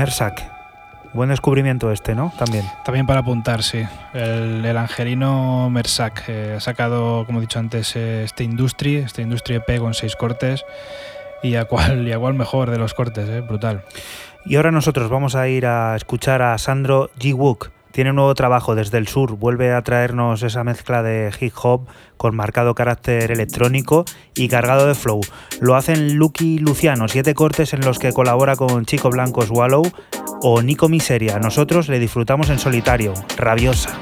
Mersac. 0.05 0.53
Buen 1.15 1.31
descubrimiento 1.31 1.91
este, 1.91 2.15
¿no? 2.15 2.31
También. 2.37 2.67
También 2.85 3.07
para 3.07 3.21
apuntar, 3.21 3.63
sí. 3.63 3.87
El, 4.13 4.77
angelino 4.77 5.71
Mersac 5.71 6.25
eh, 6.29 6.55
ha 6.59 6.61
sacado, 6.61 7.25
como 7.25 7.39
he 7.39 7.41
dicho 7.41 7.59
antes, 7.59 7.97
eh, 7.97 8.23
este 8.23 8.45
Industry, 8.45 8.97
este 8.97 9.23
Industry 9.23 9.55
EP 9.55 9.79
con 9.79 9.95
seis 9.95 10.15
cortes. 10.15 10.67
Y 11.43 11.55
a 11.55 11.65
cuál, 11.65 12.07
y 12.07 12.13
a 12.13 12.19
cuál 12.19 12.35
mejor 12.35 12.71
de 12.71 12.77
los 12.77 12.93
cortes, 12.93 13.31
eh, 13.31 13.41
brutal. 13.41 13.83
Y 14.45 14.57
ahora 14.57 14.71
nosotros 14.71 15.09
vamos 15.09 15.37
a 15.37 15.49
ir 15.49 15.65
a 15.65 15.97
escuchar 15.97 16.43
a 16.43 16.59
Sandro 16.59 17.09
G. 17.19 17.33
Wook 17.33 17.71
tiene 17.95 18.11
un 18.11 18.17
nuevo 18.17 18.35
trabajo 18.35 18.75
desde 18.75 18.99
el 18.99 19.07
sur, 19.07 19.37
vuelve 19.37 19.73
a 19.73 19.81
traernos 19.83 20.43
esa 20.43 20.65
mezcla 20.65 21.05
de 21.05 21.33
hip 21.41 21.53
hop 21.63 21.87
con 22.17 22.35
marcado 22.35 22.75
carácter 22.75 23.31
electrónico 23.31 24.05
y 24.35 24.49
cargado 24.49 24.89
de 24.89 24.97
flow. 24.97 25.21
Lo 25.61 25.77
hacen 25.77 26.17
Lucky 26.17 26.59
Luciano, 26.59 27.07
siete 27.07 27.35
cortes 27.35 27.73
en 27.73 27.83
los 27.83 28.01
que 28.01 28.13
colabora 28.13 28.57
con 28.57 28.85
Chico 28.85 29.11
Blanco 29.11 29.43
Swallow 29.43 29.85
o 30.43 30.61
Nico 30.61 30.89
Miseria. 30.89 31.39
Nosotros 31.39 31.89
le 31.89 32.01
disfrutamos 32.01 32.51
en 32.51 32.59
solitario, 32.59 33.15
rabiosa. 33.37 33.97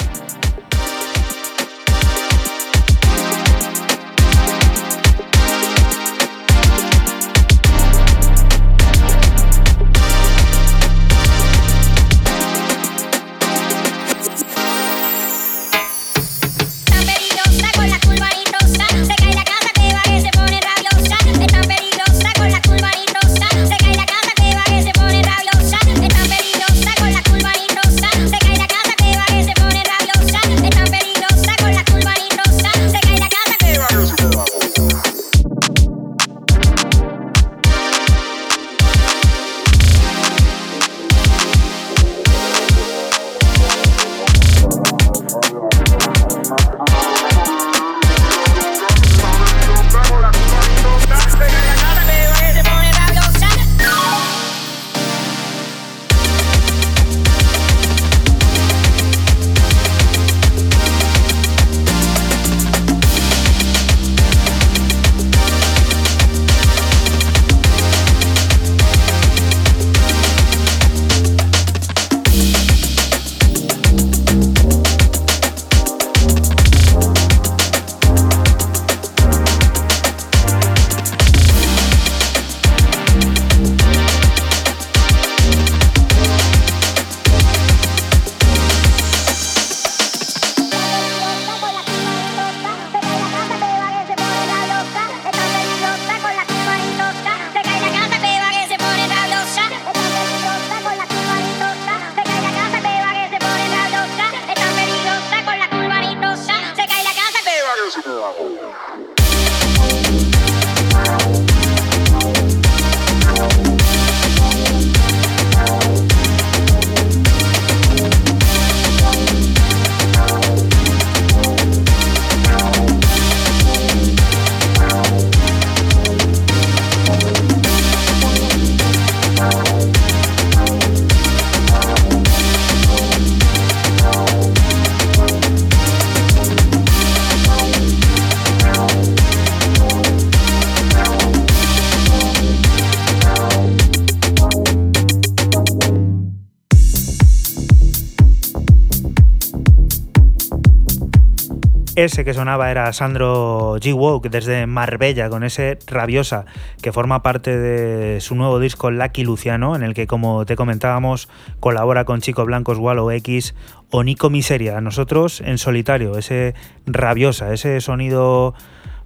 Ese 152.02 152.24
que 152.24 152.34
sonaba 152.34 152.68
era 152.72 152.92
Sandro 152.92 153.76
G. 153.78 153.94
Woke 153.94 154.28
desde 154.28 154.66
Marbella 154.66 155.30
con 155.30 155.44
ese 155.44 155.78
Rabiosa 155.86 156.46
que 156.82 156.90
forma 156.90 157.22
parte 157.22 157.56
de 157.56 158.20
su 158.20 158.34
nuevo 158.34 158.58
disco 158.58 158.90
Lucky 158.90 159.22
Luciano 159.22 159.76
en 159.76 159.84
el 159.84 159.94
que 159.94 160.08
como 160.08 160.44
te 160.44 160.56
comentábamos 160.56 161.28
colabora 161.60 162.04
con 162.04 162.20
Chico 162.20 162.44
Blancos 162.44 162.78
Wallow 162.78 163.12
X 163.12 163.54
o 163.90 164.02
Nico 164.02 164.30
Miseria. 164.30 164.80
Nosotros 164.80 165.40
en 165.42 165.58
solitario, 165.58 166.18
ese 166.18 166.54
Rabiosa, 166.86 167.52
ese 167.52 167.80
sonido 167.80 168.54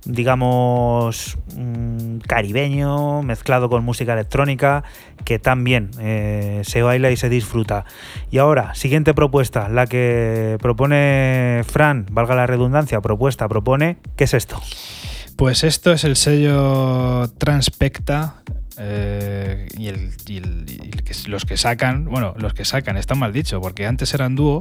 digamos, 0.06 1.36
caribeño, 2.36 3.22
mezclado 3.22 3.70
con 3.70 3.82
música 3.82 4.12
electrónica, 4.12 4.84
que 5.24 5.38
también 5.38 5.90
eh, 5.98 6.60
se 6.64 6.82
baila 6.82 7.10
y 7.10 7.16
se 7.16 7.30
disfruta. 7.30 7.86
Y 8.30 8.36
ahora, 8.36 8.74
siguiente 8.74 9.14
propuesta, 9.14 9.70
la 9.70 9.86
que 9.86 10.58
propone 10.60 11.62
Fran, 11.66 12.04
valga 12.10 12.34
la 12.34 12.46
redundancia, 12.46 13.00
propuesta, 13.00 13.48
propone, 13.48 13.96
¿qué 14.16 14.24
es 14.24 14.34
esto? 14.34 14.60
Pues 15.36 15.64
esto 15.64 15.92
es 15.92 16.04
el 16.04 16.14
sello 16.14 17.26
Transpecta 17.38 18.42
eh, 18.76 19.68
y, 19.78 19.88
el, 19.88 20.10
los 21.28 21.46
que 21.46 21.56
sacan, 21.56 22.04
bueno, 22.04 22.34
los 22.36 22.52
que 22.52 22.66
sacan, 22.66 22.98
están 22.98 23.18
mal 23.18 23.32
dicho, 23.32 23.62
porque 23.62 23.86
antes 23.86 24.12
eran 24.12 24.34
dúo. 24.34 24.60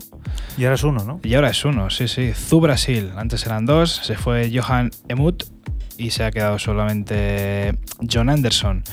Y 0.58 0.64
ahora 0.64 0.76
es 0.76 0.84
uno, 0.84 1.04
¿no? 1.04 1.20
Y 1.24 1.34
ahora 1.34 1.50
es 1.50 1.66
uno, 1.66 1.90
sí, 1.90 2.08
sí. 2.08 2.32
Zu 2.34 2.62
Brasil, 2.62 3.12
antes 3.18 3.46
eran 3.46 3.66
dos, 3.66 3.92
se 3.92 4.16
fue 4.16 4.50
Johan 4.54 4.92
Emut 5.10 5.44
y 5.98 6.12
se 6.12 6.24
ha 6.24 6.32
quedado 6.32 6.60
solamente 6.60 7.78
John 8.12 8.30
Anderson. 8.30 8.84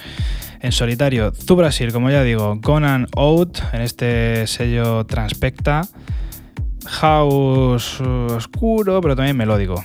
En 0.61 0.73
solitario, 0.73 1.33
Zu 1.33 1.57
Brasil, 1.57 1.93
como 1.93 2.11
ya 2.11 2.23
digo, 2.23 2.61
Conan 2.61 3.09
Out 3.17 3.59
en 3.73 3.83
este 3.83 4.47
sello 4.47 5.05
Transpecta. 5.07 5.83
House 6.85 8.01
oscuro, 8.01 9.01
pero 9.01 9.17
también 9.17 9.37
melódico. 9.37 9.85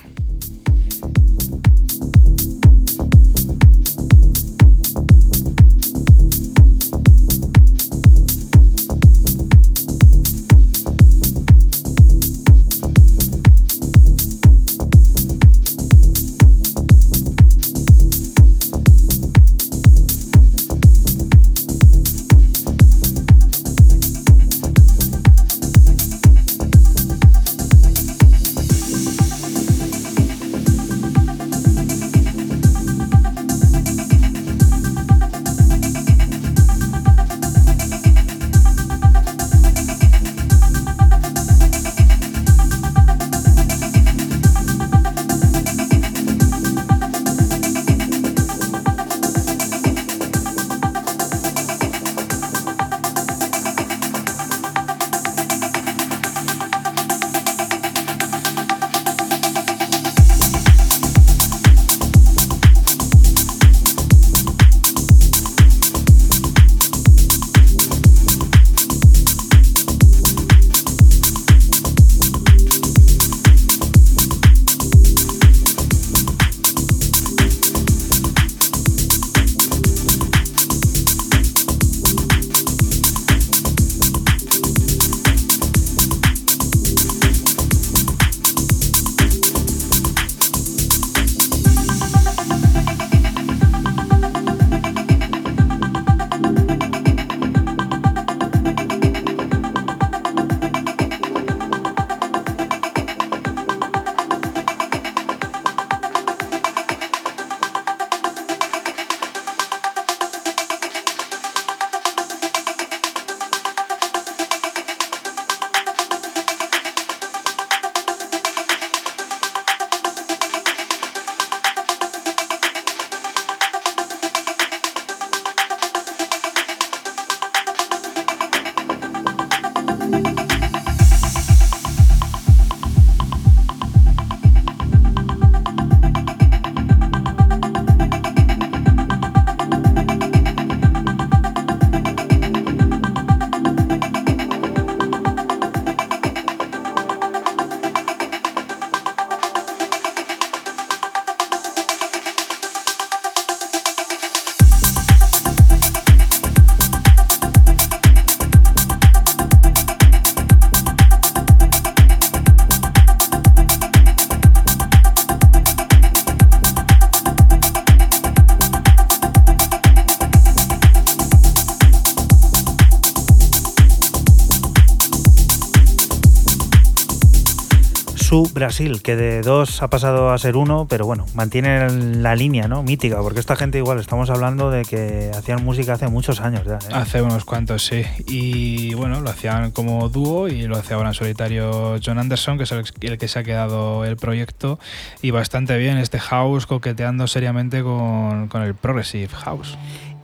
Que 178.78 179.16
de 179.16 179.42
dos 179.42 179.82
ha 179.82 179.88
pasado 179.88 180.30
a 180.30 180.38
ser 180.38 180.56
uno, 180.56 180.86
pero 180.88 181.04
bueno, 181.04 181.26
mantiene 181.34 181.90
la 181.90 182.36
línea, 182.36 182.68
¿no? 182.68 182.84
Mítica, 182.84 183.20
porque 183.22 183.40
esta 183.40 183.56
gente 183.56 183.78
igual 183.78 183.98
estamos 183.98 184.30
hablando 184.30 184.70
de 184.70 184.84
que 184.84 185.32
hacían 185.36 185.64
música 185.64 185.94
hace 185.94 186.06
muchos 186.06 186.40
años 186.40 186.64
ya. 186.64 186.76
¿eh? 186.76 186.92
Hace 186.92 187.20
unos 187.20 187.44
cuantos, 187.44 187.84
sí. 187.84 188.04
Y 188.28 188.94
bueno, 188.94 189.20
lo 189.20 189.30
hacían 189.30 189.72
como 189.72 190.08
dúo 190.08 190.46
y 190.46 190.68
lo 190.68 190.76
hacía 190.78 190.94
ahora 190.94 191.08
en 191.08 191.14
solitario 191.14 191.96
John 192.04 192.18
Anderson, 192.18 192.56
que 192.56 192.64
es 192.64 192.70
el, 192.72 193.18
que 193.18 193.26
se 193.26 193.40
ha 193.40 193.42
quedado 193.42 194.04
el 194.04 194.16
proyecto. 194.16 194.78
Y 195.22 195.32
bastante 195.32 195.76
bien 195.76 195.98
este 195.98 196.20
house 196.20 196.66
coqueteando 196.66 197.26
seriamente 197.26 197.82
con, 197.82 198.46
con 198.46 198.62
el 198.62 198.76
Progressive 198.76 199.34
House. 199.34 199.76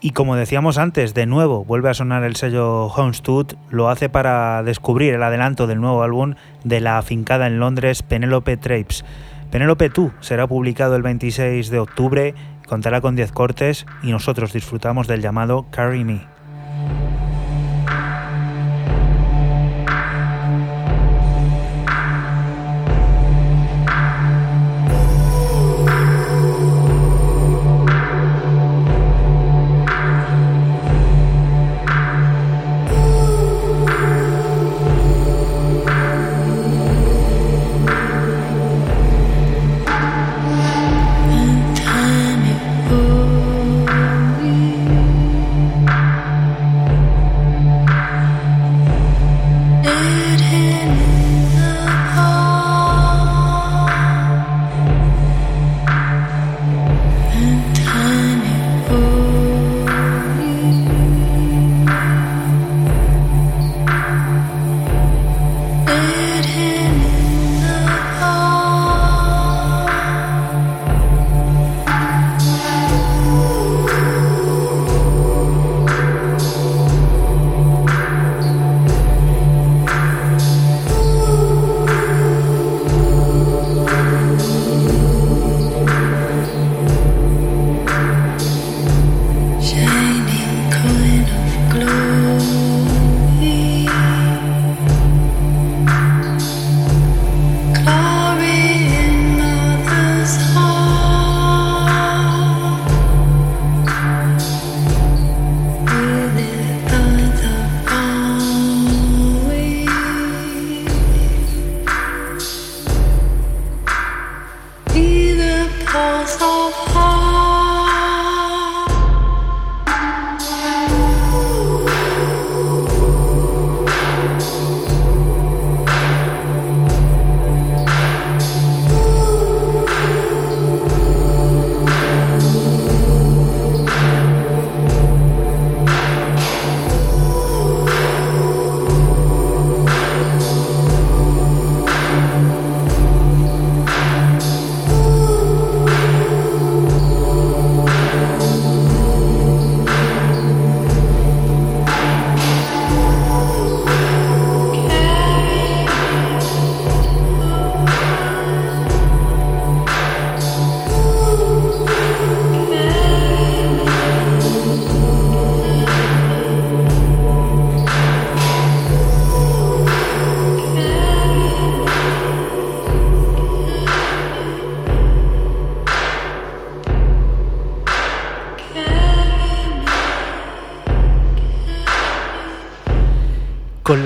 Y 0.04 0.10
como 0.10 0.36
decíamos 0.36 0.76
antes, 0.76 1.14
de 1.14 1.24
nuevo 1.24 1.64
vuelve 1.64 1.88
a 1.88 1.94
sonar 1.94 2.24
el 2.24 2.36
sello 2.36 2.88
Homestead, 2.88 3.56
lo 3.70 3.88
hace 3.88 4.10
para 4.10 4.62
descubrir 4.62 5.14
el 5.14 5.22
adelanto 5.22 5.66
del 5.66 5.80
nuevo 5.80 6.02
álbum 6.02 6.34
de 6.62 6.82
la 6.82 6.98
afincada 6.98 7.46
en 7.46 7.58
Londres 7.58 8.02
Penelope 8.02 8.58
Trapes. 8.58 9.02
Penelope 9.50 9.88
2 9.88 10.12
será 10.20 10.46
publicado 10.46 10.94
el 10.94 11.02
26 11.02 11.70
de 11.70 11.78
octubre, 11.78 12.34
contará 12.68 13.00
con 13.00 13.16
10 13.16 13.32
cortes 13.32 13.86
y 14.02 14.10
nosotros 14.10 14.52
disfrutamos 14.52 15.06
del 15.06 15.22
llamado 15.22 15.64
Carry 15.70 16.04
Me. 16.04 16.33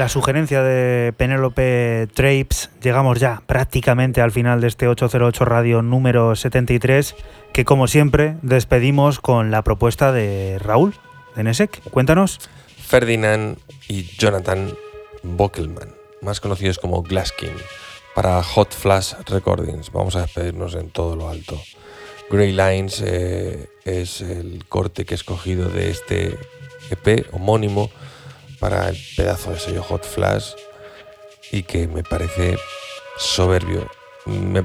Sugerencia 0.09 0.63
de 0.63 1.13
Penélope 1.13 2.09
Trapes, 2.15 2.71
llegamos 2.83 3.19
ya 3.21 3.43
prácticamente 3.47 4.21
al 4.21 4.31
final 4.31 4.61
de 4.61 4.69
este 4.69 4.89
808 4.89 5.45
Radio 5.45 5.83
número 5.83 6.37
73, 6.37 7.15
que 7.53 7.65
como 7.65 7.87
siempre 7.87 8.37
despedimos 8.43 9.21
con 9.21 9.51
la 9.51 9.63
propuesta 9.63 10.13
de 10.13 10.59
Raúl 10.59 10.95
de 11.37 11.45
Nesek. 11.45 11.83
Cuéntanos. 11.91 12.41
Ferdinand 12.79 13.59
y 13.89 14.05
Jonathan 14.17 14.75
Bockelman, 15.23 15.95
más 16.23 16.41
conocidos 16.41 16.79
como 16.79 17.03
Glaskin, 17.03 17.53
para 18.15 18.43
Hot 18.43 18.73
Flash 18.73 19.15
Recordings. 19.27 19.93
Vamos 19.93 20.17
a 20.17 20.23
despedirnos 20.23 20.75
en 20.75 20.91
todo 20.91 21.17
lo 21.17 21.29
alto. 21.29 21.61
Grey 22.31 22.53
Lines 22.53 23.03
eh, 23.05 23.69
es 23.85 24.21
el 24.21 24.65
corte 24.69 25.05
que 25.05 25.15
he 25.15 25.17
escogido 25.17 25.69
de 25.69 25.91
este 25.91 26.39
EP 26.91 27.27
homónimo 27.33 27.91
para 28.69 28.91
el 28.91 28.99
pedazo 29.17 29.53
de 29.53 29.59
sello 29.59 29.83
Hot 29.83 30.05
Flash 30.05 30.53
y 31.51 31.63
que 31.63 31.89
me 31.89 32.03
parece 32.03 32.59
soberbio. 33.17 33.89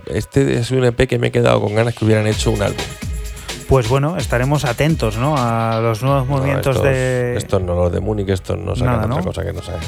este 0.07 0.57
es 0.57 0.71
un 0.71 0.83
EP 0.83 1.07
que 1.07 1.17
me 1.17 1.27
he 1.27 1.31
quedado 1.31 1.61
con 1.61 1.73
ganas 1.73 1.95
que 1.95 2.03
hubieran 2.03 2.27
hecho 2.27 2.51
un 2.51 2.61
álbum. 2.61 2.83
Pues 3.69 3.87
bueno, 3.87 4.17
estaremos 4.17 4.65
atentos 4.65 5.15
¿no? 5.15 5.35
a 5.37 5.79
los 5.81 6.03
nuevos 6.03 6.27
movimientos 6.27 6.83
de. 6.83 7.37
Estos 7.37 7.61
no, 7.61 7.75
los 7.75 7.93
de 7.93 8.01
Múnich, 8.01 8.27
estos 8.27 8.57
no 8.59 8.75
sacan 8.75 9.09
otra 9.09 9.23
cosa 9.23 9.43
que 9.43 9.53
no 9.53 9.61
saben. 9.61 9.79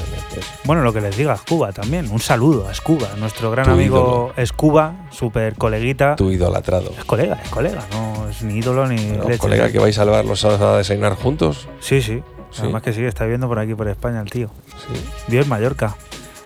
Bueno, 0.64 0.82
lo 0.82 0.94
que 0.94 1.02
les 1.02 1.14
diga, 1.14 1.36
Scuba 1.36 1.72
también. 1.72 2.10
Un 2.10 2.18
saludo 2.18 2.66
a 2.68 2.74
Scuba, 2.74 3.08
nuestro 3.18 3.50
gran 3.50 3.68
amigo 3.68 4.32
Scuba, 4.46 5.08
súper 5.10 5.56
coleguita. 5.56 6.16
Tu 6.16 6.30
idolatrado. 6.30 6.90
Es 6.98 7.04
colega, 7.04 7.38
es 7.44 7.50
colega, 7.50 7.84
no 7.92 8.30
es 8.30 8.42
ni 8.42 8.60
ídolo 8.60 8.86
ni. 8.86 8.96
No, 8.96 9.26
colega 9.36 9.70
que 9.70 9.78
vais 9.78 9.96
a 9.98 10.00
salvar 10.00 10.24
los 10.24 10.40
sábados 10.40 10.62
a 10.62 10.78
desayunar 10.78 11.14
juntos. 11.16 11.68
Sí, 11.80 12.00
sí. 12.00 12.22
Además 12.60 12.82
que 12.82 12.92
sí, 12.92 13.04
está 13.04 13.24
viviendo 13.24 13.48
por 13.48 13.58
aquí, 13.58 13.74
por 13.74 13.88
España, 13.88 14.20
el 14.20 14.30
tío. 14.30 14.50
Sí. 14.86 15.04
Dios 15.28 15.46
Mallorca. 15.46 15.96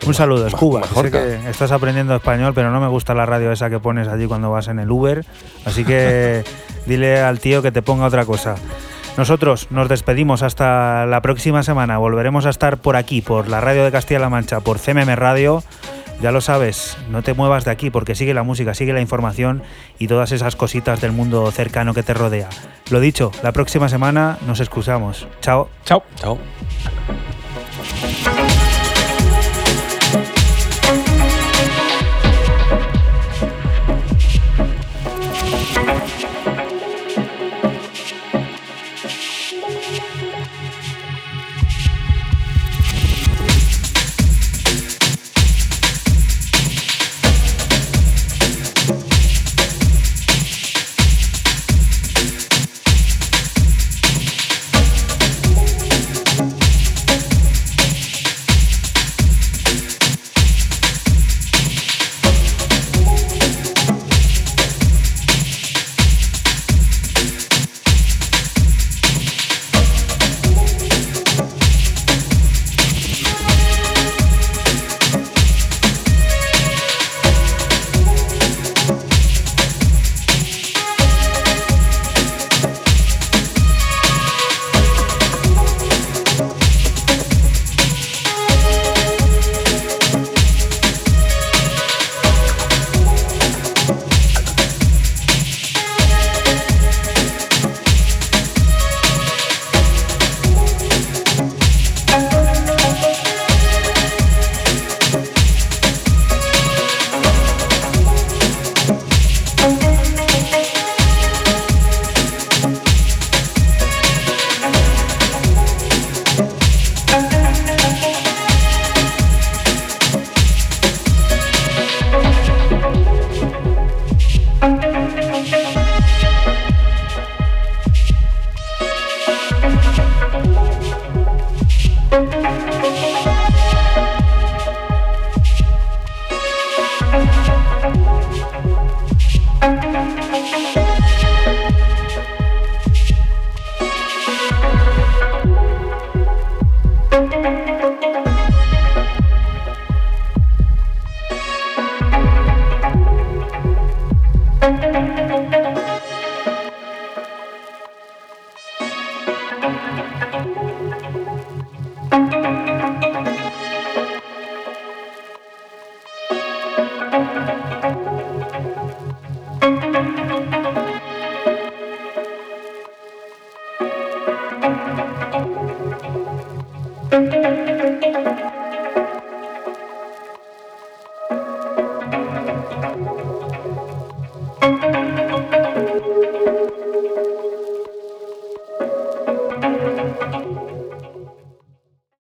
Un 0.06 0.14
saludo, 0.14 0.46
Escuba. 0.46 0.82
Sé 0.84 1.10
que 1.10 1.50
estás 1.50 1.72
aprendiendo 1.72 2.14
español, 2.14 2.52
pero 2.54 2.70
no 2.70 2.80
me 2.80 2.88
gusta 2.88 3.14
la 3.14 3.26
radio 3.26 3.52
esa 3.52 3.68
que 3.68 3.78
pones 3.78 4.08
allí 4.08 4.26
cuando 4.26 4.50
vas 4.50 4.68
en 4.68 4.78
el 4.78 4.90
Uber. 4.90 5.24
Así 5.66 5.84
que 5.84 6.42
dile 6.86 7.20
al 7.20 7.38
tío 7.38 7.60
que 7.60 7.70
te 7.70 7.82
ponga 7.82 8.06
otra 8.06 8.24
cosa. 8.24 8.54
Nosotros 9.16 9.66
nos 9.70 9.88
despedimos 9.88 10.42
hasta 10.42 11.04
la 11.04 11.20
próxima 11.20 11.62
semana. 11.62 11.98
Volveremos 11.98 12.46
a 12.46 12.50
estar 12.50 12.78
por 12.78 12.96
aquí, 12.96 13.20
por 13.20 13.48
la 13.48 13.60
radio 13.60 13.84
de 13.84 13.90
Castilla-La 13.90 14.30
Mancha, 14.30 14.60
por 14.60 14.78
CMM 14.78 15.14
Radio. 15.16 15.62
Ya 16.20 16.32
lo 16.32 16.42
sabes, 16.42 16.98
no 17.08 17.22
te 17.22 17.32
muevas 17.32 17.64
de 17.64 17.70
aquí 17.70 17.88
porque 17.90 18.14
sigue 18.14 18.34
la 18.34 18.42
música, 18.42 18.74
sigue 18.74 18.92
la 18.92 19.00
información 19.00 19.62
y 19.98 20.06
todas 20.06 20.32
esas 20.32 20.54
cositas 20.54 21.00
del 21.00 21.12
mundo 21.12 21.50
cercano 21.50 21.94
que 21.94 22.02
te 22.02 22.12
rodea. 22.12 22.48
Lo 22.90 23.00
dicho, 23.00 23.32
la 23.42 23.52
próxima 23.52 23.88
semana 23.88 24.36
nos 24.46 24.60
excusamos. 24.60 25.26
Chao. 25.40 25.70
Chao. 25.84 26.04
Chao. 26.16 26.38